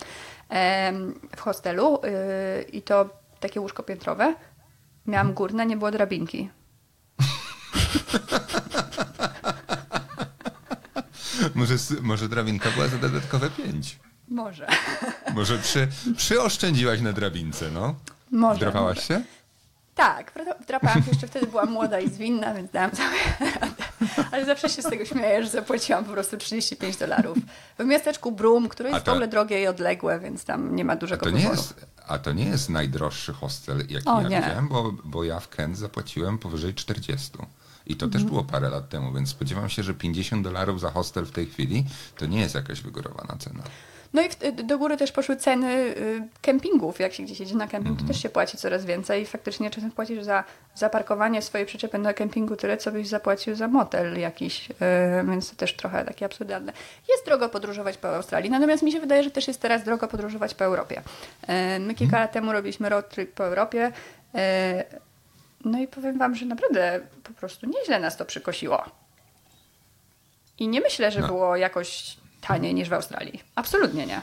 w 1.35 1.39
hostelu 1.41 1.99
y, 2.05 2.61
i 2.63 2.81
to 2.81 3.09
takie 3.39 3.61
łóżko 3.61 3.83
piętrowe. 3.83 4.35
Miałam 5.07 5.33
górne, 5.33 5.65
nie 5.65 5.77
było 5.77 5.91
drabinki. 5.91 6.49
Może, 11.55 11.75
może 12.01 12.29
drabinka 12.29 12.71
była 12.71 12.87
za 12.87 12.97
dodatkowe 12.97 13.49
pięć. 13.49 13.99
Może. 14.29 14.67
Może 15.35 15.57
przy, 15.57 15.87
przyoszczędziłaś 16.17 17.01
na 17.01 17.13
drabince, 17.13 17.71
no? 17.71 17.95
Może. 18.31 18.55
Wdrapałaś 18.55 19.07
się? 19.07 19.21
Tak, 19.95 20.31
wdrapałam 20.61 21.03
się, 21.03 21.09
jeszcze 21.09 21.27
wtedy 21.27 21.47
byłam 21.47 21.71
młoda 21.71 21.99
i 21.99 22.09
zwinna, 22.09 22.53
więc 22.53 22.71
dałam 22.71 22.91
sobie 22.91 23.07
radę. 23.61 23.73
Ale 24.31 24.45
zawsze 24.45 24.69
się 24.69 24.81
z 24.81 24.85
tego 24.85 25.05
śmieję, 25.05 25.43
że 25.43 25.49
zapłaciłam 25.49 26.05
po 26.05 26.11
prostu 26.11 26.37
35 26.37 26.97
dolarów. 26.97 27.37
W 27.79 27.85
miasteczku 27.85 28.31
Brum, 28.31 28.69
które 28.69 28.89
A 28.89 28.93
jest 28.93 29.05
to- 29.05 29.11
w 29.11 29.13
ogóle 29.13 29.27
drogie 29.27 29.61
i 29.63 29.67
odległe, 29.67 30.19
więc 30.19 30.45
tam 30.45 30.75
nie 30.75 30.85
ma 30.85 30.95
dużego 30.95 31.23
To 31.25 31.29
nie 31.29 31.37
wyboru. 31.37 31.55
jest, 31.57 31.85
a 32.07 32.17
to 32.19 32.33
nie 32.33 32.45
jest 32.45 32.69
najdroższy 32.69 33.33
hostel, 33.33 33.77
jaki 33.89 34.07
O, 34.07 34.21
ja 34.21 34.27
nie. 34.29 34.41
widziałem, 34.41 34.67
bo, 34.67 34.91
bo 35.03 35.23
ja 35.23 35.39
w 35.39 35.49
Kent 35.49 35.77
zapłaciłem 35.77 36.37
powyżej 36.37 36.73
40. 36.73 37.31
I 37.87 37.95
to 37.95 38.05
też 38.07 38.21
Mhm. 38.21 38.29
było 38.29 38.43
parę 38.43 38.69
lat 38.69 38.89
temu, 38.89 39.13
więc 39.13 39.29
spodziewam 39.29 39.69
się, 39.69 39.83
że 39.83 39.93
50 39.93 40.43
dolarów 40.43 40.79
za 40.81 40.89
hostel 40.91 41.25
w 41.25 41.31
tej 41.31 41.45
chwili 41.45 41.85
to 42.17 42.25
nie 42.25 42.39
jest 42.41 42.55
jakaś 42.55 42.81
wygórowana 42.81 43.35
cena. 43.39 43.63
No 44.13 44.21
i 44.21 44.29
w- 44.29 44.63
do 44.65 44.77
góry 44.77 44.97
też 44.97 45.11
poszły 45.11 45.35
ceny 45.35 45.71
y, 45.73 46.27
kempingów. 46.41 46.99
Jak 46.99 47.13
się 47.13 47.23
gdzieś 47.23 47.39
jedzie 47.39 47.55
na 47.55 47.67
kemping, 47.67 47.91
Mhm. 47.91 48.07
to 48.07 48.13
też 48.13 48.21
się 48.23 48.29
płaci 48.29 48.57
coraz 48.57 48.85
więcej. 48.85 49.21
I 49.21 49.25
faktycznie 49.25 49.69
czasem 49.69 49.91
płacisz 49.91 50.23
za 50.23 50.43
zaparkowanie 50.75 51.41
swojej 51.41 51.67
przyczepy 51.67 51.97
na 51.97 52.13
kempingu 52.13 52.55
tyle, 52.55 52.77
co 52.77 52.91
byś 52.91 53.07
zapłacił 53.07 53.55
za 53.55 53.67
motel 53.67 54.19
jakiś. 54.19 54.69
y, 54.69 54.73
Więc 55.29 55.49
to 55.49 55.55
też 55.55 55.75
trochę 55.75 56.05
takie 56.05 56.25
absurdalne. 56.25 56.73
Jest 57.09 57.25
drogo 57.25 57.49
podróżować 57.49 57.97
po 57.97 58.15
Australii, 58.15 58.49
natomiast 58.51 58.83
mi 58.83 58.91
się 58.91 58.99
wydaje, 58.99 59.23
że 59.23 59.31
też 59.31 59.47
jest 59.47 59.61
teraz 59.61 59.83
drogo 59.83 60.07
podróżować 60.07 60.53
po 60.55 60.63
Europie. 60.65 61.01
Y, 61.75 61.79
My 61.79 61.95
kilka 61.95 62.19
lat 62.19 62.31
temu 62.31 62.51
robiliśmy 62.51 62.89
road 62.89 63.09
trip 63.09 63.33
po 63.33 63.45
Europie. 63.45 63.91
y, 64.35 65.04
No 65.65 65.79
i 65.79 65.87
powiem 65.87 66.17
wam, 66.17 66.35
że 66.35 66.45
naprawdę 66.45 66.99
po 67.23 67.33
prostu 67.33 67.65
nieźle 67.65 67.99
nas 67.99 68.17
to 68.17 68.25
przykosiło. 68.25 68.83
I 70.59 70.67
nie 70.67 70.81
myślę, 70.81 71.11
że 71.11 71.19
No. 71.21 71.27
było 71.27 71.55
jakoś 71.55 72.17
taniej 72.41 72.73
niż 72.73 72.89
w 72.89 72.93
Australii. 72.93 73.43
Absolutnie 73.55 74.05
nie. 74.05 74.21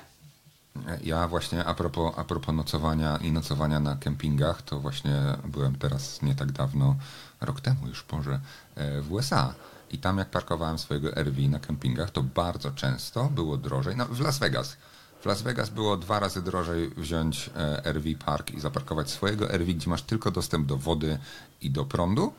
Ja 1.04 1.28
właśnie 1.28 1.64
a 1.64 1.74
propos, 1.74 2.12
a 2.16 2.24
propos 2.24 2.54
nocowania 2.54 3.16
i 3.22 3.32
nocowania 3.32 3.80
na 3.80 3.96
kempingach, 3.96 4.62
to 4.62 4.80
właśnie 4.80 5.14
byłem 5.44 5.78
teraz 5.78 6.22
nie 6.22 6.34
tak 6.34 6.52
dawno, 6.52 6.96
rok 7.40 7.60
temu 7.60 7.88
już 7.88 8.02
Boże, 8.10 8.40
e, 8.76 9.00
w 9.00 9.12
USA. 9.12 9.54
I 9.90 9.98
tam 9.98 10.18
jak 10.18 10.28
parkowałem 10.30 10.78
swojego 10.78 11.10
RV 11.16 11.40
na 11.48 11.58
kempingach, 11.58 12.10
to 12.10 12.22
bardzo 12.22 12.70
często 12.70 13.24
było 13.24 13.56
drożej, 13.56 13.96
no 13.96 14.06
w 14.06 14.20
Las 14.20 14.38
Vegas. 14.38 14.76
W 15.22 15.26
Las 15.26 15.42
Vegas 15.42 15.70
było 15.70 15.96
dwa 15.96 16.20
razy 16.20 16.42
drożej 16.42 16.90
wziąć 16.90 17.50
e, 17.56 17.92
RV 17.92 18.08
Park 18.24 18.50
i 18.50 18.60
zaparkować 18.60 19.10
swojego 19.10 19.48
RV, 19.48 19.64
gdzie 19.64 19.90
masz 19.90 20.02
tylko 20.02 20.30
dostęp 20.30 20.66
do 20.66 20.76
wody 20.76 21.18
i 21.60 21.70
do 21.70 21.84
prądu, 21.84 22.32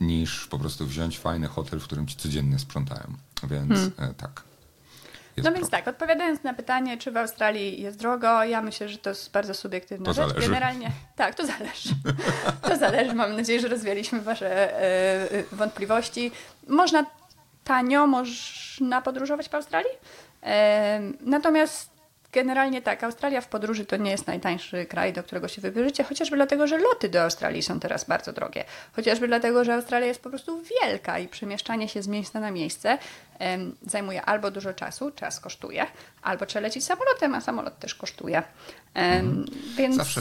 niż 0.00 0.46
po 0.46 0.58
prostu 0.58 0.86
wziąć 0.86 1.18
fajny 1.18 1.46
hotel, 1.48 1.80
w 1.80 1.84
którym 1.84 2.06
ci 2.06 2.16
codziennie 2.16 2.58
sprzątają. 2.58 3.02
Więc 3.42 3.72
e, 3.98 4.14
tak. 4.16 4.42
Jest 5.36 5.48
No 5.48 5.54
więc 5.54 5.70
tak, 5.70 5.88
odpowiadając 5.88 6.42
na 6.42 6.54
pytanie, 6.54 6.98
czy 6.98 7.12
w 7.12 7.16
Australii 7.16 7.82
jest 7.82 7.98
drogo, 7.98 8.44
ja 8.44 8.62
myślę, 8.62 8.88
że 8.88 8.98
to 8.98 9.10
jest 9.10 9.32
bardzo 9.32 9.54
subiektywna 9.54 10.06
To 10.06 10.12
rzecz. 10.12 10.28
zależy. 10.28 10.48
Generalnie 10.48 10.92
tak, 11.16 11.34
to 11.34 11.46
zależy. 11.46 11.88
To 12.62 12.76
zależy. 12.76 13.14
Mam 13.14 13.36
nadzieję, 13.36 13.60
że 13.60 13.68
rozwialiśmy 13.68 14.20
Wasze 14.20 14.82
e, 14.82 15.44
wątpliwości. 15.52 16.32
Można 16.68 17.06
tanio, 17.64 18.06
można 18.06 19.02
podróżować 19.02 19.48
po 19.48 19.56
Australii. 19.56 19.90
Natomiast 21.20 21.95
generalnie 22.32 22.82
tak, 22.82 23.04
Australia 23.04 23.40
w 23.40 23.48
podróży 23.48 23.86
to 23.86 23.96
nie 23.96 24.10
jest 24.10 24.26
najtańszy 24.26 24.86
kraj, 24.86 25.12
do 25.12 25.22
którego 25.22 25.48
się 25.48 25.62
wybierzecie, 25.62 26.04
chociażby 26.04 26.36
dlatego, 26.36 26.66
że 26.66 26.78
loty 26.78 27.08
do 27.08 27.22
Australii 27.22 27.62
są 27.62 27.80
teraz 27.80 28.04
bardzo 28.04 28.32
drogie. 28.32 28.64
Chociażby 28.92 29.28
dlatego, 29.28 29.64
że 29.64 29.74
Australia 29.74 30.06
jest 30.06 30.22
po 30.22 30.30
prostu 30.30 30.62
wielka 30.82 31.18
i 31.18 31.28
przemieszczanie 31.28 31.88
się 31.88 32.02
z 32.02 32.08
miejsca 32.08 32.40
na 32.40 32.50
miejsce 32.50 32.98
em, 33.38 33.76
zajmuje 33.86 34.22
albo 34.22 34.50
dużo 34.50 34.72
czasu, 34.74 35.10
czas 35.10 35.40
kosztuje, 35.40 35.86
albo 36.22 36.46
trzeba 36.46 36.62
lecieć 36.62 36.84
samolotem, 36.84 37.34
a 37.34 37.40
samolot 37.40 37.78
też 37.78 37.94
kosztuje. 37.94 38.42
Em, 38.94 39.44
Więc 39.76 39.96
Zawsze, 39.96 40.20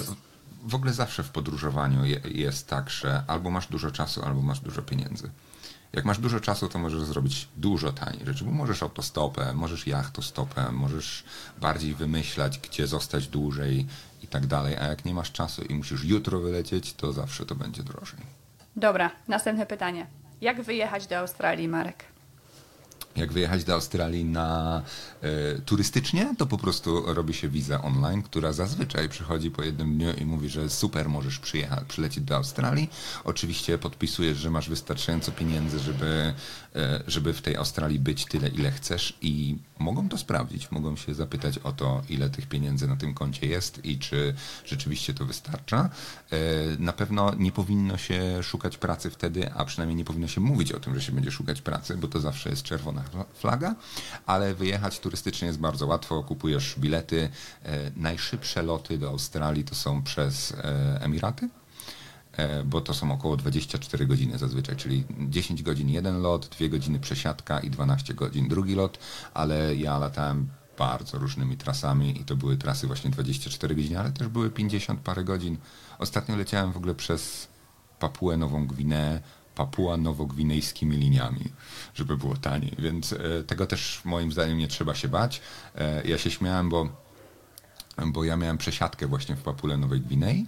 w 0.63 0.75
ogóle 0.75 0.93
zawsze 0.93 1.23
w 1.23 1.29
podróżowaniu 1.29 2.05
je, 2.05 2.19
jest 2.25 2.67
tak, 2.67 2.89
że 2.89 3.23
albo 3.27 3.51
masz 3.51 3.67
dużo 3.67 3.91
czasu, 3.91 4.25
albo 4.25 4.41
masz 4.41 4.59
dużo 4.59 4.81
pieniędzy. 4.81 5.29
Jak 5.95 6.05
masz 6.05 6.17
dużo 6.19 6.39
czasu, 6.39 6.69
to 6.69 6.79
możesz 6.79 7.03
zrobić 7.03 7.47
dużo 7.57 7.93
taniej 7.93 8.25
rzeczy, 8.25 8.43
bo 8.43 8.51
możesz 8.51 8.83
autostopem, 8.83 9.57
możesz 9.57 9.87
jachtostopem, 9.87 10.75
możesz 10.75 11.23
bardziej 11.61 11.95
wymyślać, 11.95 12.59
gdzie 12.59 12.87
zostać 12.87 13.27
dłużej 13.27 13.85
i 14.23 14.27
tak 14.27 14.47
dalej. 14.47 14.75
A 14.77 14.83
jak 14.87 15.05
nie 15.05 15.13
masz 15.13 15.31
czasu 15.31 15.61
i 15.61 15.75
musisz 15.75 16.03
jutro 16.03 16.39
wylecieć, 16.39 16.93
to 16.93 17.13
zawsze 17.13 17.45
to 17.45 17.55
będzie 17.55 17.83
drożej. 17.83 18.19
dobra, 18.75 19.11
następne 19.27 19.65
pytanie. 19.65 20.07
Jak 20.41 20.61
wyjechać 20.61 21.07
do 21.07 21.17
Australii, 21.17 21.67
Marek? 21.67 22.05
Jak 23.15 23.33
wyjechać 23.33 23.63
do 23.63 23.73
Australii 23.73 24.25
na 24.25 24.81
e, 25.21 25.59
turystycznie, 25.61 26.35
to 26.37 26.45
po 26.45 26.57
prostu 26.57 27.13
robi 27.13 27.33
się 27.33 27.49
wizę 27.49 27.81
online, 27.81 28.21
która 28.23 28.53
zazwyczaj 28.53 29.09
przychodzi 29.09 29.51
po 29.51 29.63
jednym 29.63 29.97
dniu 29.97 30.13
i 30.13 30.25
mówi, 30.25 30.49
że 30.49 30.69
super, 30.69 31.09
możesz 31.09 31.39
przyjechać, 31.39 31.83
przylecieć 31.87 32.23
do 32.23 32.35
Australii. 32.35 32.89
Oczywiście 33.23 33.77
podpisujesz, 33.77 34.37
że 34.37 34.49
masz 34.51 34.69
wystarczająco 34.69 35.31
pieniędzy, 35.31 35.79
żeby, 35.79 36.33
e, 36.75 37.03
żeby 37.07 37.33
w 37.33 37.41
tej 37.41 37.55
Australii 37.55 37.99
być 37.99 38.25
tyle, 38.25 38.47
ile 38.47 38.71
chcesz 38.71 39.17
i 39.21 39.57
mogą 39.79 40.09
to 40.09 40.17
sprawdzić. 40.17 40.71
Mogą 40.71 40.95
się 40.95 41.13
zapytać 41.13 41.57
o 41.57 41.71
to, 41.71 42.01
ile 42.09 42.29
tych 42.29 42.47
pieniędzy 42.47 42.87
na 42.87 42.95
tym 42.95 43.13
koncie 43.13 43.47
jest 43.47 43.85
i 43.85 43.99
czy 43.99 44.33
rzeczywiście 44.65 45.13
to 45.13 45.25
wystarcza. 45.25 45.89
E, 46.31 46.37
Na 46.79 46.93
pewno 46.93 47.33
nie 47.37 47.51
powinno 47.51 47.97
się 47.97 48.43
szukać 48.43 48.77
pracy 48.77 49.09
wtedy, 49.09 49.53
a 49.53 49.65
przynajmniej 49.65 49.95
nie 49.95 50.05
powinno 50.05 50.27
się 50.27 50.41
mówić 50.41 50.71
o 50.71 50.79
tym, 50.79 50.95
że 50.95 51.01
się 51.01 51.11
będzie 51.11 51.31
szukać 51.31 51.61
pracy, 51.61 51.97
bo 51.97 52.07
to 52.07 52.19
zawsze 52.19 52.49
jest 52.49 52.63
czerwona 52.63 53.04
flaga, 53.33 53.75
ale 54.25 54.55
wyjechać 54.55 54.99
turystycznie 54.99 55.47
jest 55.47 55.59
bardzo 55.59 55.87
łatwo. 55.87 56.23
Kupujesz 56.23 56.75
bilety. 56.79 57.29
E, 57.63 57.91
Najszybsze 57.95 58.63
loty 58.63 58.97
do 58.97 59.09
Australii 59.09 59.63
to 59.63 59.75
są 59.75 60.03
przez 60.03 60.51
e, 60.51 61.01
Emiraty. 61.01 61.49
E, 62.37 62.63
bo 62.63 62.81
to 62.81 62.93
są 62.93 63.11
około 63.11 63.37
24 63.37 64.05
godziny 64.05 64.37
zazwyczaj, 64.37 64.75
czyli 64.75 65.03
10 65.19 65.63
godzin 65.63 65.89
jeden 65.89 66.21
lot, 66.21 66.47
2 66.47 66.67
godziny 66.67 66.99
przesiadka 66.99 67.59
i 67.59 67.69
12 67.69 68.13
godzin 68.13 68.47
drugi 68.47 68.75
lot, 68.75 68.99
ale 69.33 69.75
ja 69.75 69.97
latałem 69.97 70.49
bardzo 70.77 71.17
różnymi 71.17 71.57
trasami 71.57 72.21
i 72.21 72.25
to 72.25 72.35
były 72.35 72.57
trasy 72.57 72.87
właśnie 72.87 73.11
24 73.11 73.75
godziny, 73.75 73.99
ale 73.99 74.11
też 74.11 74.27
były 74.27 74.49
50 74.49 74.99
parę 74.99 75.23
godzin. 75.23 75.57
Ostatnio 75.99 76.35
leciałem 76.35 76.71
w 76.71 76.77
ogóle 76.77 76.95
przez 76.95 77.47
Papuę 77.99 78.37
Nową 78.37 78.67
Gwineę, 78.67 79.21
Papua 79.55 79.97
Nowogwinejskimi 79.97 80.97
liniami, 80.97 81.51
żeby 81.93 82.17
było 82.17 82.35
taniej, 82.35 82.75
więc 82.79 83.13
e, 83.13 83.17
tego 83.47 83.65
też 83.67 84.01
moim 84.05 84.31
zdaniem 84.31 84.57
nie 84.57 84.67
trzeba 84.67 84.95
się 84.95 85.07
bać. 85.07 85.41
E, 85.75 86.07
ja 86.07 86.17
się 86.17 86.31
śmiałem, 86.31 86.69
bo 86.69 87.05
bo 88.05 88.23
ja 88.23 88.37
miałem 88.37 88.57
przesiadkę 88.57 89.07
właśnie 89.07 89.35
w 89.35 89.41
Papule 89.41 89.77
Nowej 89.77 90.01
Gwinei 90.01 90.45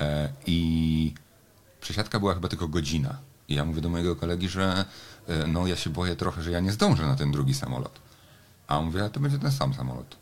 e, 0.00 0.28
i 0.46 1.14
przesiadka 1.80 2.18
była 2.20 2.34
chyba 2.34 2.48
tylko 2.48 2.68
godzina. 2.68 3.18
I 3.48 3.54
ja 3.54 3.64
mówię 3.64 3.80
do 3.80 3.88
mojego 3.88 4.16
kolegi, 4.16 4.48
że 4.48 4.84
no 5.48 5.66
ja 5.66 5.76
się 5.76 5.90
boję 5.90 6.16
trochę, 6.16 6.42
że 6.42 6.50
ja 6.50 6.60
nie 6.60 6.72
zdążę 6.72 7.06
na 7.06 7.16
ten 7.16 7.32
drugi 7.32 7.54
samolot. 7.54 8.00
A 8.66 8.78
on 8.78 8.84
mówi, 8.84 9.00
a 9.00 9.08
to 9.08 9.20
będzie 9.20 9.38
ten 9.38 9.52
sam 9.52 9.74
samolot. 9.74 10.16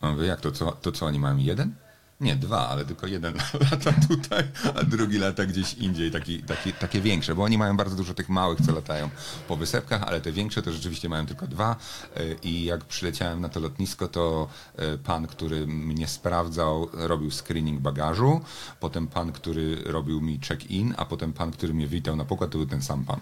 A 0.00 0.08
on 0.08 0.14
mówi, 0.14 0.28
jak 0.28 0.40
to 0.40 0.52
co, 0.52 0.72
to 0.72 0.92
co 0.92 1.06
oni 1.06 1.18
mają 1.18 1.36
jeden? 1.36 1.74
Nie, 2.20 2.36
dwa, 2.36 2.68
ale 2.68 2.84
tylko 2.84 3.06
jeden 3.06 3.34
lata 3.70 3.92
tutaj, 4.08 4.44
a 4.74 4.82
drugi 4.82 5.18
lata 5.18 5.46
gdzieś 5.46 5.74
indziej, 5.74 6.10
taki, 6.10 6.42
taki, 6.42 6.72
takie 6.72 7.00
większe, 7.00 7.34
bo 7.34 7.42
oni 7.42 7.58
mają 7.58 7.76
bardzo 7.76 7.96
dużo 7.96 8.14
tych 8.14 8.28
małych, 8.28 8.58
co 8.66 8.72
latają 8.72 9.10
po 9.48 9.56
wysepkach, 9.56 10.02
ale 10.02 10.20
te 10.20 10.32
większe 10.32 10.62
to 10.62 10.72
rzeczywiście 10.72 11.08
mają 11.08 11.26
tylko 11.26 11.46
dwa 11.46 11.76
E, 12.16 12.34
i 12.42 12.64
jak 12.64 12.84
przyleciałem 12.84 13.40
na 13.40 13.48
to 13.48 13.60
lotnisko, 13.60 14.08
to 14.08 14.48
e, 14.76 14.98
pan, 14.98 15.26
który 15.26 15.66
mnie 15.66 16.08
sprawdzał, 16.08 16.88
robił 16.92 17.30
screening 17.30 17.80
bagażu, 17.80 18.40
potem 18.80 19.06
pan, 19.06 19.32
który 19.32 19.82
robił 19.84 20.20
mi 20.20 20.40
check-in, 20.48 20.94
a 20.96 21.04
potem 21.04 21.32
pan, 21.32 21.50
który 21.50 21.74
mnie 21.74 21.88
witał 21.88 22.16
na 22.16 22.24
pokład, 22.24 22.50
to 22.50 22.58
był 22.58 22.66
ten 22.66 22.82
sam 22.82 23.04
pan. 23.04 23.20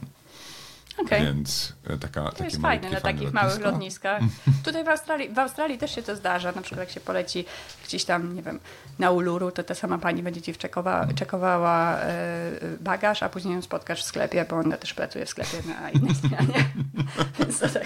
Okej. 0.98 1.24
Więc 1.24 1.72
e, 1.87 1.98
taka, 1.98 2.30
To 2.30 2.44
jest 2.44 2.61
fajne 2.61 2.90
na 2.90 3.00
takich 3.00 3.33
małych 3.33 3.61
lotniskach. 3.61 4.22
Tutaj 4.64 4.85
w 4.85 4.88
Australii, 4.88 5.28
w 5.28 5.38
Australii 5.38 5.78
też 5.78 5.94
się 5.94 6.02
to 6.02 6.16
zdarza. 6.16 6.52
Na 6.52 6.62
przykład 6.62 6.80
jak 6.80 6.90
się 6.90 7.00
poleci 7.00 7.44
gdzieś 7.85 8.04
tam, 8.04 8.35
nie 8.35 8.42
wiem, 8.42 8.61
na 8.98 9.11
Uluru, 9.11 9.50
to 9.50 9.62
ta 9.62 9.74
sama 9.74 9.98
pani 9.98 10.22
będzie 10.22 10.42
ci 10.42 10.52
wczekowa, 10.52 11.07
czekowała 11.14 11.98
e, 11.98 12.50
bagaż, 12.80 13.22
a 13.22 13.28
później 13.28 13.54
ją 13.54 13.62
spotkasz 13.62 14.02
w 14.02 14.04
sklepie, 14.04 14.46
bo 14.50 14.57
ona 14.57 14.76
też 14.76 14.94
pracuje 14.94 15.26
w 15.26 15.28
sklepie 15.28 15.59
na 15.68 15.90
innej 15.90 16.14
zmianie. 16.24 16.64
Więc 17.38 17.59
to 17.59 17.68
tak. 17.68 17.85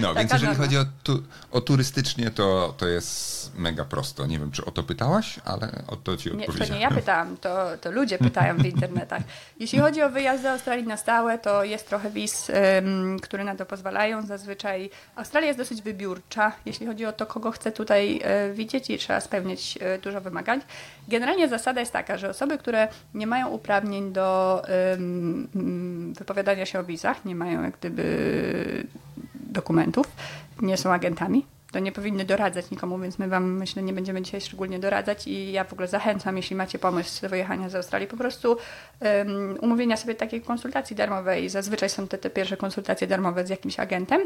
No, 0.00 0.08
Taka 0.08 0.20
więc 0.20 0.32
jeżeli 0.32 0.54
chodzi 0.54 0.78
o, 0.78 0.84
tu, 1.02 1.22
o 1.52 1.60
turystycznie, 1.60 2.30
to, 2.30 2.74
to 2.78 2.86
jest 2.86 3.52
mega 3.56 3.84
prosto. 3.84 4.26
Nie 4.26 4.38
wiem, 4.38 4.50
czy 4.50 4.64
o 4.64 4.70
to 4.70 4.82
pytałaś, 4.82 5.40
ale 5.44 5.82
o 5.86 5.96
to 5.96 6.16
ci 6.16 6.30
Nie, 6.30 6.36
to 6.36 6.52
odpowiedziałem. 6.52 6.74
nie 6.74 6.80
ja 6.80 6.90
pytałam, 6.90 7.36
to, 7.36 7.66
to 7.80 7.90
ludzie 7.90 8.18
pytają 8.18 8.56
w 8.56 8.66
internetach. 8.66 9.22
Jeśli 9.60 9.78
chodzi 9.78 10.02
o 10.02 10.10
wyjazd 10.10 10.42
do 10.42 10.50
Australii 10.50 10.86
na 10.86 10.96
stałe, 10.96 11.38
to 11.38 11.64
jest 11.64 11.88
trochę 11.88 12.10
wiz, 12.10 12.50
ym, 12.78 13.18
które 13.22 13.44
na 13.44 13.56
to 13.56 13.66
pozwalają. 13.66 14.26
Zazwyczaj 14.26 14.90
Australia 15.16 15.46
jest 15.46 15.58
dosyć 15.58 15.82
wybiórcza, 15.82 16.52
jeśli 16.66 16.86
chodzi 16.86 17.06
o 17.06 17.12
to, 17.12 17.26
kogo 17.26 17.50
chce 17.50 17.72
tutaj 17.72 18.20
e, 18.24 18.52
widzieć 18.52 18.90
i 18.90 18.98
trzeba 18.98 19.20
spełniać 19.20 19.78
e, 19.80 19.98
dużo 19.98 20.20
wymagań. 20.20 20.60
Generalnie 21.08 21.48
zasada 21.48 21.80
jest 21.80 21.92
taka, 21.92 22.18
że 22.18 22.30
osoby, 22.30 22.58
które 22.58 22.88
nie 23.14 23.26
mają 23.26 23.48
uprawnień 23.48 24.12
do 24.12 24.62
ym, 24.94 26.12
wypowiadania 26.18 26.66
się 26.66 26.80
o 26.80 26.84
wizach, 26.84 27.24
nie 27.24 27.34
mają 27.34 27.62
jak 27.62 27.78
gdyby 27.78 28.86
dokumentów, 29.48 30.06
nie 30.62 30.76
są 30.76 30.92
agentami, 30.92 31.46
to 31.72 31.78
nie 31.78 31.92
powinny 31.92 32.24
doradzać 32.24 32.70
nikomu, 32.70 32.98
więc 32.98 33.18
my 33.18 33.28
Wam 33.28 33.52
myślę 33.52 33.82
nie 33.82 33.92
będziemy 33.92 34.22
dzisiaj 34.22 34.40
szczególnie 34.40 34.78
doradzać 34.78 35.26
i 35.26 35.52
ja 35.52 35.64
w 35.64 35.72
ogóle 35.72 35.88
zachęcam, 35.88 36.36
jeśli 36.36 36.56
macie 36.56 36.78
pomysł 36.78 37.22
do 37.22 37.28
wyjechania 37.28 37.68
z 37.68 37.74
Australii, 37.74 38.08
po 38.08 38.16
prostu 38.16 38.56
um, 39.00 39.58
umówienia 39.60 39.96
sobie 39.96 40.14
takiej 40.14 40.40
konsultacji 40.40 40.96
darmowej. 40.96 41.48
Zazwyczaj 41.48 41.88
są 41.88 42.08
te, 42.08 42.18
te 42.18 42.30
pierwsze 42.30 42.56
konsultacje 42.56 43.06
darmowe 43.06 43.46
z 43.46 43.50
jakimś 43.50 43.80
agentem 43.80 44.20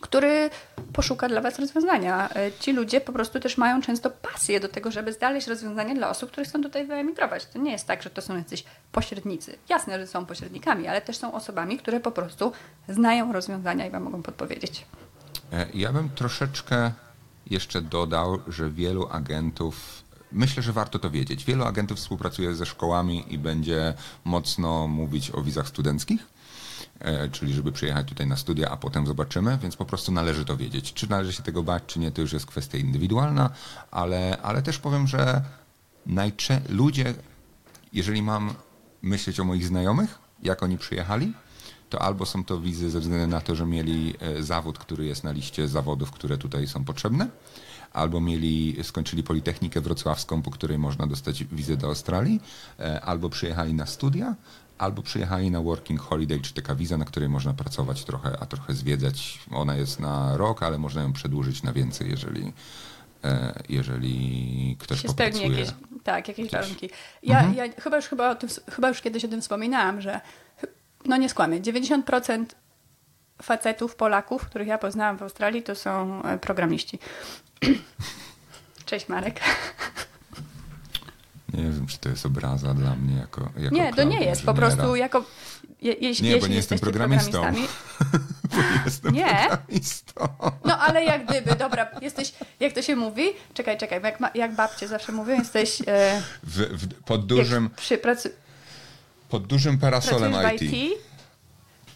który 0.00 0.50
poszuka 0.92 1.28
dla 1.28 1.40
Was 1.40 1.58
rozwiązania. 1.58 2.28
E, 2.34 2.52
ci 2.60 2.72
ludzie 2.72 3.00
po 3.00 3.12
prostu 3.12 3.40
też 3.40 3.58
mają 3.58 3.82
często 3.82 4.10
pasję 4.10 4.60
do 4.60 4.68
tego, 4.68 4.90
żeby 4.90 5.12
znaleźć 5.12 5.46
rozwiązanie 5.46 5.94
dla 5.94 6.10
osób, 6.10 6.30
które 6.30 6.46
chcą 6.46 6.62
tutaj 6.62 6.86
wyemigrować. 6.86 7.46
To 7.46 7.58
nie 7.58 7.72
jest 7.72 7.86
tak, 7.86 8.02
że 8.02 8.10
to 8.10 8.22
są 8.22 8.36
jacyś 8.36 8.64
pośrednicy. 8.92 9.58
Jasne, 9.68 9.98
że 9.98 10.06
są 10.06 10.26
pośrednikami, 10.26 10.88
ale 10.88 11.00
też 11.00 11.16
są 11.16 11.32
osobami, 11.32 11.78
które 11.78 12.00
po 12.00 12.10
prostu 12.10 12.52
znają 12.88 13.32
rozwiązania 13.32 13.86
i 13.86 13.90
Wam 13.90 14.02
mogą 14.02 14.22
podpowiedzieć. 14.22 14.86
E, 15.52 15.66
ja 15.74 15.92
bym 15.92 16.08
troszeczkę 16.08 16.92
jeszcze 17.50 17.82
dodał, 17.82 18.38
że 18.48 18.70
wielu 18.70 19.08
agentów 19.08 20.04
Myślę, 20.32 20.62
że 20.62 20.72
warto 20.72 20.98
to 20.98 21.10
wiedzieć. 21.10 21.44
Wielu 21.44 21.64
agentów 21.64 21.98
współpracuje 21.98 22.54
ze 22.54 22.66
szkołami 22.66 23.24
i 23.28 23.38
będzie 23.38 23.94
mocno 24.24 24.88
mówić 24.88 25.30
o 25.30 25.42
wizach 25.42 25.68
studenckich. 25.68 26.26
E, 27.00 27.28
czyli 27.28 27.54
żeby 27.54 27.72
przyjechać 27.72 28.08
tutaj 28.08 28.26
na 28.26 28.36
studia, 28.36 28.70
a 28.70 28.76
potem 28.76 29.06
zobaczymy, 29.06 29.58
więc 29.62 29.76
po 29.76 29.84
prostu 29.84 30.12
należy 30.12 30.44
to 30.44 30.56
wiedzieć. 30.56 30.92
Czy 30.92 31.10
należy 31.10 31.32
się 31.32 31.42
tego 31.42 31.62
bać, 31.62 31.82
czy 31.86 31.98
nie, 31.98 32.12
to 32.12 32.20
już 32.20 32.32
jest 32.32 32.46
kwestia 32.46 32.78
indywidualna, 32.78 33.50
ale, 33.90 34.38
ale 34.42 34.62
też 34.62 34.78
powiem, 34.78 35.06
że 35.06 35.42
najczę- 36.06 36.60
ludzie, 36.68 37.14
jeżeli 37.92 38.22
mam 38.22 38.54
myśleć 39.02 39.40
o 39.40 39.44
moich 39.44 39.66
znajomych, 39.66 40.18
jak 40.42 40.62
oni 40.62 40.78
przyjechali, 40.78 41.32
to 41.90 42.02
albo 42.02 42.26
są 42.26 42.44
to 42.44 42.60
wizy 42.60 42.90
ze 42.90 43.00
względu 43.00 43.26
na 43.26 43.40
to, 43.40 43.54
że 43.54 43.66
mieli 43.66 44.14
e, 44.20 44.42
zawód, 44.42 44.78
który 44.78 45.04
jest 45.04 45.24
na 45.24 45.32
liście 45.32 45.68
zawodów, 45.68 46.10
które 46.10 46.38
tutaj 46.38 46.66
są 46.66 46.84
potrzebne, 46.84 47.28
albo 47.92 48.20
mieli, 48.20 48.76
skończyli 48.82 49.22
Politechnikę 49.22 49.80
Wrocławską, 49.80 50.42
po 50.42 50.50
której 50.50 50.78
można 50.78 51.06
dostać 51.06 51.44
wizę 51.44 51.76
do 51.76 51.86
Australii, 51.86 52.40
e, 52.78 53.00
albo 53.00 53.30
przyjechali 53.30 53.74
na 53.74 53.86
studia, 53.86 54.34
albo 54.78 55.02
przyjechali 55.02 55.50
na 55.50 55.60
working 55.60 56.00
holiday, 56.00 56.40
czy 56.40 56.54
taka 56.54 56.74
wiza, 56.74 56.96
na 56.98 57.04
której 57.04 57.28
można 57.28 57.54
pracować 57.54 58.04
trochę, 58.04 58.36
a 58.40 58.46
trochę 58.46 58.74
zwiedzać. 58.74 59.38
Ona 59.50 59.76
jest 59.76 60.00
na 60.00 60.36
rok, 60.36 60.62
ale 60.62 60.78
można 60.78 61.02
ją 61.02 61.12
przedłużyć 61.12 61.62
na 61.62 61.72
więcej, 61.72 62.10
jeżeli, 62.10 62.52
e, 63.24 63.62
jeżeli 63.68 64.76
ktoś 64.80 65.02
się 65.02 65.08
spełni 65.08 65.42
jakieś, 65.42 65.68
tak, 66.04 66.28
jakieś 66.28 66.50
też. 66.50 66.60
warunki. 66.60 66.90
Ja, 67.22 67.38
mhm. 67.38 67.54
ja 67.56 67.80
chyba, 67.82 67.96
już, 67.96 68.06
chyba, 68.06 68.34
tym, 68.34 68.48
chyba 68.70 68.88
już 68.88 69.00
kiedyś 69.00 69.24
o 69.24 69.28
tym 69.28 69.40
wspominałam, 69.40 70.00
że 70.00 70.20
no 71.04 71.16
nie 71.16 71.28
skłamię, 71.28 71.60
90% 71.60 72.44
facetów, 73.42 73.96
Polaków, 73.96 74.46
których 74.46 74.68
ja 74.68 74.78
poznałam 74.78 75.18
w 75.18 75.22
Australii, 75.22 75.62
to 75.62 75.74
są 75.74 76.22
e, 76.22 76.38
programiści. 76.38 76.98
Cześć 78.86 79.08
Marek. 79.08 79.40
Nie 81.56 81.62
wiem, 81.62 81.86
czy 81.86 81.98
to 81.98 82.08
jest 82.08 82.26
obraza 82.26 82.74
dla 82.74 82.96
mnie 82.96 83.16
jako. 83.16 83.50
jako 83.56 83.76
nie, 83.76 83.92
to 83.92 84.02
nie 84.02 84.24
jest. 84.24 84.42
Po 84.42 84.54
prostu 84.54 84.96
jako. 84.96 85.24
Je, 85.82 85.92
jeśli, 85.92 86.28
nie, 86.28 86.36
bo 86.36 86.46
nie 86.46 86.56
jestem 86.56 86.78
programistą. 86.78 87.42
bo 88.52 88.56
jestem 88.84 89.14
nie. 89.14 89.24
programistą. 89.24 90.28
No 90.64 90.78
ale 90.78 91.04
jak 91.04 91.26
gdyby, 91.26 91.56
dobra, 91.56 91.88
jesteś, 92.02 92.34
jak 92.60 92.72
to 92.72 92.82
się 92.82 92.96
mówi? 92.96 93.24
Czekaj, 93.54 93.78
czekaj, 93.78 94.00
jak, 94.02 94.18
jak 94.34 94.54
babcie 94.54 94.88
zawsze 94.88 95.12
mówią, 95.12 95.38
jesteś. 95.38 95.80
E, 95.86 96.22
w, 96.42 96.56
w, 96.56 97.02
pod 97.02 97.26
dużym. 97.26 97.70
Przy, 97.76 97.98
pracy, 97.98 98.34
pod 99.28 99.46
dużym 99.46 99.78
parasolem 99.78 100.34
IT. 100.54 100.62
IT. 100.62 100.98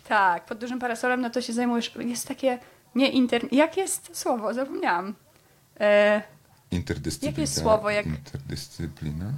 Tak, 0.08 0.46
pod 0.46 0.58
dużym 0.58 0.78
parasolem, 0.78 1.20
no 1.20 1.30
to 1.30 1.42
się 1.42 1.52
zajmujesz. 1.52 1.92
Jest 1.98 2.28
takie. 2.28 2.58
Nie 2.94 3.08
inter. 3.08 3.42
Jak 3.52 3.76
jest 3.76 4.10
słowo? 4.12 4.54
Zapomniałam. 4.54 5.14
E, 5.80 6.22
Interdyscyplina. 6.70 7.40
Jakie 7.40 7.46
słowo? 7.46 7.90
Jak... 7.90 8.06
Interdyscyplina? 8.06 9.32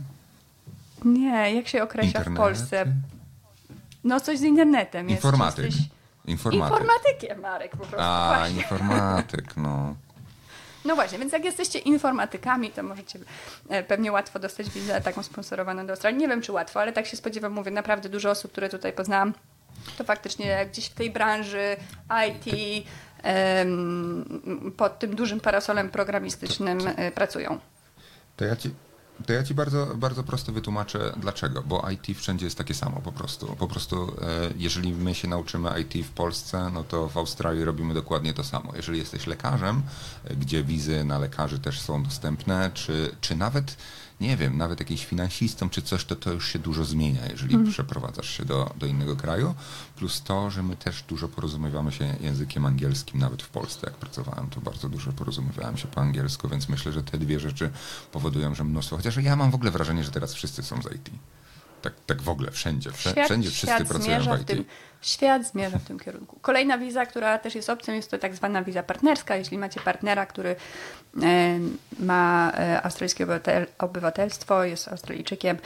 Nie, 1.04 1.54
jak 1.54 1.68
się 1.68 1.82
określa 1.82 2.20
w 2.20 2.36
Polsce? 2.36 2.86
No 4.04 4.20
coś 4.20 4.38
z 4.38 4.42
internetem 4.42 5.10
jest. 5.10 5.24
Informatyk. 5.24 5.64
Jesteś... 5.64 5.82
Informatyk. 6.26 6.80
Informatykiem, 6.80 7.40
Marek, 7.40 7.70
po 7.70 7.76
prostu. 7.76 7.96
A, 7.98 8.34
właśnie. 8.36 8.56
informatyk, 8.56 9.56
no. 9.56 9.94
No 10.84 10.94
właśnie, 10.94 11.18
więc 11.18 11.32
jak 11.32 11.44
jesteście 11.44 11.78
informatykami, 11.78 12.70
to 12.70 12.82
możecie 12.82 13.18
e, 13.68 13.82
pewnie 13.82 14.12
łatwo 14.12 14.38
dostać 14.38 14.70
wizę 14.70 15.00
taką 15.00 15.22
sponsorowaną 15.22 15.86
do 15.86 15.92
Australii. 15.92 16.18
Nie 16.18 16.28
wiem, 16.28 16.42
czy 16.42 16.52
łatwo, 16.52 16.80
ale 16.80 16.92
tak 16.92 17.06
się 17.06 17.16
spodziewam, 17.16 17.52
mówię, 17.52 17.70
naprawdę 17.70 18.08
dużo 18.08 18.30
osób, 18.30 18.52
które 18.52 18.68
tutaj 18.68 18.92
poznałam, 18.92 19.34
to 19.98 20.04
faktycznie 20.04 20.66
gdzieś 20.66 20.86
w 20.86 20.94
tej 20.94 21.10
branży 21.10 21.76
IT, 22.28 22.54
pod 24.76 24.98
tym 24.98 25.16
dużym 25.16 25.40
parasolem 25.40 25.90
programistycznym 25.90 26.78
e, 26.96 27.10
pracują. 27.10 27.58
To 28.36 28.44
ja 28.44 28.56
ci, 28.56 28.70
to 29.26 29.32
ja 29.32 29.42
ci 29.42 29.54
bardzo, 29.54 29.86
bardzo 29.86 30.22
prosto 30.22 30.52
wytłumaczę 30.52 31.12
dlaczego, 31.16 31.62
bo 31.62 31.90
IT 31.90 32.18
wszędzie 32.18 32.46
jest 32.46 32.58
takie 32.58 32.74
samo 32.74 33.00
po 33.00 33.12
prostu. 33.12 33.56
Po 33.58 33.68
prostu 33.68 34.16
e, 34.22 34.52
jeżeli 34.56 34.92
my 34.92 35.14
się 35.14 35.28
nauczymy 35.28 35.80
IT 35.80 36.06
w 36.06 36.10
Polsce, 36.10 36.70
no 36.72 36.84
to 36.84 37.08
w 37.08 37.16
Australii 37.16 37.64
robimy 37.64 37.94
dokładnie 37.94 38.34
to 38.34 38.44
samo. 38.44 38.72
Jeżeli 38.76 38.98
jesteś 38.98 39.26
lekarzem, 39.26 39.82
e, 40.24 40.36
gdzie 40.36 40.64
wizy 40.64 41.04
na 41.04 41.18
lekarzy 41.18 41.58
też 41.58 41.80
są 41.80 42.02
dostępne, 42.02 42.70
czy, 42.74 43.16
czy 43.20 43.36
nawet 43.36 43.76
nie 44.20 44.36
wiem, 44.36 44.56
nawet 44.56 44.80
jakimś 44.80 45.06
finansistą 45.06 45.70
czy 45.70 45.82
coś, 45.82 46.04
to 46.04 46.16
to 46.16 46.32
już 46.32 46.48
się 46.48 46.58
dużo 46.58 46.84
zmienia, 46.84 47.26
jeżeli 47.30 47.54
mm. 47.54 47.70
przeprowadzasz 47.70 48.30
się 48.36 48.44
do, 48.44 48.74
do 48.76 48.86
innego 48.86 49.16
kraju. 49.16 49.54
Plus 49.96 50.22
to, 50.22 50.50
że 50.50 50.62
my 50.62 50.76
też 50.76 51.02
dużo 51.02 51.28
porozumiewamy 51.28 51.92
się 51.92 52.16
językiem 52.20 52.66
angielskim, 52.66 53.20
nawet 53.20 53.42
w 53.42 53.48
Polsce, 53.48 53.86
jak 53.86 53.94
pracowałem, 53.96 54.50
to 54.50 54.60
bardzo 54.60 54.88
dużo 54.88 55.12
porozumiewałem 55.12 55.76
się 55.76 55.88
po 55.88 56.00
angielsku, 56.00 56.48
więc 56.48 56.68
myślę, 56.68 56.92
że 56.92 57.02
te 57.02 57.18
dwie 57.18 57.40
rzeczy 57.40 57.70
powodują, 58.12 58.54
że 58.54 58.64
mnóstwo, 58.64 58.96
chociaż 58.96 59.16
ja 59.16 59.36
mam 59.36 59.50
w 59.50 59.54
ogóle 59.54 59.70
wrażenie, 59.70 60.04
że 60.04 60.10
teraz 60.10 60.34
wszyscy 60.34 60.62
są 60.62 60.82
z 60.82 60.86
IT. 60.94 61.10
Tak, 61.82 61.92
tak 62.06 62.22
w 62.22 62.28
ogóle, 62.28 62.50
wszędzie. 62.50 62.90
Świat, 62.96 63.24
wszędzie 63.24 63.50
wszyscy 63.50 63.66
świat 63.76 63.88
pracują 63.88 64.20
w 64.20 64.40
IT. 64.40 64.46
Tym, 64.46 64.64
świat 65.00 65.46
zmierza 65.46 65.78
w 65.78 65.84
tym 65.84 65.98
kierunku. 65.98 66.38
Kolejna 66.42 66.78
wiza, 66.78 67.06
która 67.06 67.38
też 67.38 67.54
jest 67.54 67.70
opcją, 67.70 67.94
jest 67.94 68.10
to 68.10 68.18
tak 68.18 68.34
zwana 68.34 68.62
wiza 68.62 68.82
partnerska. 68.82 69.36
Jeśli 69.36 69.58
macie 69.58 69.80
partnera, 69.80 70.26
który 70.26 70.56
e, 71.22 71.58
ma 72.00 72.52
e, 72.58 72.82
australijskie 72.82 73.26
obywatelstwo, 73.78 74.64
jest 74.64 74.88
Australijczykiem, 74.88 75.58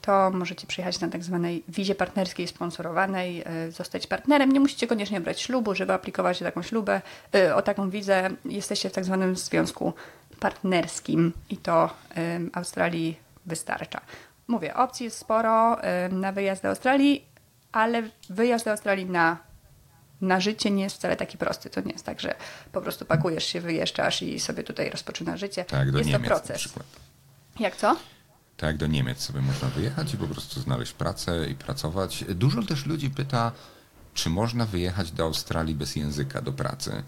to 0.00 0.30
możecie 0.30 0.66
przyjechać 0.66 1.00
na 1.00 1.08
tak 1.08 1.24
zwanej 1.24 1.64
wizie 1.68 1.94
partnerskiej 1.94 2.48
sponsorowanej, 2.48 3.42
e, 3.46 3.70
zostać 3.70 4.06
partnerem. 4.06 4.52
Nie 4.52 4.60
musicie 4.60 4.86
koniecznie 4.86 5.20
brać 5.20 5.40
ślubu, 5.40 5.74
żeby 5.74 5.92
aplikować 5.92 6.42
o 6.42 6.44
taką 6.44 6.62
ślubę, 6.62 7.00
o 7.54 7.62
taką 7.62 7.90
wizę. 7.90 8.30
Jesteście 8.44 8.90
w 8.90 8.92
tak 8.92 9.04
zwanym 9.04 9.36
związku 9.36 9.92
partnerskim 10.40 11.32
i 11.50 11.56
to 11.56 11.90
Australii 12.52 13.16
wystarcza. 13.46 14.00
Mówię, 14.48 14.74
opcji 14.74 15.04
jest 15.04 15.18
sporo 15.18 15.78
na 16.10 16.32
wyjazd 16.32 16.62
do 16.62 16.68
Australii, 16.68 17.29
ale 17.72 18.02
wyjazd 18.30 18.64
do 18.64 18.70
Australii 18.70 19.06
na, 19.06 19.38
na 20.20 20.40
życie 20.40 20.70
nie 20.70 20.82
jest 20.82 20.96
wcale 20.96 21.16
taki 21.16 21.38
prosty. 21.38 21.70
To 21.70 21.80
nie 21.80 21.92
jest 21.92 22.04
tak, 22.04 22.20
że 22.20 22.34
po 22.72 22.80
prostu 22.80 23.04
pakujesz 23.04 23.44
się, 23.44 23.60
wyjeżdżasz 23.60 24.22
i 24.22 24.40
sobie 24.40 24.62
tutaj 24.62 24.90
rozpoczyna 24.90 25.36
życie. 25.36 25.64
Tak, 25.64 25.90
do 25.92 25.98
jest 25.98 26.10
Niemiec 26.10 26.22
to 26.22 26.28
proces. 26.28 26.50
Na 26.50 26.56
przykład. 26.56 26.86
Jak 27.60 27.76
co? 27.76 27.96
Tak, 28.56 28.76
do 28.76 28.86
Niemiec 28.86 29.20
sobie 29.20 29.40
można 29.40 29.68
wyjechać 29.68 30.14
i 30.14 30.16
po 30.16 30.26
prostu 30.26 30.60
znaleźć 30.60 30.92
pracę 30.92 31.46
i 31.50 31.54
pracować. 31.54 32.24
Dużo 32.28 32.62
też 32.62 32.86
ludzi 32.86 33.10
pyta, 33.10 33.52
czy 34.14 34.30
można 34.30 34.66
wyjechać 34.66 35.10
do 35.10 35.24
Australii 35.24 35.74
bez 35.74 35.96
języka 35.96 36.42
do 36.42 36.52
pracy. 36.52 37.02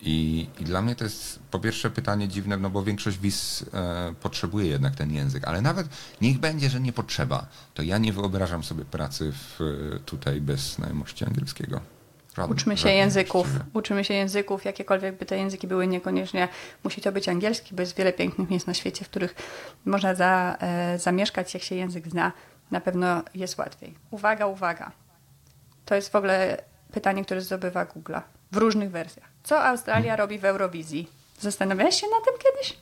I, 0.00 0.46
I, 0.60 0.64
dla 0.64 0.82
mnie 0.82 0.94
to 0.94 1.04
jest 1.04 1.38
po 1.50 1.58
pierwsze 1.58 1.90
pytanie 1.90 2.28
dziwne, 2.28 2.56
no 2.56 2.70
bo 2.70 2.82
większość 2.82 3.18
wiz 3.18 3.64
e, 3.74 4.14
potrzebuje 4.20 4.66
jednak 4.66 4.94
ten 4.94 5.12
język, 5.12 5.48
ale 5.48 5.60
nawet 5.60 5.88
niech 6.20 6.38
będzie, 6.38 6.70
że 6.70 6.80
nie 6.80 6.92
potrzeba, 6.92 7.46
to 7.74 7.82
ja 7.82 7.98
nie 7.98 8.12
wyobrażam 8.12 8.64
sobie 8.64 8.84
pracy 8.84 9.32
w, 9.32 9.60
tutaj 10.04 10.40
bez 10.40 10.72
znajomości 10.72 11.24
angielskiego. 11.24 11.80
Żadne, 12.36 12.54
uczymy 12.54 12.76
się 12.76 12.88
języków, 12.88 13.46
właściwie. 13.46 13.70
uczymy 13.78 14.04
się 14.04 14.14
języków, 14.14 14.64
jakiekolwiek 14.64 15.18
by 15.18 15.26
te 15.26 15.38
języki 15.38 15.66
były, 15.66 15.86
niekoniecznie 15.86 16.48
musi 16.84 17.00
to 17.00 17.12
być 17.12 17.28
angielski, 17.28 17.74
bo 17.74 17.82
jest 17.82 17.96
wiele 17.96 18.12
pięknych 18.12 18.50
miejsc 18.50 18.66
na 18.66 18.74
świecie, 18.74 19.04
w 19.04 19.08
których 19.08 19.34
można 19.84 20.14
za, 20.14 20.56
e, 20.60 20.98
zamieszkać, 20.98 21.54
jak 21.54 21.62
się 21.62 21.74
język 21.74 22.08
zna, 22.08 22.32
na 22.70 22.80
pewno 22.80 23.22
jest 23.34 23.58
łatwiej. 23.58 23.94
Uwaga, 24.10 24.46
uwaga. 24.46 24.92
To 25.84 25.94
jest 25.94 26.12
w 26.12 26.14
ogóle 26.16 26.62
pytanie, 26.92 27.24
które 27.24 27.40
zdobywa 27.40 27.84
Google'a 27.84 28.22
w 28.52 28.56
różnych 28.56 28.90
wersjach. 28.90 29.27
Co 29.48 29.64
Australia 29.64 30.16
robi 30.16 30.38
w 30.38 30.44
Eurowizji? 30.44 31.08
Zastanawiałeś 31.40 32.00
się 32.00 32.06
na 32.06 32.24
tym 32.24 32.34
kiedyś? 32.38 32.76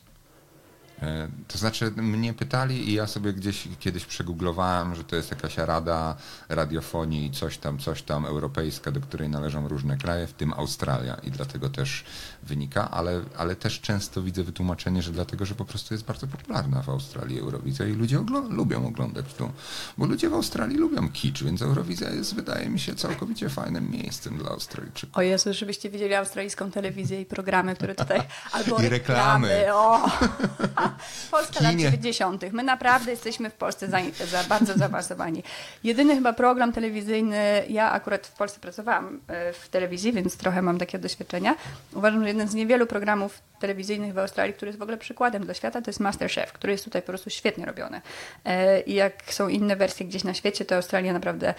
E, 1.03 1.29
to 1.49 1.59
znaczy, 1.59 1.91
mnie 1.97 2.35
pytali 2.35 2.89
i 2.89 2.93
ja 2.93 3.07
sobie 3.07 3.33
gdzieś 3.33 3.69
kiedyś 3.81 4.05
przegooglowałem, 4.05 4.95
że 4.95 5.05
to 5.05 5.17
jest 5.17 5.31
jakaś 5.31 5.59
rada 5.59 6.17
radiofonii 6.49 7.27
i 7.27 7.31
coś 7.31 7.59
tam, 7.59 7.79
coś 7.79 8.03
tam 8.03 8.27
europejska, 8.27 8.91
do 8.91 9.01
której 9.01 9.29
należą 9.29 9.69
różne 9.69 9.97
kraje, 9.97 10.27
w 10.27 10.33
tym 10.33 10.53
Australia 10.53 11.17
i 11.23 11.31
dlatego 11.31 11.69
też 11.69 12.05
wynika, 12.43 12.91
ale, 12.91 13.21
ale 13.37 13.57
też 13.57 13.81
często 13.81 14.23
widzę 14.23 14.43
wytłumaczenie, 14.43 15.03
że 15.03 15.13
dlatego, 15.13 15.47
że 15.47 15.55
po 15.55 15.65
prostu 15.65 15.95
jest 15.95 16.05
bardzo 16.05 16.27
popularna 16.27 16.83
w 16.83 16.89
Australii 16.89 17.41
Eurowizja 17.41 17.87
i 17.87 17.93
ludzie 17.93 18.21
ogl 18.21 18.35
lubią 18.49 18.87
oglądać 18.87 19.35
to, 19.39 19.51
bo 19.99 20.07
ludzie 20.07 20.31
w 20.31 20.35
Australii 20.35 20.77
lubią 20.77 21.09
kicz, 21.09 21.43
więc 21.43 21.63
Eurowizja 21.63 22.11
jest, 22.11 22.35
wydaje 22.35 22.69
mi 22.69 22.81
się, 22.81 22.95
całkowicie 22.95 23.49
fajnym 23.49 23.91
miejscem 23.91 24.39
dla 24.39 24.51
Australijczyków. 24.51 25.17
O 25.17 25.23
Jezu, 25.23 25.53
żebyście 25.53 25.91
widzieli 25.91 26.15
australijską 26.15 26.71
telewizję 26.71 27.21
i 27.21 27.27
programy, 27.27 27.75
które 27.75 27.95
tutaj, 27.95 28.21
albo 28.53 28.79
I 28.83 28.89
reklamy. 28.89 29.49
reklamy. 29.49 29.75
O! 29.75 30.11
Polska 31.31 31.65
lat 31.65 31.77
90. 31.77 32.53
My 32.53 32.63
naprawdę 32.63 33.11
jesteśmy 33.11 33.51
w 33.51 33.55
Polsce 33.55 33.89
za, 33.89 33.99
za 34.31 34.45
bardzo 34.45 34.79
zaawansowani. 34.79 35.43
Jedyny 35.85 36.15
chyba 36.15 36.33
program 36.33 36.73
telewizyjny, 36.73 37.65
ja 37.69 37.91
akurat 37.91 38.27
w 38.27 38.33
Polsce 38.33 38.61
pracowałam 38.61 39.21
e, 39.29 39.53
w 39.53 39.69
telewizji, 39.69 40.13
więc 40.13 40.37
trochę 40.37 40.63
mam 40.63 40.79
takie 40.79 40.99
doświadczenia. 40.99 41.55
Uważam, 41.95 42.23
że 42.23 42.29
jeden 42.29 42.49
z 42.49 42.55
niewielu 42.55 42.87
programów 42.87 43.41
telewizyjnych 43.59 44.15
w 44.15 44.19
Australii, 44.19 44.55
który 44.55 44.69
jest 44.69 44.79
w 44.79 44.83
ogóle 44.83 44.97
przykładem 44.97 45.45
dla 45.45 45.55
świata, 45.55 45.83
to 45.83 45.91
jest 45.91 46.01
Masterchef, 46.01 46.53
który 46.53 46.73
jest 46.73 46.85
tutaj 46.85 47.03
po 47.03 47.07
prostu 47.07 47.31
świetnie 47.31 47.67
robiony. 47.67 48.01
E, 48.45 48.81
I 48.81 48.95
jak 48.95 49.33
są 49.33 49.49
inne 49.49 49.77
wersje 49.77 50.07
gdzieś 50.07 50.25
na 50.25 50.35
świecie, 50.35 50.65
to 50.65 50.77
Australia 50.77 51.13
naprawdę 51.13 51.55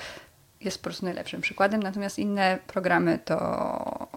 jest 0.61 0.77
po 0.77 0.83
prostu 0.83 1.05
najlepszym 1.05 1.41
przykładem, 1.41 1.83
natomiast 1.83 2.19
inne 2.19 2.57
programy 2.67 3.19
to 3.25 4.07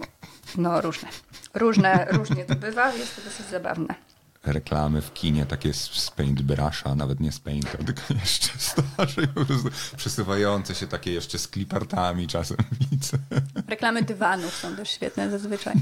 no 0.57 0.81
różne. 0.81 1.09
Różne, 1.55 2.07
różnie 2.11 2.45
to 2.45 2.55
bywa, 2.55 2.93
jest 2.95 3.17
to 3.17 3.23
dosyć 3.23 3.47
zabawne 3.47 3.95
reklamy 4.45 5.03
w 5.03 5.13
kinie, 5.13 5.47
takie 5.47 5.75
z 5.75 6.11
paintbrusha, 6.17 6.95
nawet 6.95 7.21
nie 7.21 7.33
z 7.33 7.41
painta, 7.41 7.79
tylko 7.87 8.03
jeszcze 8.25 8.59
starsze, 8.59 9.27
po 9.27 9.45
prostu 9.45 9.71
przesuwające 9.97 10.75
się 10.75 10.87
takie 10.87 11.13
jeszcze 11.13 11.39
z 11.39 11.49
klipartami 11.49 12.27
czasem 12.27 12.57
widzę. 12.91 13.19
Reklamy 13.69 14.03
dywanów 14.03 14.55
są 14.57 14.77
też 14.77 14.91
świetne 14.91 15.31
zazwyczaj. 15.31 15.75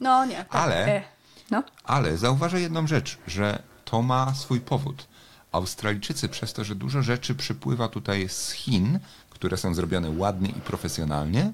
No 0.00 0.24
nie. 0.24 0.36
Tak, 0.36 0.46
ale, 0.50 0.86
e, 0.86 1.02
no. 1.50 1.62
ale 1.84 2.18
zauważę 2.18 2.60
jedną 2.60 2.86
rzecz, 2.86 3.18
że 3.26 3.62
to 3.84 4.02
ma 4.02 4.34
swój 4.34 4.60
powód. 4.60 5.06
Australijczycy 5.52 6.28
przez 6.28 6.52
to, 6.52 6.64
że 6.64 6.74
dużo 6.74 7.02
rzeczy 7.02 7.34
przypływa 7.34 7.88
tutaj 7.88 8.28
z 8.28 8.50
Chin, 8.50 8.98
które 9.30 9.56
są 9.56 9.74
zrobione 9.74 10.10
ładnie 10.10 10.48
i 10.48 10.60
profesjonalnie, 10.60 11.52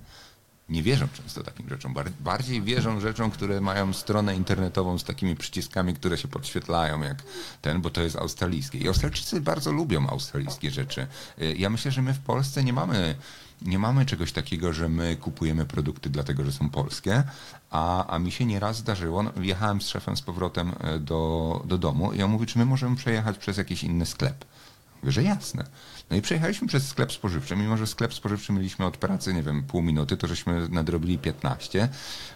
nie 0.68 0.82
wierzą 0.82 1.08
często 1.08 1.42
takim 1.42 1.68
rzeczom. 1.68 1.94
Bardziej 2.20 2.62
wierzą 2.62 3.00
rzeczom, 3.00 3.30
które 3.30 3.60
mają 3.60 3.92
stronę 3.92 4.36
internetową 4.36 4.98
z 4.98 5.04
takimi 5.04 5.36
przyciskami, 5.36 5.94
które 5.94 6.18
się 6.18 6.28
podświetlają, 6.28 7.02
jak 7.02 7.22
ten, 7.62 7.80
bo 7.80 7.90
to 7.90 8.02
jest 8.02 8.16
australijskie. 8.16 8.78
I 8.78 8.88
Australijczycy 8.88 9.40
bardzo 9.40 9.72
lubią 9.72 10.06
australijskie 10.06 10.70
rzeczy. 10.70 11.06
Y, 11.42 11.54
ja 11.58 11.70
myślę, 11.70 11.90
że 11.90 12.02
my 12.02 12.14
w 12.14 12.18
Polsce 12.18 12.64
nie 12.64 12.72
mamy 12.72 13.14
nie 13.62 13.78
mamy 13.78 14.06
czegoś 14.06 14.32
takiego, 14.32 14.72
że 14.72 14.88
my 14.88 15.16
kupujemy 15.16 15.66
produkty 15.66 16.10
dlatego, 16.10 16.44
że 16.44 16.52
są 16.52 16.70
polskie, 16.70 17.22
a, 17.70 18.06
a 18.06 18.18
mi 18.18 18.32
się 18.32 18.44
nieraz 18.44 18.76
zdarzyło, 18.76 19.22
no, 19.22 19.32
jechałem 19.40 19.80
z 19.80 19.88
szefem 19.88 20.16
z 20.16 20.22
powrotem 20.22 20.72
y, 20.96 20.98
do, 20.98 21.62
do 21.64 21.78
domu 21.78 22.12
i 22.12 22.22
on 22.22 22.30
mówi, 22.30 22.46
czy 22.46 22.58
my 22.58 22.66
możemy 22.66 22.96
przejechać 22.96 23.38
przez 23.38 23.56
jakiś 23.56 23.84
inny 23.84 24.06
sklep. 24.06 24.44
Mówię, 25.02 25.12
że 25.12 25.22
jasne. 25.22 25.64
No 26.10 26.16
i 26.16 26.22
przejechaliśmy 26.22 26.68
przez 26.68 26.88
sklep 26.88 27.12
spożywczy, 27.12 27.56
mimo 27.56 27.76
że 27.76 27.86
sklep 27.86 28.14
spożywczy 28.14 28.52
mieliśmy 28.52 28.86
od 28.86 28.96
pracy, 28.96 29.34
nie 29.34 29.42
wiem, 29.42 29.62
pół 29.62 29.82
minuty, 29.82 30.16
to 30.16 30.26
żeśmy 30.26 30.68
nadrobili 30.68 31.18
15, 31.18 31.88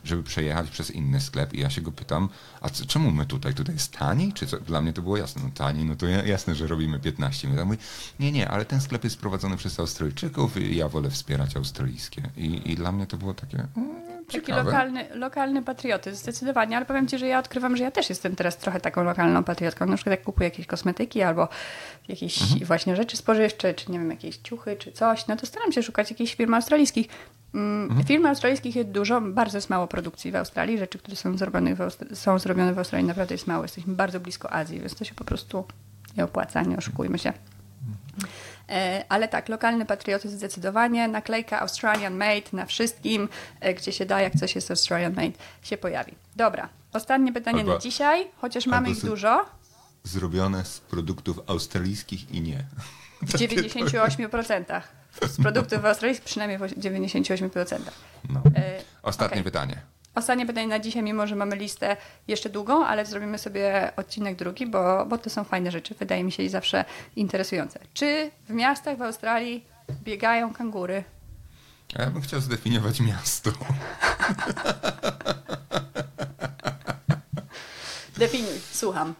żeby 0.04 0.22
przejechać 0.22 0.70
przez 0.70 0.90
inny 0.90 1.20
sklep 1.20 1.54
i 1.54 1.60
ja 1.60 1.70
się 1.70 1.80
go 1.80 1.92
pytam, 1.92 2.28
a 2.60 2.68
co, 2.68 2.86
czemu 2.86 3.10
my 3.10 3.26
tutaj, 3.26 3.54
tutaj 3.54 3.74
jest 3.74 3.98
taniej, 3.98 4.32
czy 4.32 4.46
co? 4.46 4.60
Dla 4.60 4.80
mnie 4.80 4.92
to 4.92 5.02
było 5.02 5.16
jasne, 5.16 5.42
no 5.44 5.50
taniej, 5.54 5.84
no 5.84 5.96
to 5.96 6.06
jasne, 6.06 6.54
że 6.54 6.66
robimy 6.66 7.00
15. 7.00 7.48
Ja 7.48 7.64
mówię, 7.64 7.78
nie, 8.20 8.32
nie, 8.32 8.48
ale 8.48 8.64
ten 8.64 8.80
sklep 8.80 9.04
jest 9.04 9.18
prowadzony 9.18 9.56
przez 9.56 9.80
Australijczyków 9.80 10.56
i 10.56 10.76
ja 10.76 10.88
wolę 10.88 11.10
wspierać 11.10 11.56
australijskie. 11.56 12.30
I, 12.36 12.72
i 12.72 12.76
dla 12.76 12.92
mnie 12.92 13.06
to 13.06 13.16
było 13.16 13.34
takie... 13.34 13.66
Mm, 13.76 14.11
Taki 14.32 14.52
lokalny, 14.52 15.08
lokalny 15.14 15.62
patriotyzm, 15.62 16.16
zdecydowanie, 16.16 16.76
ale 16.76 16.86
powiem 16.86 17.08
Ci, 17.08 17.18
że 17.18 17.26
ja 17.26 17.38
odkrywam, 17.38 17.76
że 17.76 17.84
ja 17.84 17.90
też 17.90 18.08
jestem 18.08 18.36
teraz 18.36 18.56
trochę 18.56 18.80
taką 18.80 19.04
lokalną 19.04 19.44
patriotką. 19.44 19.86
Na 19.86 19.96
przykład 19.96 20.10
jak 20.10 20.22
kupuję 20.22 20.48
jakieś 20.48 20.66
kosmetyki 20.66 21.22
albo 21.22 21.48
jakieś 22.08 22.42
mhm. 22.42 22.64
właśnie 22.64 22.96
rzeczy 22.96 23.16
spożywcze, 23.16 23.74
czy 23.74 23.92
nie 23.92 23.98
wiem, 23.98 24.10
jakieś 24.10 24.36
ciuchy, 24.36 24.76
czy 24.76 24.92
coś, 24.92 25.26
no 25.26 25.36
to 25.36 25.46
staram 25.46 25.72
się 25.72 25.82
szukać 25.82 26.10
jakichś 26.10 26.34
firm 26.34 26.54
australijskich. 26.54 27.08
Mm, 27.54 27.82
mhm. 27.82 28.06
Firm 28.06 28.26
australijskich 28.26 28.76
jest 28.76 28.88
dużo, 28.88 29.20
bardzo 29.20 29.58
jest 29.58 29.70
mało 29.70 29.86
produkcji 29.86 30.32
w 30.32 30.36
Australii. 30.36 30.78
Rzeczy, 30.78 30.98
które 30.98 31.16
są 31.16 31.38
zrobione, 31.38 31.74
w 31.74 31.78
Austra- 31.78 32.14
są 32.14 32.38
zrobione 32.38 32.74
w 32.74 32.78
Australii 32.78 33.08
naprawdę 33.08 33.34
jest 33.34 33.46
mało. 33.46 33.62
Jesteśmy 33.62 33.94
bardzo 33.94 34.20
blisko 34.20 34.52
Azji, 34.52 34.80
więc 34.80 34.94
to 34.94 35.04
się 35.04 35.14
po 35.14 35.24
prostu 35.24 35.64
nie 36.16 36.24
opłaca, 36.24 36.62
nie 36.62 36.76
oszukujmy 36.76 37.18
się. 37.18 37.28
Mhm. 37.28 38.32
E, 38.68 39.04
ale 39.08 39.28
tak, 39.28 39.48
lokalny 39.48 39.86
patriotyzm 39.86 40.36
zdecydowanie, 40.36 41.08
naklejka 41.08 41.60
Australian 41.60 42.14
Made 42.14 42.42
na 42.52 42.66
wszystkim, 42.66 43.28
e, 43.60 43.74
gdzie 43.74 43.92
się 43.92 44.06
da, 44.06 44.20
jak 44.20 44.34
coś 44.34 44.54
jest 44.54 44.70
Australian 44.70 45.14
Made, 45.14 45.32
się 45.62 45.76
pojawi. 45.76 46.14
Dobra, 46.36 46.68
ostatnie 46.92 47.32
pytanie 47.32 47.60
albo, 47.60 47.72
na 47.72 47.78
dzisiaj, 47.78 48.28
chociaż 48.40 48.66
mamy 48.66 48.90
ich 48.90 49.04
dużo. 49.04 49.44
Zrobione 50.04 50.64
z 50.64 50.80
produktów 50.80 51.40
australijskich 51.46 52.30
i 52.30 52.40
nie. 52.40 52.64
W 53.22 53.32
98%. 53.32 54.80
Z 55.28 55.36
produktów 55.36 55.84
australijskich 55.84 56.24
przynajmniej 56.24 56.58
w 56.58 56.62
98%. 56.62 57.78
No. 58.28 58.42
E, 58.56 58.82
Ostatnie 59.02 59.34
okay. 59.34 59.44
pytanie. 59.44 59.82
Ostatnie 60.14 60.46
pytanie 60.46 60.66
na 60.66 60.78
dzisiaj, 60.78 61.02
mimo 61.02 61.26
że 61.26 61.36
mamy 61.36 61.56
listę 61.56 61.96
jeszcze 62.28 62.50
długą, 62.50 62.86
ale 62.86 63.06
zrobimy 63.06 63.38
sobie 63.38 63.92
odcinek 63.96 64.36
drugi, 64.36 64.66
bo, 64.66 65.06
bo 65.06 65.18
to 65.18 65.30
są 65.30 65.44
fajne 65.44 65.70
rzeczy, 65.70 65.94
wydaje 65.94 66.24
mi 66.24 66.32
się 66.32 66.42
i 66.42 66.48
zawsze 66.48 66.84
interesujące. 67.16 67.80
Czy 67.94 68.30
w 68.48 68.52
miastach 68.52 68.98
w 68.98 69.02
Australii 69.02 69.64
biegają 70.04 70.54
kangury? 70.54 71.04
Ja 71.98 72.10
bym 72.10 72.22
chciał 72.22 72.40
zdefiniować 72.40 73.00
miasto. 73.00 73.50
Definiuj, 78.18 78.60
słucham. 78.72 79.14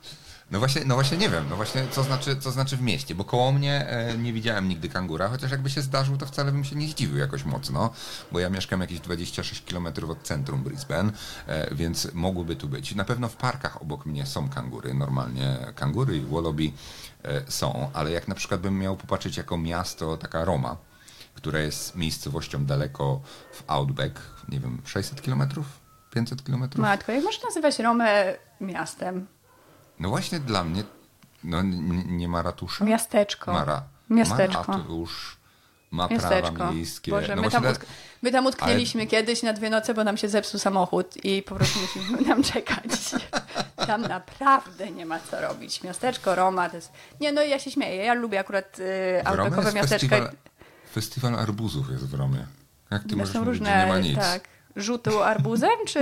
No 0.53 0.59
właśnie, 0.59 0.85
no 0.85 0.95
właśnie 0.95 1.19
nie 1.19 1.29
wiem, 1.29 1.45
no 1.51 1.57
właśnie 1.57 1.83
co 1.91 2.03
znaczy, 2.03 2.37
co 2.37 2.51
znaczy 2.51 2.77
w 2.77 2.83
mieście, 2.83 3.15
bo 3.15 3.25
koło 3.25 3.53
mnie 3.53 3.89
e, 3.89 4.19
nie 4.19 4.33
widziałem 4.33 4.69
nigdy 4.69 4.89
kangura, 4.89 5.29
chociaż 5.29 5.51
jakby 5.51 5.71
się 5.71 5.83
zdarzył, 5.83 6.17
to 6.17 6.27
wcale 6.27 6.53
bym 6.53 6.65
się 6.65 6.77
nie 6.77 6.89
zdziwił 6.89 7.19
jakoś 7.19 7.45
mocno, 7.45 7.91
bo 8.33 8.41
ja 8.41 8.51
mieszkam 8.51 8.81
jakieś 8.81 9.01
26 9.01 9.63
km 9.63 9.87
od 10.11 10.23
centrum 10.23 10.63
Brisbane, 10.63 11.13
e, 11.47 11.75
więc 11.75 12.15
mogłyby 12.15 12.57
tu 12.57 12.69
być. 12.69 12.95
Na 12.95 13.05
pewno 13.05 13.29
w 13.29 13.37
parkach 13.37 13.83
obok 13.83 14.07
mnie 14.07 14.27
są 14.27 14.49
kangury, 14.49 14.95
normalnie 14.95 15.59
kangury 15.75 16.17
i 16.17 16.21
wallaby 16.21 16.71
e, 17.23 17.43
są, 17.51 17.91
ale 17.93 18.11
jak 18.11 18.29
na 18.29 18.35
przykład 18.35 18.61
bym 18.61 18.79
miał 18.79 18.97
popatrzeć 18.97 19.37
jako 19.37 19.59
miasto, 19.59 20.17
taka 20.17 20.45
Roma, 20.45 20.77
która 21.35 21.61
jest 21.61 21.97
miejscowością 21.97 22.65
daleko 22.65 23.21
w 23.53 23.63
Outback, 23.67 24.21
nie 24.49 24.61
wiem, 24.61 24.83
600 24.85 25.21
km? 25.21 25.43
500 26.11 26.43
km? 26.43 26.69
Matko, 26.77 27.13
jak 27.13 27.25
możesz 27.25 27.43
nazywać 27.43 27.79
Romę 27.79 28.35
miastem? 28.61 29.27
No 30.03 30.09
właśnie 30.09 30.41
dla 30.41 30.65
mnie, 30.65 30.83
no 31.45 31.63
nie 32.07 32.29
ma 32.29 32.43
ratusza? 32.43 32.85
Miasteczko. 32.85 33.53
Mara, 33.53 33.83
Miasteczko. 34.11 34.73
Ma 34.73 34.79
ratusz, 34.79 35.37
ma 35.91 36.09
Miasteczko. 36.09 36.53
prawa 36.53 36.73
miejskie. 36.73 37.11
Boże, 37.11 37.37
no 37.37 37.43
my, 37.43 37.51
tam 37.51 37.65
my 38.23 38.33
tam 38.33 38.47
utknęliśmy 38.47 39.01
ale... 39.01 39.11
kiedyś 39.11 39.43
na 39.43 39.53
dwie 39.53 39.71
noce, 39.71 39.95
bo 39.95 40.05
nam 40.05 40.17
się 40.17 40.29
zepsuł 40.29 40.61
samochód 40.61 41.25
i 41.25 41.43
po 41.43 41.55
prostu 41.55 41.79
musimy 41.81 42.23
nam 42.29 42.43
czekać. 42.43 42.91
Tam 43.87 44.03
naprawdę 44.03 44.91
nie 44.91 45.07
ma 45.07 45.21
co 45.21 45.41
robić. 45.41 45.83
Miasteczko, 45.83 46.35
Roma, 46.35 46.71
to 46.71 46.77
jest... 46.77 46.93
Nie, 47.21 47.33
no 47.33 47.43
ja 47.43 47.59
się 47.59 47.71
śmieję. 47.71 48.05
Ja 48.05 48.15
lubię 48.15 48.41
akurat 48.41 48.79
y, 48.79 49.75
miasteczka. 49.75 49.89
Festiwal, 49.89 50.31
festiwal 50.93 51.35
arbuzów 51.35 51.91
jest 51.91 52.07
w 52.07 52.15
Romie. 52.15 52.47
Jak 52.91 53.05
ty 53.05 53.17
możesz 53.17 53.35
mówić, 53.35 53.49
różne, 53.49 53.87
nie 53.87 53.93
ma 53.93 53.99
nic? 53.99 54.19
Tak 54.19 54.49
rzutu 54.77 55.23
arbuzem, 55.23 55.71
czy... 55.87 56.01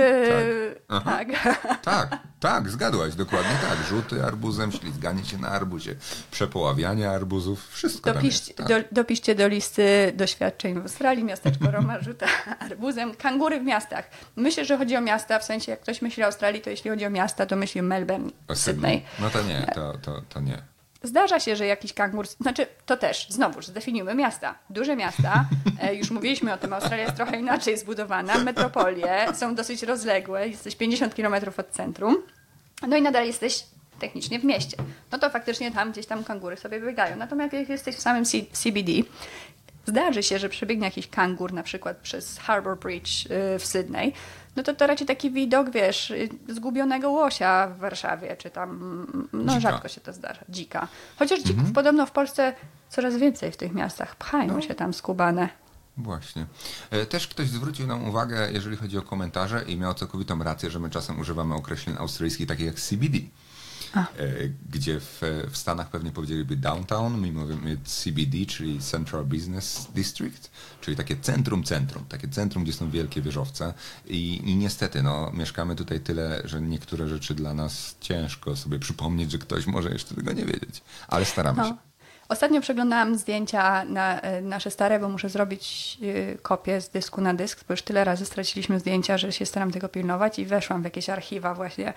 Tak. 0.87 1.03
tak. 1.03 1.57
tak, 1.83 2.17
tak, 2.39 2.69
zgadłaś, 2.69 3.15
dokładnie 3.15 3.55
tak. 3.69 3.87
Rzuty 3.87 4.25
arbuzem, 4.25 4.71
ślizganie 4.71 5.25
się 5.25 5.37
na 5.37 5.49
arbuzie, 5.49 5.95
przepoławianie 6.31 7.09
arbuzów, 7.09 7.69
wszystko 7.69 8.13
Dopisz, 8.13 8.47
jest, 8.47 8.55
tak. 8.57 8.67
do, 8.67 8.75
dopiszcie 8.91 9.35
do 9.35 9.47
listy 9.47 10.13
doświadczeń 10.15 10.73
w 10.73 10.81
Australii, 10.81 11.23
miasteczko 11.23 11.71
Roma 11.71 12.01
rzuta 12.05 12.27
arbuzem. 12.59 13.15
Kangury 13.15 13.59
w 13.59 13.63
miastach. 13.63 14.09
Myślę, 14.35 14.65
że 14.65 14.77
chodzi 14.77 14.95
o 14.95 15.01
miasta, 15.01 15.39
w 15.39 15.43
sensie 15.43 15.71
jak 15.71 15.81
ktoś 15.81 16.01
myśli 16.01 16.23
o 16.23 16.25
Australii, 16.25 16.61
to 16.61 16.69
jeśli 16.69 16.89
chodzi 16.89 17.05
o 17.05 17.09
miasta, 17.09 17.45
to 17.45 17.55
myśli 17.55 17.81
o 17.81 17.83
Melbourne, 17.83 18.31
o 18.47 18.55
Sydney. 18.55 19.05
No 19.19 19.29
to 19.29 19.43
nie, 19.43 19.71
to, 19.75 19.93
to, 20.01 20.21
to 20.29 20.39
nie. 20.39 20.70
Zdarza 21.03 21.39
się, 21.39 21.55
że 21.55 21.65
jakiś 21.65 21.93
kangur, 21.93 22.27
znaczy 22.27 22.67
to 22.85 22.97
też, 22.97 23.27
znowuż 23.29 23.67
zdefiniujmy 23.67 24.15
miasta. 24.15 24.55
Duże 24.69 24.95
miasta, 24.95 25.45
e, 25.81 25.95
już 25.95 26.11
mówiliśmy 26.11 26.53
o 26.53 26.57
tym, 26.57 26.73
Australia 26.73 27.03
jest 27.03 27.15
trochę 27.15 27.39
inaczej 27.39 27.77
zbudowana, 27.77 28.37
metropolie 28.37 29.27
są 29.33 29.55
dosyć 29.55 29.83
rozległe, 29.83 30.47
jesteś 30.47 30.75
50 30.75 31.15
km 31.15 31.35
od 31.57 31.69
centrum, 31.69 32.17
no 32.87 32.97
i 32.97 33.01
nadal 33.01 33.25
jesteś 33.25 33.63
technicznie 33.99 34.39
w 34.39 34.43
mieście. 34.43 34.77
No 35.11 35.19
to 35.19 35.29
faktycznie 35.29 35.71
tam 35.71 35.91
gdzieś 35.91 36.05
tam 36.05 36.23
kangury 36.23 36.57
sobie 36.57 36.81
biegają. 36.81 37.15
Natomiast 37.15 37.53
jak 37.53 37.69
jesteś 37.69 37.95
w 37.95 38.01
samym 38.01 38.25
C 38.25 38.37
CBD, 38.51 38.91
zdarzy 39.85 40.23
się, 40.23 40.39
że 40.39 40.49
przebiegnie 40.49 40.85
jakiś 40.85 41.07
kangur 41.07 41.53
na 41.53 41.63
przykład 41.63 41.97
przez 41.97 42.37
Harbour 42.37 42.79
Bridge 42.79 43.25
y, 43.25 43.59
w 43.59 43.65
Sydney, 43.65 44.13
no 44.55 44.63
to 44.63 44.73
to 44.73 44.87
raczej 44.87 45.07
taki 45.07 45.31
widok, 45.31 45.69
wiesz, 45.71 46.11
y, 46.11 46.29
zgubionego 46.49 47.11
łosia 47.11 47.67
w 47.67 47.77
Warszawie, 47.79 48.37
czy 48.37 48.49
tam, 48.49 49.07
no 49.33 49.53
Dzika. 49.53 49.71
rzadko 49.71 49.87
się 49.87 50.01
to 50.01 50.13
zdarza, 50.13 50.41
dzika. 50.49 50.87
Chociaż 51.19 51.39
dzików 51.41 51.71
podobno 51.73 52.05
w 52.05 52.11
Polsce 52.11 52.53
coraz 52.89 53.17
więcej 53.17 53.51
w 53.51 53.57
tych 53.57 53.73
miastach, 53.73 54.15
pchają 54.15 54.61
się 54.61 54.75
tam 54.75 54.93
skubane. 54.93 55.49
Właśnie. 55.97 56.45
E, 56.91 57.05
Też 57.05 57.27
ktoś 57.27 57.47
zwrócił 57.49 57.87
nam 57.87 58.09
uwagę, 58.09 58.51
jeżeli 58.51 58.77
chodzi 58.77 58.97
o 58.97 59.01
komentarze 59.01 59.63
i 59.67 59.77
miał 59.77 59.93
całkowitą 59.93 60.43
rację, 60.43 60.69
że 60.71 60.79
my 60.79 60.89
czasem 60.89 61.19
używamy 61.19 61.55
określeń 61.55 61.95
australijskich 61.99 62.47
takich 62.47 62.65
jak 62.65 62.75
CBD. 62.75 63.17
E, 63.95 64.07
Gdzie 64.69 64.99
w, 64.99 65.21
w 65.51 65.57
Stanach 65.57 65.89
pewnie 65.89 66.11
powiedzieliby 66.11 66.55
downtown, 66.55 67.17
my 67.17 67.31
mówimy 67.31 67.77
CBD, 67.85 68.45
czyli 68.45 68.79
Central 68.79 69.25
Business 69.25 69.87
District, 69.95 70.51
czyli 70.81 70.97
takie 70.97 71.17
centrum, 71.17 71.63
centrum, 71.63 72.05
takie 72.05 72.27
centrum, 72.27 72.63
gdzie 72.63 72.73
są 72.73 72.89
wielkie 72.89 73.21
wieżowce 73.21 73.73
i, 74.05 74.41
i 74.51 74.55
niestety, 74.55 75.03
no, 75.03 75.31
mieszkamy 75.33 75.75
tutaj 75.75 75.99
tyle, 75.99 76.41
że 76.45 76.61
niektóre 76.61 77.07
rzeczy 77.07 77.35
dla 77.35 77.53
nas 77.53 77.95
ciężko 77.99 78.55
sobie 78.55 78.79
przypomnieć, 78.79 79.31
że 79.31 79.37
ktoś 79.37 79.67
może 79.67 79.89
jeszcze 79.89 80.15
tego 80.15 80.31
nie 80.31 80.45
wiedzieć, 80.45 80.81
ale 81.07 81.25
staramy 81.25 81.63
się. 81.63 81.69
No. 81.69 81.77
Ostatnio 82.29 82.61
przeglądałam 82.61 83.17
zdjęcia 83.17 83.85
na 83.85 84.21
e, 84.21 84.41
nasze 84.41 84.71
stare, 84.71 84.99
bo 84.99 85.09
muszę 85.09 85.29
zrobić 85.29 85.97
e, 86.01 86.37
kopię 86.37 86.81
z 86.81 86.89
dysku 86.89 87.21
na 87.21 87.33
dysk, 87.33 87.63
bo 87.67 87.73
już 87.73 87.81
tyle 87.81 88.03
razy 88.03 88.25
straciliśmy 88.25 88.79
zdjęcia, 88.79 89.17
że 89.17 89.31
się 89.31 89.45
staram 89.45 89.71
tego 89.71 89.89
pilnować 89.89 90.39
i 90.39 90.45
weszłam 90.45 90.81
w 90.81 90.85
jakieś 90.85 91.09
archiwa 91.09 91.53
właśnie 91.53 91.93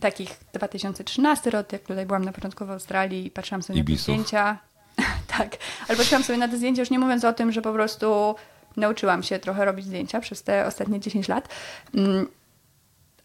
takich 0.00 0.38
2013 0.52 1.50
rok, 1.50 1.72
jak 1.72 1.82
tutaj 1.82 2.06
byłam 2.06 2.24
na 2.24 2.32
początku 2.32 2.66
w 2.66 2.70
Australii 2.70 3.26
i 3.26 3.30
patrzyłam 3.30 3.62
sobie 3.62 3.78
na 3.78 3.84
te 3.84 3.92
Ibisów. 3.92 4.04
zdjęcia. 4.04 4.58
tak, 5.38 5.56
ale 5.88 5.98
patrzyłam 5.98 6.24
sobie 6.24 6.38
na 6.38 6.48
te 6.48 6.56
zdjęcia, 6.56 6.82
już 6.82 6.90
nie 6.90 6.98
mówiąc 6.98 7.24
o 7.24 7.32
tym, 7.32 7.52
że 7.52 7.62
po 7.62 7.72
prostu 7.72 8.34
nauczyłam 8.76 9.22
się 9.22 9.38
trochę 9.38 9.64
robić 9.64 9.86
zdjęcia 9.86 10.20
przez 10.20 10.42
te 10.42 10.66
ostatnie 10.66 11.00
10 11.00 11.28
lat. 11.28 11.48
Mm, 11.94 12.28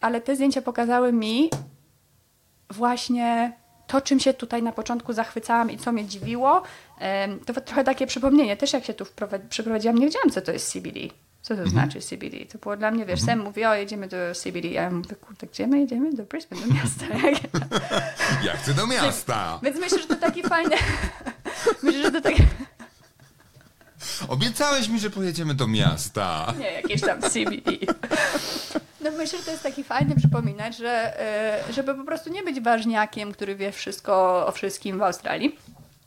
ale 0.01 0.21
te 0.21 0.35
zdjęcia 0.35 0.61
pokazały 0.61 1.13
mi 1.13 1.49
właśnie 2.69 3.53
to, 3.87 4.01
czym 4.01 4.19
się 4.19 4.33
tutaj 4.33 4.63
na 4.63 4.71
początku 4.71 5.13
zachwycałam 5.13 5.71
i 5.71 5.77
co 5.77 5.91
mnie 5.91 6.05
dziwiło, 6.05 6.63
to 7.45 7.61
trochę 7.61 7.83
takie 7.83 8.07
przypomnienie. 8.07 8.57
Też 8.57 8.73
jak 8.73 8.85
się 8.85 8.93
tu 8.93 9.05
przyprowadziłam, 9.49 9.97
nie 9.97 10.05
wiedziałam, 10.05 10.29
co 10.29 10.41
to 10.41 10.51
jest 10.51 10.71
CBD. 10.71 10.99
Co 11.43 11.55
to 11.55 11.69
znaczy 11.69 12.01
CBD? 12.01 12.45
To 12.45 12.57
było 12.57 12.77
dla 12.77 12.91
mnie, 12.91 13.05
wiesz, 13.05 13.21
Sam 13.21 13.39
mówi, 13.39 13.65
o, 13.65 13.73
jedziemy 13.73 14.07
do 14.07 14.17
CBD. 14.35 14.67
A 14.67 14.71
ja 14.71 14.91
mówię, 14.91 15.15
kurde, 15.15 15.47
gdzie 15.47 15.67
my 15.67 15.79
jedziemy? 15.79 16.13
Do 16.13 16.23
Brisbane, 16.23 16.61
do 16.61 16.73
miasta. 16.73 17.05
Ja 18.45 18.57
chcę 18.57 18.73
do 18.73 18.87
miasta! 18.87 19.59
Więc 19.63 19.79
myślę, 19.79 19.99
że 19.99 20.07
to 20.07 20.15
taki 20.15 20.43
fajny... 20.43 20.75
myślę, 21.83 22.03
że 22.03 22.11
to 22.11 22.21
takie... 22.21 22.43
Obiecałeś 24.27 24.89
mi, 24.89 24.99
że 24.99 25.09
pojedziemy 25.09 25.53
do 25.53 25.67
miasta. 25.67 26.53
Nie, 26.59 26.71
jakieś 26.71 27.01
tam 27.01 27.21
CBD. 27.21 27.71
No 29.01 29.11
myślę, 29.11 29.39
że 29.39 29.45
to 29.45 29.51
jest 29.51 29.63
taki 29.63 29.83
fajny 29.83 30.15
przypominać, 30.15 30.77
że 30.77 31.19
e, 31.21 31.73
żeby 31.73 31.95
po 31.95 32.03
prostu 32.03 32.29
nie 32.29 32.43
być 32.43 32.61
ważniakiem, 32.61 33.31
który 33.31 33.55
wie 33.55 33.71
wszystko 33.71 34.45
o 34.47 34.51
wszystkim 34.51 34.99
w 34.99 35.01
Australii. 35.01 35.59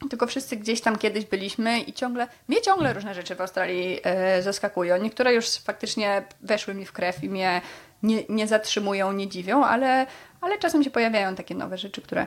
Tylko 0.09 0.27
wszyscy 0.27 0.57
gdzieś 0.57 0.81
tam 0.81 0.99
kiedyś 0.99 1.25
byliśmy 1.25 1.81
i 1.81 1.93
ciągle, 1.93 2.29
mnie 2.49 2.63
ciągle 2.63 2.93
różne 2.93 3.15
rzeczy 3.15 3.35
w 3.35 3.41
Australii 3.41 4.01
e, 4.03 4.43
zaskakują. 4.43 5.03
Niektóre 5.03 5.35
już 5.35 5.47
faktycznie 5.51 6.25
weszły 6.41 6.75
mi 6.75 6.87
w 6.87 6.93
krew 6.93 7.25
i 7.25 7.29
mnie 7.29 7.61
nie, 8.03 8.23
nie 8.29 8.47
zatrzymują, 8.47 9.13
nie 9.13 9.29
dziwią, 9.29 9.65
ale, 9.65 10.07
ale 10.41 10.59
czasem 10.59 10.85
się 10.85 10.91
pojawiają 10.91 11.35
takie 11.35 11.55
nowe 11.55 11.79
rzeczy, 11.79 12.03
które, 12.03 12.27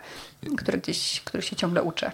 które 0.57 0.77
gdzieś, 0.77 1.21
których 1.25 1.45
się 1.45 1.55
ciągle 1.55 1.83
uczę. 1.83 2.11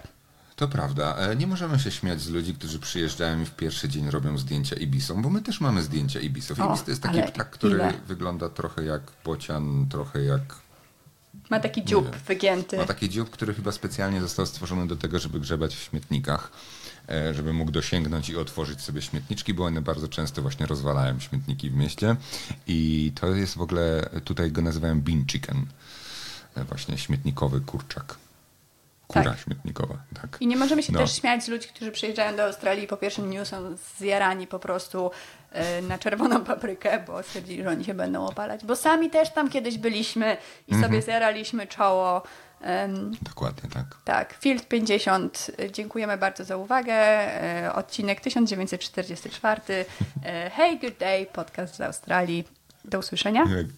To 0.56 0.68
prawda. 0.68 1.16
E, 1.18 1.36
Nie 1.36 1.46
możemy 1.46 1.78
się 1.78 1.90
śmiać 1.90 2.20
z 2.20 2.30
ludzi, 2.30 2.54
którzy 2.54 2.78
przyjeżdżają 2.78 3.40
i 3.40 3.44
w 3.44 3.50
pierwszy 3.50 3.88
dzień 3.88 4.10
robią 4.10 4.38
zdjęcia 4.38 4.76
ibisom, 4.76 5.22
bo 5.22 5.30
my 5.30 5.42
też 5.42 5.60
mamy 5.60 5.82
zdjęcia 5.82 6.20
ibisów. 6.20 6.58
Ibis 6.58 6.84
to 6.84 6.90
jest 6.90 7.02
taki 7.02 7.22
ptak, 7.22 7.50
który 7.50 7.80
wygląda 8.06 8.48
trochę 8.48 8.84
jak 8.84 9.02
bocian, 9.24 9.86
trochę 9.90 10.22
jak... 10.24 10.65
Ma 11.50 11.60
taki 11.60 11.84
dziób 11.84 12.12
Nie. 12.12 12.18
wygięty. 12.18 12.76
Ma 12.76 12.84
taki 12.84 13.08
dziób, 13.08 13.30
który 13.30 13.54
chyba 13.54 13.72
specjalnie 13.72 14.20
został 14.20 14.46
stworzony 14.46 14.86
do 14.86 14.96
tego, 14.96 15.18
żeby 15.18 15.40
grzebać 15.40 15.76
w 15.76 15.82
śmietnikach, 15.82 16.50
e, 17.08 17.34
żeby 17.34 17.52
mógł 17.52 17.70
dosięgnąć 17.70 18.28
i 18.28 18.36
otworzyć 18.36 18.80
sobie 18.80 19.02
śmietniczki, 19.02 19.54
bo 19.54 19.64
one 19.64 19.82
bardzo 19.82 20.08
często 20.08 20.42
właśnie 20.42 20.66
rozwalają 20.66 21.20
śmietniki 21.20 21.70
w 21.70 21.74
mieście. 21.74 22.16
I 22.66 23.12
to 23.20 23.26
jest 23.34 23.56
w 23.56 23.60
ogóle, 23.60 24.10
tutaj 24.24 24.52
go 24.52 24.62
nazywają 24.62 25.00
bean 25.00 25.24
chicken, 25.26 25.66
e, 26.54 26.64
właśnie 26.64 26.98
śmietnikowy 26.98 27.60
kurczak. 27.60 28.16
Kura 29.08 29.24
Tak. 29.24 29.40
śmietnikowa, 29.40 29.96
tak. 30.22 30.36
I 30.40 30.46
nie 30.46 30.56
możemy 30.56 30.82
się 30.82 30.92
No. 30.92 30.98
też 30.98 31.12
śmiać 31.20 31.44
z 31.44 31.48
ludzi, 31.48 31.68
którzy 31.68 31.92
przyjeżdżają 31.92 32.36
do 32.36 32.44
Australii 32.44 32.84
i 32.84 32.86
po 32.86 32.96
pierwszym 32.96 33.24
dniu 33.28 33.44
są 33.44 33.76
zjarani 33.98 34.46
po 34.46 34.58
prostu 34.58 35.10
na 35.88 35.98
czerwoną 35.98 36.44
paprykę, 36.44 37.04
bo 37.06 37.22
stwierdzili, 37.22 37.62
że 37.62 37.68
oni 37.70 37.84
się 37.84 37.94
będą 37.94 38.26
opalać. 38.26 38.64
Bo 38.64 38.76
sami 38.76 39.10
też 39.10 39.32
tam 39.32 39.50
kiedyś 39.50 39.78
byliśmy 39.78 40.36
i 40.68 40.74
Mhm. 40.74 40.82
sobie 40.92 41.02
zjaraliśmy 41.02 41.66
czoło. 41.66 42.22
Dokładnie 43.22 43.70
tak. 43.70 43.84
tak, 44.04 44.34
Field 44.40 44.68
50, 44.68 45.50
e, 45.58 45.70
dziękujemy 45.70 46.16
bardzo 46.16 46.44
za 46.44 46.56
uwagę. 46.56 46.92
E, 46.94 47.72
odcinek 47.74 48.20
1944. 48.20 49.60
E, 50.24 50.50
hey, 50.50 50.78
good 50.78 50.98
day, 50.98 51.26
podcast 51.26 51.74
z 51.76 51.80
Australii. 51.80 52.44
Do 52.84 52.98
usłyszenia. 52.98 53.44
Miłego, 53.44 53.70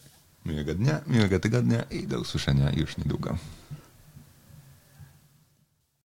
miłego 0.46 0.74
dnia, 0.74 1.00
miłego 1.06 1.40
tygodnia 1.40 1.82
i 1.90 2.06
do 2.06 2.20
usłyszenia 2.20 2.70
już 2.76 2.98
niedługo. 2.98 3.36